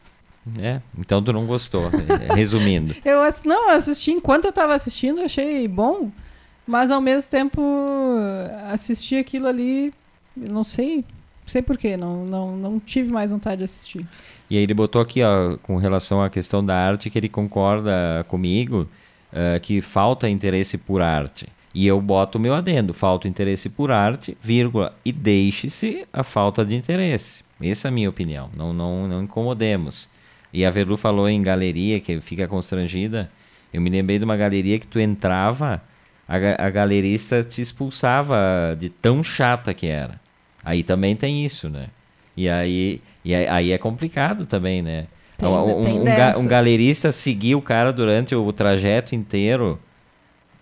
É, 0.60 0.82
então 0.98 1.22
tu 1.22 1.32
não 1.32 1.46
gostou, 1.46 1.84
resumindo. 2.34 2.96
eu 3.06 3.22
não, 3.46 3.70
assisti 3.70 4.10
enquanto 4.10 4.46
eu 4.46 4.50
estava 4.50 4.74
assistindo, 4.74 5.22
achei 5.22 5.68
bom, 5.68 6.12
mas 6.66 6.90
ao 6.90 7.00
mesmo 7.00 7.30
tempo 7.30 7.62
assisti 8.72 9.18
aquilo 9.18 9.46
ali, 9.46 9.94
não 10.36 10.64
sei, 10.64 11.06
sei 11.46 11.62
porquê, 11.62 11.96
não, 11.96 12.26
não, 12.26 12.58
não 12.58 12.80
tive 12.80 13.12
mais 13.12 13.30
vontade 13.30 13.58
de 13.58 13.66
assistir. 13.66 14.04
E 14.52 14.58
aí 14.58 14.64
ele 14.64 14.74
botou 14.74 15.02
aqui, 15.02 15.24
ó, 15.24 15.56
com 15.64 15.78
relação 15.78 16.22
à 16.22 16.30
questão 16.30 16.64
da 16.64 16.76
arte, 16.76 17.10
que 17.10 17.18
ele 17.18 17.30
concorda 17.30 18.26
comigo 18.28 18.86
uh, 19.32 19.58
que 19.62 19.82
falta 19.82 20.28
interesse 20.28 20.78
por 20.78 21.02
arte. 21.02 21.48
E 21.74 21.88
eu 21.88 22.02
boto 22.02 22.38
o 22.38 22.42
meu 22.42 22.54
adendo, 22.54 22.94
falta 22.94 23.30
interesse 23.30 23.70
por 23.70 23.94
arte, 23.94 24.38
vírgula, 24.42 24.94
e 25.06 25.14
deixe-se 25.14 26.06
a 26.12 26.22
falta 26.22 26.66
de 26.66 26.76
interesse. 26.76 27.46
Essa 27.62 27.88
é 27.88 27.90
a 27.90 27.94
minha 27.94 28.10
opinião, 28.10 28.50
não, 28.54 28.74
não, 28.74 29.08
não 29.08 29.24
incomodemos. 29.24 30.10
E 30.52 30.66
a 30.66 30.70
Velu 30.70 30.98
falou 30.98 31.30
em 31.30 31.42
galeria, 31.42 32.02
que 32.02 32.20
fica 32.20 32.46
constrangida. 32.46 33.32
Eu 33.72 33.80
me 33.80 33.90
lembrei 33.90 34.20
de 34.20 34.26
uma 34.26 34.36
galeria 34.36 34.78
que 34.78 34.86
tu 34.86 35.00
entrava, 35.00 35.82
a, 36.28 36.66
a 36.66 36.70
galerista 36.70 37.42
te 37.42 37.62
expulsava 37.62 38.76
de 38.78 38.90
tão 38.90 39.24
chata 39.24 39.74
que 39.74 39.88
era. 39.88 40.20
Aí 40.62 40.84
também 40.84 41.16
tem 41.16 41.46
isso, 41.46 41.70
né? 41.70 41.88
E 42.42 42.50
aí, 42.50 43.02
e 43.24 43.36
aí 43.36 43.72
é 43.72 43.78
complicado 43.78 44.48
também, 44.48 44.82
né? 44.82 45.06
Tem, 45.38 45.48
um, 45.48 45.84
tem 45.84 46.00
um, 46.00 46.40
um, 46.40 46.48
galerista 46.48 47.12
seguir 47.12 47.54
o 47.54 47.62
cara 47.62 47.94
durante 47.94 48.34
o 48.34 48.52
trajeto 48.52 49.14
inteiro. 49.14 49.80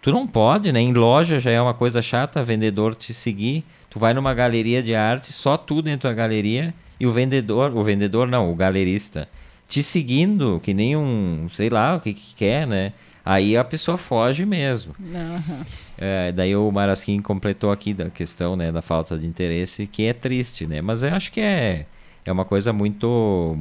Tu 0.01 0.11
não 0.11 0.27
pode, 0.27 0.71
né? 0.71 0.81
Em 0.81 0.93
loja 0.93 1.39
já 1.39 1.51
é 1.51 1.61
uma 1.61 1.73
coisa 1.73 2.01
chata, 2.01 2.43
vendedor 2.43 2.95
te 2.95 3.13
seguir. 3.13 3.63
Tu 3.89 3.97
vai 3.97 4.13
numa 4.13 4.33
galeria 4.33 4.83
de 4.83 4.93
arte, 4.93 5.31
só 5.31 5.55
tu 5.55 5.81
dentro 5.81 6.09
da 6.09 6.13
galeria 6.13 6.73
e 6.99 7.07
o 7.07 7.13
vendedor, 7.13 7.75
o 7.75 7.81
vendedor 7.81 8.27
não, 8.27 8.51
o 8.51 8.55
galerista, 8.55 9.27
te 9.67 9.81
seguindo, 9.81 10.59
que 10.61 10.73
nem 10.73 10.97
um, 10.97 11.47
sei 11.51 11.69
lá, 11.69 11.95
o 11.95 12.01
que, 12.01 12.13
que 12.13 12.35
quer, 12.35 12.67
né? 12.67 12.91
Aí 13.23 13.55
a 13.55 13.63
pessoa 13.63 13.95
foge 13.97 14.45
mesmo. 14.45 14.93
Uhum. 14.99 15.63
É, 16.01 16.31
daí 16.31 16.55
o 16.55 16.71
Marasquim 16.71 17.21
completou 17.21 17.71
aqui 17.71 17.93
da 17.93 18.09
questão 18.09 18.55
né, 18.55 18.71
da 18.71 18.81
falta 18.81 19.17
de 19.17 19.27
interesse, 19.27 19.85
que 19.85 20.05
é 20.05 20.13
triste, 20.13 20.65
né? 20.65 20.81
Mas 20.81 21.03
eu 21.03 21.13
acho 21.13 21.29
que 21.29 21.41
é, 21.41 21.85
é 22.23 22.31
uma 22.31 22.45
coisa 22.45 22.71
muito, 22.71 23.57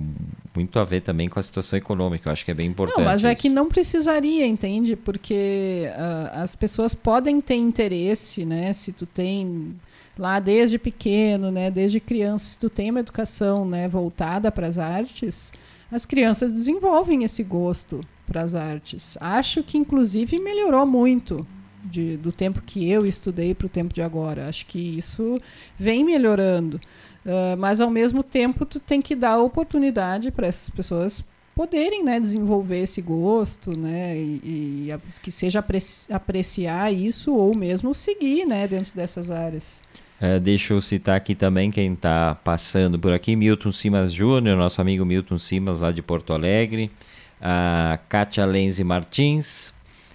muito 0.55 0.79
a 0.79 0.85
ver 0.85 1.01
também 1.01 1.29
com 1.29 1.41
a 1.41 1.43
situação 1.43 1.77
econômica. 1.77 2.29
Eu 2.29 2.33
acho 2.33 2.45
que 2.45 2.53
é 2.53 2.55
bem 2.55 2.69
importante. 2.69 2.99
Não, 2.99 3.05
mas 3.05 3.25
é 3.25 3.33
isso. 3.33 3.43
que 3.43 3.49
não 3.49 3.69
precisaria, 3.69 4.47
entende? 4.47 4.95
Porque 4.95 5.87
uh, 5.89 6.41
as 6.41 6.55
pessoas 6.55 6.95
podem 6.95 7.41
ter 7.41 7.57
interesse, 7.57 8.45
né? 8.45 8.73
Se 8.73 8.93
tu 8.93 9.05
tem 9.05 9.75
lá 10.17 10.39
desde 10.39 10.79
pequeno, 10.79 11.51
né? 11.51 11.73
Desde 11.73 11.99
criança, 11.99 12.45
se 12.45 12.59
tu 12.61 12.71
tem 12.71 12.93
uma 12.93 13.01
educação, 13.01 13.65
né? 13.65 13.89
Voltada 13.89 14.53
para 14.53 14.69
as 14.69 14.79
artes, 14.79 15.53
as 15.91 16.07
crianças 16.07 16.53
desenvolvem 16.53 17.25
esse 17.25 17.43
gosto 17.43 18.01
para 18.25 18.43
as 18.43 18.55
artes. 18.55 19.19
Acho 19.21 19.61
que 19.65 19.77
inclusive 19.77 20.39
melhorou 20.39 20.87
muito 20.87 21.45
de, 21.85 22.17
do 22.17 22.33
tempo 22.33 22.63
que 22.63 22.91
eu 22.91 23.07
estudei 23.07 23.55
para 23.55 23.67
o 23.67 23.71
tempo 23.71 23.93
de 23.95 24.03
agora. 24.03 24.49
Acho 24.49 24.67
que 24.67 24.79
isso 24.79 25.39
vem 25.79 26.05
melhorando. 26.05 26.81
Uh, 27.25 27.57
mas, 27.59 27.81
ao 27.81 27.91
mesmo 27.91 28.23
tempo, 28.23 28.65
tu 28.65 28.81
tem 28.81 29.03
que 29.03 29.15
dar 29.15 29.39
oportunidade 29.39 30.31
para 30.31 30.47
essas 30.47 30.71
pessoas 30.71 31.23
poderem 31.55 32.05
né, 32.05 32.21
desenvolver 32.21 32.83
esse 32.83 33.03
gosto, 33.03 33.77
né, 33.77 34.17
e, 34.17 34.93
e 34.93 34.99
que 35.21 35.33
seja 35.33 35.59
apreci 35.59 36.13
apreciar 36.13 36.95
isso 36.95 37.35
ou 37.35 37.53
mesmo 37.53 37.93
seguir 37.93 38.47
né, 38.47 38.69
dentro 38.69 38.95
dessas 38.95 39.29
áreas. 39.29 39.83
É, 40.21 40.39
deixa 40.39 40.73
eu 40.73 40.81
citar 40.81 41.17
aqui 41.17 41.35
também 41.35 41.69
quem 41.69 41.93
está 41.95 42.37
passando 42.45 42.97
por 42.97 43.13
aqui, 43.13 43.35
Milton 43.35 43.73
Simas 43.73 44.13
Júnior, 44.13 44.57
nosso 44.57 44.81
amigo 44.81 45.05
Milton 45.05 45.37
Simas 45.37 45.81
lá 45.81 45.91
de 45.91 46.01
Porto 46.01 46.33
Alegre, 46.33 46.93
a 47.41 47.99
Kátia 48.09 48.47
Lenze 48.47 48.85
Martins, 48.85 49.73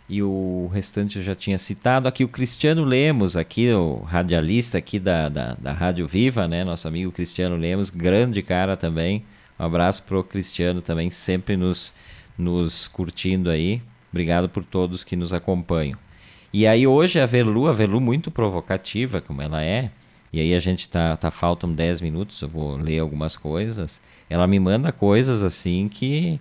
e 0.09 0.21
o 0.21 0.69
restante 0.73 1.17
eu 1.17 1.23
já 1.23 1.33
tinha 1.33 1.57
citado. 1.57 2.07
Aqui 2.07 2.23
o 2.23 2.27
Cristiano 2.27 2.83
Lemos, 2.83 3.35
aqui 3.35 3.71
o 3.71 3.97
radialista 3.97 4.77
aqui 4.77 4.99
da, 4.99 5.29
da, 5.29 5.53
da 5.53 5.71
Rádio 5.71 6.07
Viva, 6.07 6.47
né? 6.47 6.63
Nosso 6.63 6.87
amigo 6.87 7.11
Cristiano 7.11 7.55
Lemos, 7.55 7.89
grande 7.89 8.41
cara 8.41 8.75
também. 8.75 9.23
Um 9.59 9.65
abraço 9.65 10.03
pro 10.03 10.23
Cristiano 10.23 10.81
também, 10.81 11.09
sempre 11.09 11.55
nos, 11.55 11.93
nos 12.37 12.87
curtindo 12.87 13.49
aí. 13.49 13.81
Obrigado 14.11 14.49
por 14.49 14.63
todos 14.63 15.03
que 15.03 15.15
nos 15.15 15.33
acompanham. 15.33 15.97
E 16.51 16.67
aí 16.67 16.85
hoje 16.85 17.19
a 17.19 17.25
Velu, 17.25 17.67
a 17.67 17.73
Velu 17.73 17.99
muito 17.99 18.29
provocativa, 18.29 19.19
como 19.21 19.41
ela 19.41 19.63
é, 19.63 19.89
e 20.31 20.39
aí 20.39 20.53
a 20.53 20.59
gente 20.59 20.89
tá, 20.89 21.15
tá 21.15 21.29
faltam 21.29 21.71
10 21.71 22.01
minutos, 22.01 22.41
eu 22.41 22.49
vou 22.49 22.75
ler 22.75 22.99
algumas 22.99 23.37
coisas. 23.37 24.01
Ela 24.27 24.47
me 24.47 24.59
manda 24.59 24.91
coisas 24.91 25.43
assim 25.43 25.87
que 25.87 26.39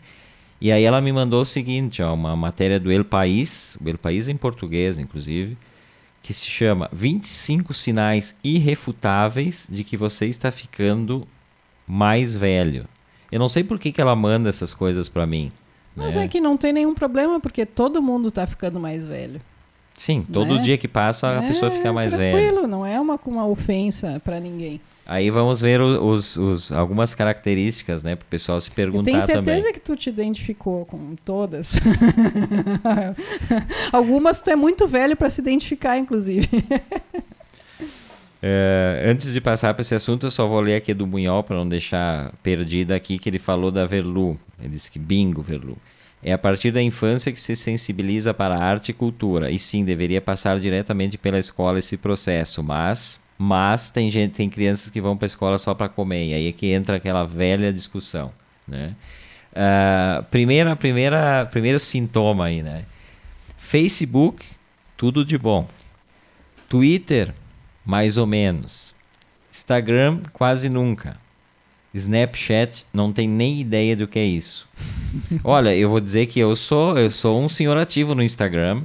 e 0.62 0.70
aí 0.70 0.84
ela 0.84 1.00
me 1.00 1.10
mandou 1.10 1.40
o 1.40 1.44
seguinte, 1.44 2.00
ó, 2.04 2.14
uma 2.14 2.36
matéria 2.36 2.78
do 2.78 2.92
El 2.92 3.04
País, 3.04 3.76
o 3.84 3.88
El 3.88 3.98
País 3.98 4.28
em 4.28 4.36
português, 4.36 4.96
inclusive, 4.96 5.58
que 6.22 6.32
se 6.32 6.46
chama 6.46 6.88
25 6.92 7.74
sinais 7.74 8.36
irrefutáveis 8.44 9.66
de 9.68 9.82
que 9.82 9.96
você 9.96 10.26
está 10.26 10.52
ficando 10.52 11.26
mais 11.84 12.36
velho. 12.36 12.86
Eu 13.32 13.40
não 13.40 13.48
sei 13.48 13.64
por 13.64 13.76
que, 13.76 13.90
que 13.90 14.00
ela 14.00 14.14
manda 14.14 14.48
essas 14.48 14.72
coisas 14.72 15.08
para 15.08 15.26
mim. 15.26 15.50
Mas 15.96 16.14
né? 16.14 16.26
é 16.26 16.28
que 16.28 16.40
não 16.40 16.56
tem 16.56 16.72
nenhum 16.72 16.94
problema, 16.94 17.40
porque 17.40 17.66
todo 17.66 18.00
mundo 18.00 18.28
está 18.28 18.46
ficando 18.46 18.78
mais 18.78 19.04
velho. 19.04 19.40
Sim, 19.94 20.24
todo 20.32 20.54
né? 20.54 20.62
dia 20.62 20.78
que 20.78 20.86
passa 20.86 21.40
a 21.40 21.42
é, 21.42 21.48
pessoa 21.48 21.72
fica 21.72 21.92
mais 21.92 22.12
velha. 22.12 22.38
Tranquilo, 22.38 22.68
não 22.68 22.86
é 22.86 23.00
uma, 23.00 23.18
uma 23.26 23.48
ofensa 23.48 24.22
para 24.22 24.38
ninguém. 24.38 24.80
Aí 25.04 25.30
vamos 25.30 25.60
ver 25.60 25.80
os, 25.80 26.36
os, 26.36 26.70
algumas 26.70 27.14
características, 27.14 28.02
né, 28.02 28.14
para 28.14 28.24
o 28.24 28.28
pessoal 28.28 28.60
se 28.60 28.70
perguntar 28.70 29.10
também. 29.10 29.26
Tenho 29.26 29.26
certeza 29.26 29.58
também. 29.58 29.72
que 29.72 29.80
tu 29.80 29.96
te 29.96 30.08
identificou 30.08 30.86
com 30.86 31.16
todas. 31.24 31.78
Algumas 33.92 34.40
tu 34.40 34.50
é 34.50 34.56
muito 34.56 34.86
velho 34.86 35.16
para 35.16 35.28
se 35.28 35.40
identificar, 35.40 35.98
inclusive. 35.98 36.48
É, 38.44 39.04
antes 39.06 39.32
de 39.32 39.40
passar 39.40 39.72
para 39.72 39.82
esse 39.82 39.94
assunto, 39.94 40.26
eu 40.26 40.30
só 40.30 40.46
vou 40.48 40.60
ler 40.60 40.74
aqui 40.74 40.92
do 40.92 41.06
Munhol 41.06 41.44
para 41.44 41.56
não 41.56 41.68
deixar 41.68 42.32
perdido 42.42 42.92
aqui 42.92 43.16
que 43.16 43.28
ele 43.28 43.38
falou 43.38 43.70
da 43.70 43.86
Verlu. 43.86 44.36
Ele 44.58 44.70
disse 44.70 44.90
que 44.90 44.98
bingo, 44.98 45.42
Verlu. 45.42 45.76
É 46.20 46.32
a 46.32 46.38
partir 46.38 46.72
da 46.72 46.82
infância 46.82 47.30
que 47.30 47.40
se 47.40 47.54
sensibiliza 47.54 48.34
para 48.34 48.56
a 48.56 48.62
arte 48.62 48.90
e 48.90 48.94
cultura. 48.94 49.50
E 49.50 49.58
sim, 49.58 49.84
deveria 49.84 50.20
passar 50.20 50.58
diretamente 50.58 51.16
pela 51.18 51.38
escola 51.38 51.78
esse 51.78 51.96
processo, 51.96 52.62
mas 52.62 53.20
mas 53.38 53.90
tem 53.90 54.10
gente, 54.10 54.32
tem 54.32 54.48
crianças 54.48 54.90
que 54.90 55.00
vão 55.00 55.16
para 55.16 55.24
a 55.24 55.28
escola 55.28 55.58
só 55.58 55.74
para 55.74 55.88
comer, 55.88 56.28
e 56.28 56.34
aí 56.34 56.48
é 56.48 56.52
que 56.52 56.66
entra 56.66 56.96
aquela 56.96 57.24
velha 57.24 57.72
discussão, 57.72 58.32
né? 58.66 58.94
Uh, 59.52 60.22
primeira, 60.24 60.74
primeira, 60.74 61.46
primeiro 61.50 61.78
sintoma 61.78 62.46
aí, 62.46 62.62
né? 62.62 62.84
Facebook, 63.58 64.44
tudo 64.96 65.24
de 65.24 65.36
bom. 65.36 65.68
Twitter, 66.68 67.34
mais 67.84 68.16
ou 68.16 68.26
menos. 68.26 68.94
Instagram, 69.50 70.20
quase 70.32 70.68
nunca. 70.70 71.20
Snapchat, 71.92 72.86
não 72.92 73.12
tem 73.12 73.28
nem 73.28 73.60
ideia 73.60 73.94
do 73.94 74.08
que 74.08 74.18
é 74.18 74.24
isso. 74.24 74.66
Olha, 75.44 75.74
eu 75.76 75.90
vou 75.90 76.00
dizer 76.00 76.26
que 76.26 76.40
eu 76.40 76.56
sou, 76.56 76.98
eu 76.98 77.10
sou 77.10 77.38
um 77.42 77.48
senhor 77.48 77.76
ativo 77.76 78.14
no 78.14 78.22
Instagram, 78.22 78.82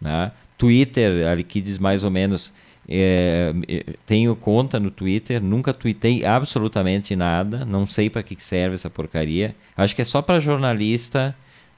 né? 0.00 0.30
Twitter, 0.56 1.26
ali 1.26 1.42
que 1.42 1.60
diz 1.60 1.78
mais 1.78 2.04
ou 2.04 2.10
menos 2.10 2.52
é, 2.88 3.52
tenho 4.04 4.34
conta 4.36 4.78
no 4.78 4.90
Twitter, 4.90 5.42
nunca 5.42 5.72
tuitei 5.72 6.24
absolutamente 6.24 7.16
nada, 7.16 7.64
não 7.64 7.86
sei 7.86 8.08
para 8.08 8.22
que 8.22 8.40
serve 8.42 8.74
essa 8.74 8.88
porcaria. 8.88 9.54
Acho 9.76 9.94
que 9.94 10.02
é 10.02 10.04
só 10.04 10.22
para 10.22 10.38
jornalista. 10.38 11.34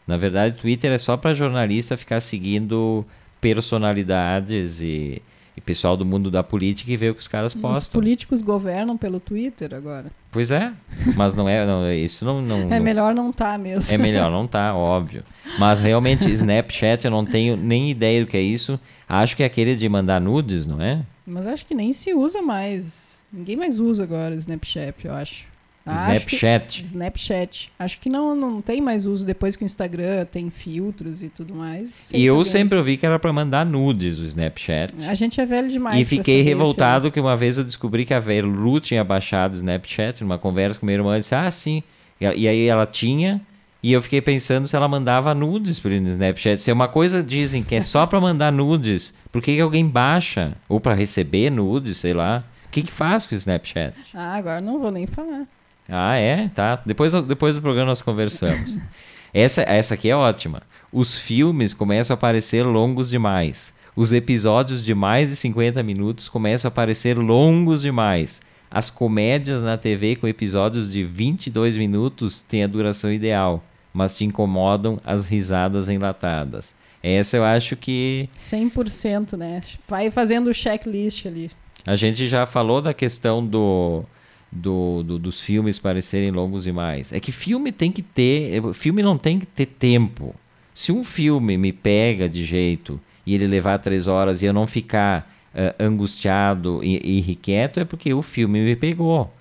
Na 0.07 0.17
verdade, 0.17 0.57
Twitter 0.57 0.93
é 0.93 0.99
só 0.99 1.17
para 1.17 1.35
jornalista 1.35 1.97
ficar 1.97 2.21
seguindo 2.21 3.05
personalidades 3.41 4.81
e, 4.81 5.23
e, 5.59 5.61
pessoal 5.61 5.97
do 5.97 6.07
mundo 6.07 6.31
da 6.31 6.43
política 6.43 6.91
e 6.93 6.97
ver 6.97 7.11
o 7.11 7.15
que 7.15 7.21
os 7.21 7.29
caras 7.29 7.53
postam. 7.53 7.81
Os 7.81 7.89
políticos 7.89 8.41
governam 8.41 8.97
pelo 8.97 9.19
Twitter 9.19 9.75
agora. 9.75 10.07
Pois 10.31 10.51
é, 10.51 10.73
mas 11.17 11.35
não 11.35 11.49
é, 11.49 11.67
não, 11.67 11.91
isso 11.93 12.25
não, 12.25 12.41
não 12.41 12.73
É 12.73 12.79
melhor 12.79 13.15
não 13.15 13.33
tá 13.33 13.59
mesmo. 13.59 13.93
É 13.93 13.99
melhor 13.99 14.31
não 14.31 14.47
tá, 14.47 14.75
óbvio. 14.75 15.25
Mas 15.59 15.81
realmente 15.81 16.29
Snapchat 16.33 17.05
eu 17.05 17.11
não 17.11 17.25
tenho 17.25 17.57
nem 17.57 17.91
ideia 17.91 18.25
do 18.25 18.31
que 18.31 18.37
é 18.37 18.43
isso. 18.43 18.79
Acho 19.09 19.37
que 19.37 19.43
é 19.43 19.47
aquele 19.47 19.75
de 19.75 19.89
mandar 19.89 20.21
nudes, 20.21 20.65
não 20.65 20.81
é? 20.81 21.03
Mas 21.27 21.47
acho 21.47 21.67
que 21.67 21.75
nem 21.75 21.93
se 21.93 22.15
usa 22.15 22.41
mais. 22.41 23.21
Ninguém 23.33 23.57
mais 23.57 23.81
usa 23.81 24.05
agora 24.05 24.35
Snapchat, 24.37 25.05
eu 25.05 25.13
acho. 25.13 25.48
Snapchat. 25.95 26.83
Que, 26.83 26.87
Snapchat. 26.87 27.73
Acho 27.79 28.01
que 28.01 28.09
não, 28.09 28.35
não 28.35 28.61
tem 28.61 28.81
mais 28.81 29.07
uso 29.07 29.25
depois 29.25 29.57
que 29.57 29.65
o 29.65 29.67
Instagram 29.67 30.25
tem 30.25 30.51
filtros 30.51 31.23
e 31.23 31.29
tudo 31.29 31.55
mais. 31.55 31.91
e 32.13 32.25
eu 32.25 32.45
sempre 32.45 32.79
ouvi 32.79 32.97
que 32.97 33.07
era 33.07 33.19
para 33.19 33.33
mandar 33.33 33.65
nudes 33.67 34.19
o 34.19 34.25
Snapchat. 34.25 34.93
A 35.07 35.15
gente 35.15 35.41
é 35.41 35.47
velho 35.47 35.69
demais. 35.69 36.01
E 36.01 36.05
fiquei 36.05 36.43
revoltado 36.43 37.11
que 37.11 37.21
uma 37.21 37.37
vez 37.37 37.59
eu 37.59 37.65
descobri 37.65 38.05
que 38.05 38.15
a 38.15 38.21
Verlu 38.21 38.81
tinha 38.81 39.05
baixado 39.05 39.53
o 39.53 39.57
Snapchat 39.57 40.23
numa 40.23 40.39
conversa 40.39 40.79
com 40.79 40.87
minha 40.87 40.99
irmã. 40.99 41.15
Eu 41.17 41.21
disse, 41.21 41.35
ah, 41.35 41.51
sim. 41.51 41.83
E 42.21 42.49
aí 42.49 42.67
ela 42.67 42.87
tinha. 42.87 43.41
E 43.81 43.93
eu 43.93 44.03
fiquei 44.03 44.21
pensando 44.21 44.67
se 44.67 44.75
ela 44.75 44.89
mandava 44.89 45.33
nudes 45.35 45.79
pelo 45.79 45.95
Snapchat. 45.95 46.63
Se 46.63 46.71
é 46.71 46.75
uma 46.75 46.89
coisa 46.89 47.23
dizem 47.23 47.63
que 47.63 47.77
é 47.77 47.81
só 47.81 48.07
para 48.07 48.21
mandar 48.21 48.53
nudes, 48.53 49.15
por 49.31 49.41
que, 49.41 49.55
que 49.55 49.61
alguém 49.61 49.89
baixa? 49.89 50.57
Ou 50.69 50.81
para 50.81 50.95
receber 50.95 51.51
nudes, 51.51 51.99
sei 51.99 52.13
lá. 52.13 52.45
O 52.67 52.71
que, 52.71 52.83
que 52.83 52.93
faz 52.93 53.25
com 53.25 53.35
o 53.35 53.39
Snapchat? 53.39 53.95
Ah, 54.13 54.35
agora 54.35 54.61
não 54.61 54.81
vou 54.81 54.91
nem 54.91 55.07
falar. 55.07 55.47
Ah, 55.89 56.17
é? 56.17 56.49
Tá. 56.49 56.83
Depois, 56.85 57.13
depois 57.25 57.55
do 57.57 57.63
programa 57.63 57.89
nós 57.89 58.03
conversamos. 58.03 58.79
essa, 59.33 59.63
essa 59.63 59.95
aqui 59.95 60.11
é 60.11 60.17
ótima. 60.17 60.63
Os 60.93 61.17
filmes 61.17 61.73
começam 61.73 62.15
a 62.15 62.17
parecer 62.17 62.63
longos 62.63 63.09
demais. 63.09 63.73
Os 63.97 64.13
episódios 64.13 64.85
de 64.85 64.95
mais 64.95 65.31
de 65.31 65.37
50 65.37 65.83
minutos 65.83 66.29
começam 66.29 66.69
a 66.69 66.73
parecer 66.73 67.19
longos 67.19 67.81
demais. 67.81 68.41
As 68.71 68.91
comédias 68.91 69.63
na 69.63 69.79
TV 69.79 70.15
com 70.15 70.29
episódios 70.29 70.91
de 70.93 71.03
22 71.03 71.77
minutos 71.77 72.41
têm 72.47 72.63
a 72.63 72.67
duração 72.67 73.11
ideal, 73.11 73.65
mas 73.93 74.17
te 74.17 74.25
incomodam 74.25 75.01
as 75.05 75.27
risadas 75.27 75.89
enlatadas. 75.89 76.75
Essa 77.03 77.39
eu 77.39 77.45
acho 77.45 77.77
que. 77.77 78.29
100%, 78.39 79.37
né? 79.37 79.61
Vai 79.89 80.11
fazendo 80.11 80.51
o 80.51 80.55
checklist 80.55 81.27
ali. 81.27 81.51
A 81.87 81.95
gente 81.95 82.29
já 82.29 82.45
falou 82.45 82.83
da 82.83 82.93
questão 82.93 83.47
do, 83.47 84.05
do, 84.51 85.03
do, 85.03 85.19
dos 85.19 85.43
filmes 85.43 85.79
parecerem 85.79 86.31
longos 86.31 86.65
demais. 86.65 87.13
É 87.13 87.21
que 87.21 87.33
filme 87.33 87.71
tem 87.71 87.93
que 87.93 88.03
ter. 88.03 88.63
Filme 88.75 89.03
não 89.03 89.19
tem 89.19 89.39
que 89.39 89.47
ter 89.47 89.67
tempo. 89.67 90.35
Se 90.73 90.93
um 90.93 91.05
filme 91.05 91.57
me 91.57 91.73
pega 91.73 92.29
de 92.29 92.45
jeito 92.45 93.01
e 93.27 93.35
ele 93.35 93.47
levar 93.47 93.79
três 93.79 94.07
horas 94.07 94.43
e 94.43 94.47
eu 94.47 94.53
não 94.53 94.67
ficar 94.67 95.31
uh, 95.55 95.83
angustiado 95.83 96.81
e, 96.83 96.97
e 96.97 97.19
irrequieto, 97.19 97.81
é 97.81 97.85
porque 97.85 98.15
o 98.15 98.23
filme 98.23 98.61
me 98.61 98.77
pegou. 98.77 99.33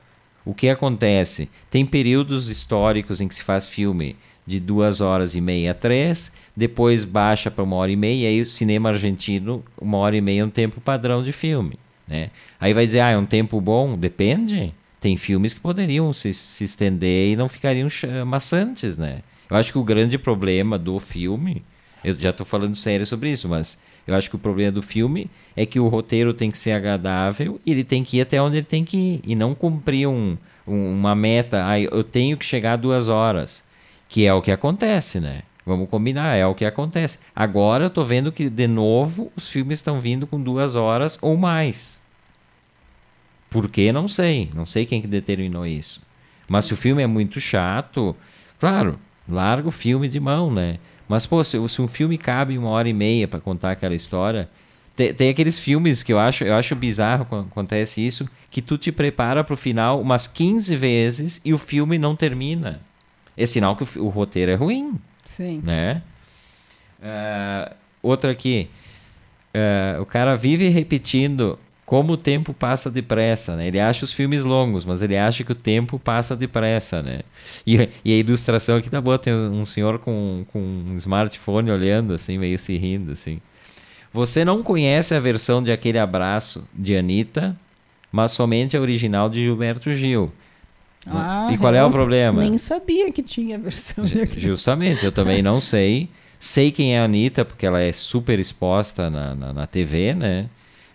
O 0.44 0.54
que 0.54 0.70
acontece? 0.70 1.50
Tem 1.70 1.86
períodos 1.86 2.50
históricos 2.50 3.22
em 3.22 3.28
que 3.28 3.36
se 3.36 3.44
faz 3.44 3.68
filme 3.68 4.16
de 4.46 4.62
duas 4.62 5.02
horas 5.02 5.36
e 5.36 5.42
meia 5.42 5.72
a 5.72 5.74
três, 5.74 6.32
depois 6.56 7.04
baixa 7.04 7.52
para 7.52 7.66
uma 7.66 7.76
hora 7.76 7.92
e 7.92 7.98
meia, 7.98 8.24
e 8.24 8.28
aí 8.28 8.42
o 8.42 8.46
cinema 8.46 8.90
argentino, 8.90 9.62
uma 9.80 9.98
hora 9.98 10.16
e 10.16 10.22
meia 10.22 10.42
é 10.42 10.46
um 10.46 10.50
tempo 10.50 10.80
padrão 10.80 11.22
de 11.22 11.34
filme. 11.34 11.78
Né? 12.08 12.32
Aí 12.58 12.74
vai 12.74 12.86
dizer, 12.86 13.02
ah, 13.02 13.10
é 13.10 13.18
um 13.18 13.26
tempo 13.26 13.60
bom? 13.60 13.98
Depende. 13.98 14.74
Tem 15.00 15.16
filmes 15.18 15.54
que 15.54 15.60
poderiam 15.60 16.12
se, 16.12 16.34
se 16.34 16.64
estender 16.64 17.32
e 17.32 17.36
não 17.36 17.48
ficariam 17.48 17.88
maçantes, 18.26 18.98
né? 18.98 19.22
Eu 19.50 19.56
acho 19.56 19.72
que 19.72 19.78
o 19.78 19.84
grande 19.84 20.18
problema 20.18 20.78
do 20.78 21.00
filme, 21.00 21.64
eu 22.04 22.14
já 22.14 22.32
estou 22.32 22.46
falando 22.46 22.76
sério 22.76 23.06
sobre 23.06 23.30
isso, 23.30 23.48
mas 23.48 23.78
Eu 24.08 24.16
acho 24.16 24.30
que 24.30 24.38
o 24.38 24.40
problema 24.40 24.72
do 24.72 24.82
filme 24.82 25.30
é 25.56 25.66
que 25.66 25.80
o 25.80 25.90
roteiro 25.90 26.34
tem 26.34 26.50
que 26.50 26.58
ser 26.58 26.72
agradável 26.72 27.60
e 27.66 27.72
ele 27.72 27.84
tem 27.84 28.04
que 28.04 28.18
ir 28.18 28.22
até 28.22 28.42
onde 28.42 28.56
ele 28.56 28.66
tem 28.66 28.86
que 28.86 28.98
ir 28.98 29.22
e 29.28 29.36
não 29.36 29.54
cumprir 29.54 30.08
um, 30.08 30.38
um, 30.66 30.94
uma 30.94 31.14
meta. 31.14 31.66
Ah, 31.68 31.80
eu 31.80 32.04
tenho 32.04 32.38
que 32.38 32.46
chegar 32.46 32.74
a 32.74 32.78
duas 32.78 33.10
horas, 33.10 33.64
que 34.08 34.26
é 34.26 34.34
o 34.34 34.42
que 34.42 34.52
acontece, 34.52 35.20
né? 35.20 35.42
Vamos 35.66 35.90
combinar, 35.90 36.36
é 36.38 36.46
o 36.48 36.56
que 36.56 36.64
acontece. 36.64 37.20
Agora 37.36 37.84
eu 37.84 37.90
tô 37.90 38.06
vendo 38.06 38.32
que, 38.32 38.50
de 38.50 38.68
novo, 38.68 39.30
os 39.36 39.50
filmes 39.50 39.80
estão 39.80 40.00
vindo 40.00 40.26
com 40.26 40.42
duas 40.42 40.78
horas 40.78 41.20
ou 41.22 41.36
mais. 41.36 42.00
Por 43.50 43.70
que? 43.70 43.92
Não 43.92 44.08
sei. 44.08 44.50
Não 44.56 44.66
sei 44.66 44.86
quem 44.86 45.02
que 45.02 45.08
determinou 45.08 45.66
isso. 45.66 46.02
Mas 46.48 46.66
se 46.66 46.74
o 46.74 46.78
filme 46.78 47.02
é 47.02 47.08
muito 47.08 47.40
chato, 47.40 48.16
claro, 48.60 49.00
larga 49.28 49.68
o 49.68 49.72
filme 49.72 50.08
de 50.08 50.20
mão, 50.20 50.52
né? 50.52 50.80
Mas, 51.08 51.26
pô, 51.26 51.44
se, 51.44 51.58
se 51.70 51.82
um 51.82 51.88
filme 51.88 52.18
cabe 52.18 52.58
uma 52.58 52.70
hora 52.70 52.88
e 52.90 52.94
meia 52.94 53.28
para 53.28 53.40
contar 53.40 53.72
aquela 53.72 53.96
história. 53.96 54.50
Tem, 54.96 55.14
tem, 55.14 55.30
aqueles 55.30 55.60
filmes 55.60 56.02
que 56.02 56.12
eu 56.12 56.20
acho, 56.20 56.44
eu 56.44 56.56
acho 56.56 56.76
bizarro 56.76 57.26
quando 57.26 57.48
acontece 57.48 58.06
isso, 58.06 58.28
que 58.50 58.62
tu 58.62 58.78
te 58.78 58.92
prepara 58.92 59.44
para 59.44 59.54
o 59.54 59.58
final 59.58 60.02
umas 60.02 60.28
15 60.28 60.76
vezes 60.76 61.42
e 61.46 61.54
o 61.54 61.58
filme 61.58 61.98
não 61.98 62.16
termina. 62.16 62.82
É 63.38 63.46
sinal 63.46 63.76
que 63.76 63.84
o, 64.00 64.06
o 64.06 64.10
roteiro 64.10 64.52
é 64.52 64.56
ruim. 64.56 65.00
Sim. 65.24 65.62
Né? 65.64 66.02
Uh, 67.00 67.76
outra 68.02 68.32
aqui. 68.32 68.70
Uh, 69.54 70.02
o 70.02 70.06
cara 70.06 70.36
vive 70.36 70.68
repetindo 70.68 71.60
como 71.88 72.14
o 72.14 72.18
tempo 72.18 72.54
passa 72.54 72.92
depressa, 72.92 73.56
né? 73.56 73.66
Ele 73.66 73.80
acha 73.80 74.04
os 74.04 74.12
filmes 74.12 74.44
longos, 74.44 74.86
mas 74.86 75.02
ele 75.02 75.16
acha 75.16 75.42
que 75.46 75.54
o 75.54 75.56
tempo 75.56 75.98
passa 75.98 76.36
depressa, 76.36 77.02
né? 77.02 77.22
E, 77.66 77.78
e 78.04 78.14
a 78.14 78.18
ilustração 78.18 78.76
aqui 78.76 78.90
tá 78.90 79.00
boa, 79.00 79.18
tem 79.18 79.34
um 79.34 79.64
senhor 79.64 79.98
com, 79.98 80.46
com 80.52 80.60
um 80.60 80.96
smartphone 80.98 81.72
olhando, 81.72 82.14
assim, 82.14 82.38
meio 82.38 82.60
se 82.60 82.76
rindo, 82.76 83.14
assim. 83.14 83.40
Você 84.12 84.44
não 84.44 84.62
conhece 84.62 85.16
a 85.16 85.20
versão 85.22 85.64
de 85.64 85.72
Aquele 85.72 85.98
Abraço 85.98 86.68
de 86.74 86.94
Anitta, 86.98 87.58
mas 88.12 88.32
somente 88.32 88.76
a 88.76 88.82
original 88.82 89.30
de 89.30 89.42
Gilberto 89.42 89.90
Gil. 89.96 90.30
Ah, 91.06 91.48
e 91.54 91.58
qual 91.58 91.74
é 91.74 91.86
o 91.86 91.90
problema? 91.90 92.42
Nem 92.42 92.58
sabia 92.58 93.10
que 93.14 93.24
tinha 93.24 93.58
versão 93.58 94.04
de 94.04 94.20
Aquele 94.20 94.42
Justamente, 94.42 95.06
eu 95.06 95.12
também 95.14 95.42
não 95.42 95.62
sei. 95.62 96.10
Sei 96.38 96.70
quem 96.70 96.98
é 96.98 97.00
a 97.00 97.06
Anitta, 97.06 97.46
porque 97.46 97.66
ela 97.66 97.80
é 97.80 97.94
super 97.94 98.38
exposta 98.40 99.10
na, 99.10 99.34
na, 99.34 99.54
na 99.54 99.66
TV, 99.66 100.14
né? 100.14 100.50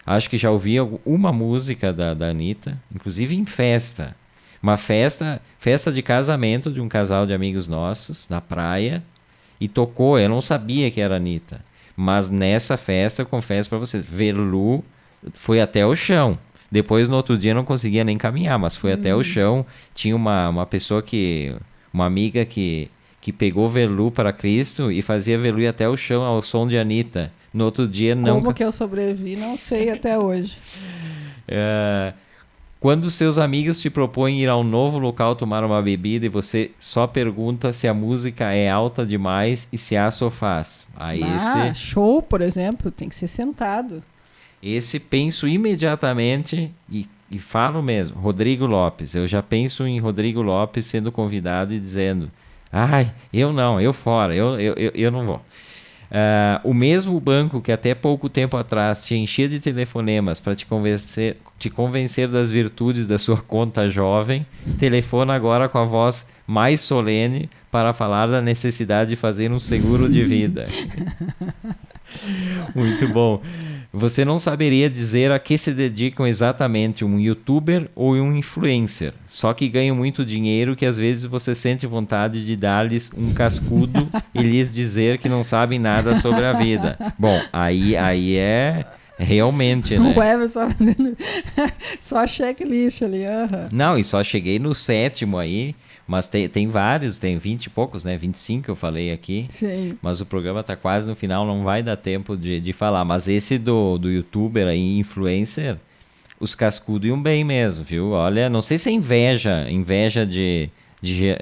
Acho 0.04 0.28
que 0.28 0.36
já 0.36 0.50
ouvi 0.50 0.76
uma 1.04 1.32
música 1.32 1.92
da, 1.92 2.12
da 2.14 2.28
Anitta, 2.28 2.80
inclusive 2.94 3.34
em 3.36 3.44
festa. 3.46 4.16
Uma 4.62 4.76
festa, 4.76 5.40
festa 5.58 5.90
de 5.92 6.02
casamento 6.02 6.70
de 6.70 6.80
um 6.80 6.88
casal 6.88 7.26
de 7.26 7.32
amigos 7.32 7.66
nossos, 7.66 8.28
na 8.28 8.40
praia. 8.40 9.02
E 9.60 9.68
tocou, 9.68 10.18
eu 10.18 10.28
não 10.28 10.40
sabia 10.40 10.90
que 10.90 11.00
era 11.00 11.16
Anitta. 11.16 11.64
Mas 11.96 12.28
nessa 12.28 12.76
festa, 12.76 13.22
eu 13.22 13.26
confesso 13.26 13.68
para 13.68 13.78
vocês, 13.78 14.04
Verlu 14.04 14.84
foi 15.34 15.60
até 15.60 15.86
o 15.86 15.94
chão. 15.94 16.38
Depois, 16.70 17.08
no 17.08 17.16
outro 17.16 17.36
dia, 17.36 17.52
não 17.52 17.64
conseguia 17.64 18.02
nem 18.02 18.16
caminhar, 18.16 18.58
mas 18.58 18.76
foi 18.76 18.92
até 18.92 19.14
o 19.14 19.20
hum. 19.20 19.24
chão. 19.24 19.66
Tinha 19.94 20.16
uma, 20.16 20.48
uma 20.48 20.66
pessoa 20.66 21.02
que. 21.02 21.54
Uma 21.92 22.06
amiga 22.06 22.46
que, 22.46 22.90
que 23.22 23.32
pegou 23.32 23.70
Verlu 23.70 24.10
para 24.10 24.32
Cristo 24.32 24.90
e 24.90 25.00
fazia 25.00 25.38
Verlu 25.38 25.60
ir 25.60 25.68
até 25.68 25.88
o 25.88 25.96
chão 25.96 26.24
ao 26.24 26.42
som 26.42 26.66
de 26.66 26.76
Anitta. 26.76 27.32
No 27.54 27.64
outro 27.64 27.86
dia 27.86 28.16
não. 28.16 28.40
Como 28.40 28.52
que 28.52 28.64
eu 28.64 28.72
sobrevivi, 28.72 29.36
não 29.36 29.56
sei 29.56 29.88
até 29.88 30.18
hoje. 30.18 30.58
É, 31.54 32.14
quando 32.78 33.10
seus 33.10 33.36
amigos 33.36 33.80
te 33.80 33.90
propõem 33.90 34.40
ir 34.40 34.48
a 34.48 34.56
um 34.56 34.62
novo 34.62 34.96
local 34.96 35.34
tomar 35.34 35.64
uma 35.64 35.82
bebida 35.82 36.24
e 36.24 36.28
você 36.28 36.70
só 36.78 37.04
pergunta 37.06 37.72
se 37.72 37.86
a 37.88 37.92
música 37.92 38.52
é 38.54 38.70
alta 38.70 39.04
demais 39.04 39.68
e 39.72 39.76
se 39.76 39.96
há 39.96 40.08
sofás. 40.10 40.86
Aí 40.96 41.22
ah, 41.22 41.68
esse... 41.68 41.80
show, 41.80 42.22
por 42.22 42.40
exemplo, 42.40 42.92
tem 42.92 43.08
que 43.08 43.16
ser 43.16 43.26
sentado. 43.26 44.02
Esse 44.62 45.00
penso 45.00 45.48
imediatamente 45.48 46.72
e, 46.88 47.08
e 47.28 47.38
falo 47.38 47.82
mesmo, 47.82 48.20
Rodrigo 48.20 48.66
Lopes. 48.66 49.16
Eu 49.16 49.26
já 49.26 49.42
penso 49.42 49.84
em 49.84 49.98
Rodrigo 49.98 50.40
Lopes 50.42 50.86
sendo 50.86 51.10
convidado 51.12 51.74
e 51.74 51.80
dizendo: 51.80 52.30
Ai, 52.72 53.12
eu 53.32 53.52
não, 53.52 53.78
eu 53.78 53.92
fora, 53.92 54.34
eu, 54.34 54.58
eu, 54.58 54.74
eu, 54.74 54.92
eu 54.94 55.10
não 55.10 55.26
vou. 55.26 55.36
Uh, 55.36 56.60
o 56.68 56.74
mesmo 56.74 57.18
banco 57.18 57.60
que 57.60 57.72
até 57.72 57.94
pouco 57.94 58.28
tempo 58.28 58.56
atrás 58.56 59.04
te 59.04 59.14
enchia 59.14 59.48
de 59.48 59.60
telefonemas 59.60 60.40
para 60.40 60.54
te 60.54 60.66
convencer, 60.66 61.38
te 61.58 61.70
convencer 61.70 62.28
das 62.28 62.50
virtudes 62.50 63.06
da 63.06 63.18
sua 63.18 63.38
conta 63.38 63.88
jovem, 63.88 64.46
telefona 64.78 65.34
agora 65.34 65.68
com 65.68 65.78
a 65.78 65.84
voz 65.84 66.26
mais 66.46 66.80
solene 66.80 67.48
para 67.70 67.94
falar 67.94 68.26
da 68.26 68.42
necessidade 68.42 69.10
de 69.10 69.16
fazer 69.16 69.50
um 69.50 69.60
seguro 69.60 70.06
de 70.06 70.22
vida. 70.22 70.66
Muito 72.74 73.08
bom. 73.08 73.40
Você 73.94 74.24
não 74.24 74.38
saberia 74.38 74.88
dizer 74.88 75.30
a 75.30 75.38
que 75.38 75.58
se 75.58 75.70
dedicam 75.70 76.26
exatamente 76.26 77.04
um 77.04 77.20
youtuber 77.20 77.90
ou 77.94 78.14
um 78.14 78.34
influencer, 78.34 79.12
só 79.26 79.52
que 79.52 79.68
ganham 79.68 79.94
muito 79.94 80.24
dinheiro 80.24 80.74
que 80.74 80.86
às 80.86 80.96
vezes 80.96 81.24
você 81.24 81.54
sente 81.54 81.86
vontade 81.86 82.42
de 82.42 82.56
dar-lhes 82.56 83.12
um 83.14 83.34
cascudo 83.34 84.08
e 84.34 84.42
lhes 84.42 84.72
dizer 84.72 85.18
que 85.18 85.28
não 85.28 85.44
sabem 85.44 85.78
nada 85.78 86.16
sobre 86.16 86.42
a 86.46 86.54
vida. 86.54 86.96
Bom, 87.18 87.38
aí, 87.52 87.94
aí 87.94 88.38
é 88.38 88.86
realmente, 89.18 89.98
né? 89.98 90.14
O 90.16 90.22
Everson 90.22 90.70
fazendo 90.70 91.16
só 92.00 92.26
checklist 92.26 93.02
ali. 93.02 93.26
Uhum. 93.26 93.68
Não, 93.70 93.98
e 93.98 94.04
só 94.04 94.22
cheguei 94.22 94.58
no 94.58 94.74
sétimo 94.74 95.38
aí. 95.38 95.74
Mas 96.12 96.28
tem, 96.28 96.46
tem 96.46 96.66
vários, 96.66 97.16
tem 97.16 97.38
20 97.38 97.64
e 97.64 97.70
poucos, 97.70 98.04
né? 98.04 98.18
25 98.18 98.70
eu 98.70 98.76
falei 98.76 99.10
aqui. 99.10 99.46
Sim. 99.48 99.96
Mas 100.02 100.20
o 100.20 100.26
programa 100.26 100.60
está 100.60 100.76
quase 100.76 101.08
no 101.08 101.14
final, 101.14 101.46
não 101.46 101.64
vai 101.64 101.82
dar 101.82 101.96
tempo 101.96 102.36
de, 102.36 102.60
de 102.60 102.72
falar. 102.74 103.02
Mas 103.02 103.28
esse 103.28 103.56
do, 103.56 103.96
do 103.96 104.10
youtuber 104.10 104.66
aí, 104.66 104.98
influencer, 104.98 105.78
os 106.38 106.54
cascudos 106.54 107.08
iam 107.08 107.22
bem 107.22 107.44
mesmo, 107.44 107.82
viu? 107.82 108.10
Olha, 108.10 108.50
não 108.50 108.60
sei 108.60 108.76
se 108.76 108.90
é 108.90 108.92
inveja, 108.92 109.66
inveja 109.70 110.26
de, 110.26 110.68
de 111.00 111.34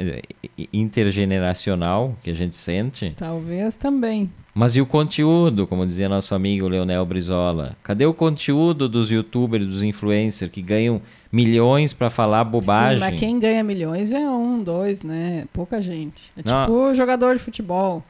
intergeneracional 0.72 2.16
que 2.22 2.30
a 2.30 2.34
gente 2.34 2.54
sente. 2.54 3.12
Talvez 3.16 3.74
também. 3.74 4.30
Mas 4.61 4.76
e 4.76 4.80
o 4.82 4.84
conteúdo, 4.84 5.66
como 5.66 5.86
dizia 5.86 6.06
nosso 6.06 6.34
amigo 6.34 6.68
Leonel 6.68 7.06
Brizola? 7.06 7.74
Cadê 7.82 8.04
o 8.04 8.12
conteúdo 8.12 8.90
dos 8.90 9.11
youtubers, 9.11 9.66
dos 9.66 9.82
influencers 9.82 10.52
que 10.52 10.61
ganham 10.61 11.00
milhões 11.32 11.94
para 11.94 12.11
falar 12.11 12.44
bobagem? 12.44 12.98
Sim, 12.98 13.11
mas 13.11 13.18
quem 13.18 13.40
ganha 13.40 13.64
milhões 13.64 14.12
é 14.12 14.18
um, 14.18 14.62
dois, 14.62 15.00
né? 15.00 15.46
Pouca 15.50 15.80
gente. 15.80 16.30
É 16.36 16.42
Não. 16.44 16.66
tipo 16.66 16.94
jogador 16.94 17.34
de 17.36 17.42
futebol. 17.42 18.04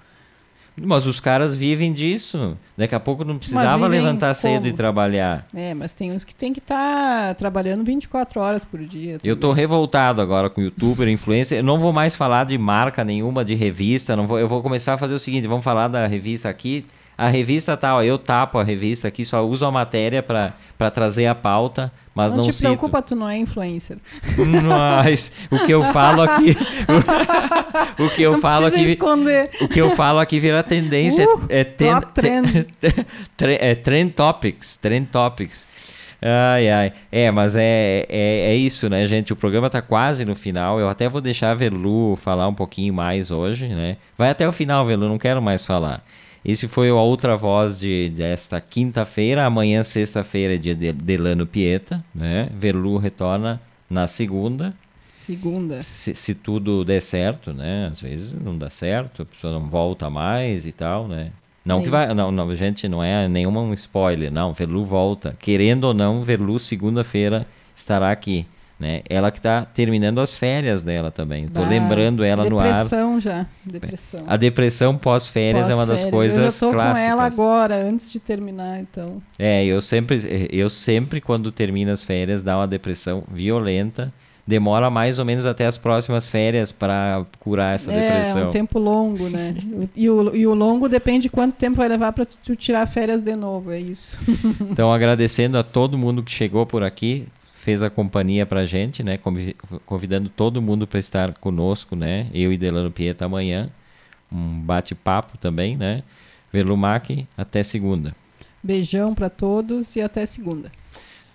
Mas 0.83 1.07
os 1.07 1.21
caras 1.21 1.55
vivem 1.55 1.93
disso. 1.93 2.57
Daqui 2.77 2.95
a 2.95 3.01
pouco 3.01 3.25
não 3.25 3.37
precisava 3.37 3.87
levantar 3.87 4.35
como? 4.35 4.35
cedo 4.35 4.67
e 4.67 4.73
trabalhar. 4.73 5.47
É, 5.55 5.75
mas 5.75 5.93
tem 5.93 6.11
uns 6.13 6.25
que 6.25 6.35
tem 6.35 6.53
que 6.53 6.59
estar 6.59 7.29
tá 7.29 7.35
trabalhando 7.35 7.85
24 7.85 8.41
horas 8.41 8.65
por 8.65 8.81
dia. 8.81 9.19
Eu 9.23 9.37
tô 9.37 9.53
revoltado 9.53 10.23
agora 10.23 10.49
com 10.49 10.61
youtuber, 10.61 11.09
influencer. 11.09 11.59
Eu 11.59 11.65
não 11.65 11.79
vou 11.79 11.93
mais 11.93 12.17
falar 12.17 12.45
de 12.45 12.57
marca 12.57 13.05
nenhuma, 13.05 13.45
de 13.45 13.55
revista. 13.55 14.17
Não 14.17 14.27
vou, 14.27 14.39
eu 14.39 14.49
vou 14.49 14.63
começar 14.63 14.95
a 14.95 14.99
fazer 14.99 15.15
o 15.15 15.19
seguinte: 15.19 15.47
vamos 15.47 15.65
falar 15.65 15.89
da 15.89 16.07
revista 16.07 16.49
aqui. 16.49 16.87
A 17.21 17.29
revista 17.29 17.77
tal, 17.77 18.03
eu 18.03 18.17
tapo 18.17 18.57
a 18.57 18.65
revista 18.65 19.07
aqui, 19.07 19.27
só 19.27 19.47
uso 19.47 19.67
a 19.67 19.71
matéria 19.71 20.23
para 20.23 20.91
trazer 20.91 21.27
a 21.27 21.35
pauta, 21.35 21.93
mas 22.15 22.33
não, 22.33 22.39
não 22.39 22.45
te 22.47 22.55
cito. 22.55 22.69
preocupa, 22.69 23.03
tu 23.03 23.15
não 23.15 23.29
é 23.29 23.37
influencer. 23.37 23.99
Mas 24.65 25.31
o 25.51 25.59
que 25.59 25.71
eu 25.71 25.85
falo 25.85 26.23
aqui, 26.23 26.57
o, 27.99 28.05
o 28.07 28.11
que 28.11 28.23
eu 28.23 28.33
não 28.33 28.41
falo 28.41 28.65
aqui, 28.65 28.81
esconder. 28.85 29.51
o 29.61 29.69
que 29.69 29.79
eu 29.79 29.91
falo 29.91 30.19
aqui 30.19 30.41
vira 30.41 30.63
tendência, 30.63 31.27
uh, 31.29 31.45
é, 31.51 31.63
ten, 31.63 32.01
trend. 32.15 32.67
é 33.61 33.75
trend 33.75 34.13
topics, 34.13 34.79
trend 34.79 35.11
topics. 35.11 35.67
Ai, 36.23 36.71
ai. 36.71 36.93
É, 37.13 37.31
mas 37.31 37.55
é, 37.55 38.07
é, 38.09 38.53
é 38.53 38.55
isso, 38.55 38.89
né, 38.89 39.07
gente? 39.07 39.31
O 39.31 39.37
programa 39.37 39.69
tá 39.69 39.83
quase 39.83 40.25
no 40.25 40.35
final. 40.35 40.81
Eu 40.81 40.89
até 40.89 41.07
vou 41.07 41.21
deixar 41.21 41.51
a 41.51 41.55
Velu 41.55 42.17
falar 42.17 42.49
um 42.49 42.55
pouquinho 42.55 42.95
mais 42.95 43.31
hoje, 43.31 43.69
né? 43.69 43.99
Vai 44.17 44.31
até 44.31 44.49
o 44.49 44.53
final, 44.53 44.87
Velu, 44.87 45.07
não 45.07 45.19
quero 45.19 45.43
mais 45.43 45.67
falar. 45.67 46.03
Esse 46.45 46.67
foi 46.67 46.89
a 46.89 46.95
outra 46.95 47.37
voz 47.37 47.79
de, 47.79 48.11
desta 48.11 48.61
quinta-feira. 48.61 49.45
Amanhã, 49.45 49.83
sexta-feira, 49.83 50.55
é 50.55 50.59
dia 50.59 50.75
de 50.75 50.93
Delano 50.93 51.47
Pieta. 51.47 52.05
Né? 52.15 52.49
Verlu 52.55 52.97
retorna 52.97 53.61
na 53.89 54.07
segunda. 54.07 54.75
Segunda. 55.11 55.81
Se, 55.81 56.15
se, 56.15 56.35
tudo 56.35 56.83
der 56.83 57.03
certo, 57.03 57.53
né? 57.53 57.89
Às 57.93 58.01
vezes 58.01 58.33
não 58.33 58.57
dá 58.57 58.71
certo, 58.71 59.23
a 59.23 59.27
pessoa 59.27 59.53
não 59.53 59.69
volta 59.69 60.09
mais 60.09 60.67
e 60.67 60.73
tal, 60.73 61.07
né? 61.07 61.31
Não 61.63 61.83
que 61.83 61.91
vai. 61.91 62.13
Não, 62.15 62.33
não, 62.33 62.57
gente, 62.57 62.89
não 62.89 63.05
é 63.05 63.29
nenhuma 63.29 63.61
um 63.61 63.75
spoiler. 63.75 64.33
Não, 64.33 64.55
Verlu 64.55 64.83
volta. 64.83 65.37
Querendo 65.39 65.85
ou 65.85 65.95
não, 65.95 66.23
Verlu 66.23 66.59
segunda-feira 66.59 67.47
estará 67.77 68.11
aqui. 68.11 68.47
Né? 68.81 69.03
Ela 69.11 69.31
que 69.31 69.39
está 69.39 69.67
terminando 69.67 70.21
as 70.23 70.35
férias 70.35 70.81
dela 70.81 71.11
também. 71.11 71.45
Estou 71.45 71.67
lembrando 71.67 72.25
ela 72.25 72.49
no 72.49 72.59
ar. 72.59 72.73
Depressão 72.73 73.21
já. 73.21 73.47
Depressão. 73.67 74.21
A 74.27 74.39
depressão 74.39 74.97
pós-férias 74.97 75.65
pós 75.65 75.71
é 75.71 75.75
uma 75.75 75.85
das 75.85 76.07
coisas 76.07 76.63
eu 76.63 76.73
já 76.73 76.93
com 76.93 76.99
ela 76.99 77.25
agora, 77.25 77.77
antes 77.77 78.11
de 78.11 78.19
terminar, 78.19 78.81
então. 78.81 79.21
É, 79.39 79.63
eu 79.67 79.83
sempre, 79.83 80.49
eu 80.51 80.71
sempre 80.71 81.21
quando 81.21 81.53
termino 81.53 81.93
as 81.93 82.03
férias, 82.03 82.41
dá 82.41 82.57
uma 82.57 82.67
depressão 82.67 83.23
violenta. 83.31 84.11
demora 84.47 84.89
mais 84.89 85.19
ou 85.19 85.27
menos 85.27 85.45
até 85.45 85.67
as 85.67 85.77
próximas 85.77 86.27
férias 86.31 86.73
para 86.73 87.27
curar 87.39 87.75
essa 87.75 87.93
é, 87.93 88.01
depressão. 88.01 88.41
É 88.41 88.47
um 88.47 88.51
tempo 88.51 88.79
longo, 88.79 89.29
né? 89.29 89.55
E 89.95 90.09
o, 90.09 90.35
e 90.35 90.47
o 90.47 90.55
longo 90.55 90.89
depende 90.89 91.25
de 91.25 91.29
quanto 91.29 91.55
tempo 91.55 91.77
vai 91.77 91.89
levar 91.89 92.13
para 92.13 92.25
tu 92.25 92.57
tirar 92.57 92.87
férias 92.87 93.23
de 93.23 93.37
novo, 93.37 93.73
é 93.73 93.79
isso. 93.79 94.17
então, 94.71 94.91
agradecendo 94.91 95.59
a 95.59 95.63
todo 95.63 95.99
mundo 95.99 96.23
que 96.23 96.33
chegou 96.33 96.65
por 96.65 96.83
aqui, 96.83 97.27
fez 97.61 97.83
a 97.83 97.91
companhia 97.91 98.47
pra 98.47 98.65
gente, 98.65 99.03
né? 99.03 99.19
Convidando 99.85 100.31
todo 100.31 100.63
mundo 100.63 100.87
para 100.87 100.99
estar 100.99 101.35
conosco, 101.35 101.95
né? 101.95 102.29
Eu 102.33 102.51
e 102.53 102.59
Delano 102.59 102.91
Pieta 102.91 103.27
amanhã. 103.27 103.69
Um 104.33 104.59
bate-papo 104.61 105.37
também, 105.37 105.77
né? 105.77 106.03
Velumac, 106.51 107.27
até 107.37 107.63
segunda. 107.63 108.17
Beijão 108.63 109.15
para 109.15 109.29
todos 109.29 109.95
e 109.95 110.01
até 110.01 110.25
segunda. 110.25 110.73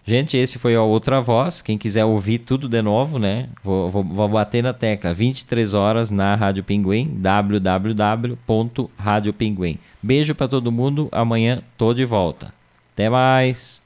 Gente, 0.04 0.36
esse 0.36 0.58
foi 0.58 0.74
a 0.76 0.82
Outra 0.82 1.22
Voz. 1.22 1.62
Quem 1.62 1.78
quiser 1.78 2.06
ouvir 2.06 2.40
tudo 2.40 2.68
de 2.68 2.82
novo, 2.82 3.20
né? 3.20 3.48
Vou, 3.64 3.88
vou, 3.90 4.04
vou 4.04 4.30
bater 4.30 4.64
na 4.64 4.74
tecla. 4.74 5.14
23 5.14 5.76
horas 5.76 6.10
na 6.10 6.34
Rádio 6.36 6.64
Pinguim, 6.64 7.20
www.radiopinguim. 7.20 9.78
Beijo 10.02 10.34
para 10.34 10.48
todo 10.48 10.72
mundo. 10.72 11.08
Amanhã 11.12 11.62
tô 11.78 11.94
de 11.94 12.06
volta. 12.06 12.52
Até 12.94 13.10
mais. 13.10 13.85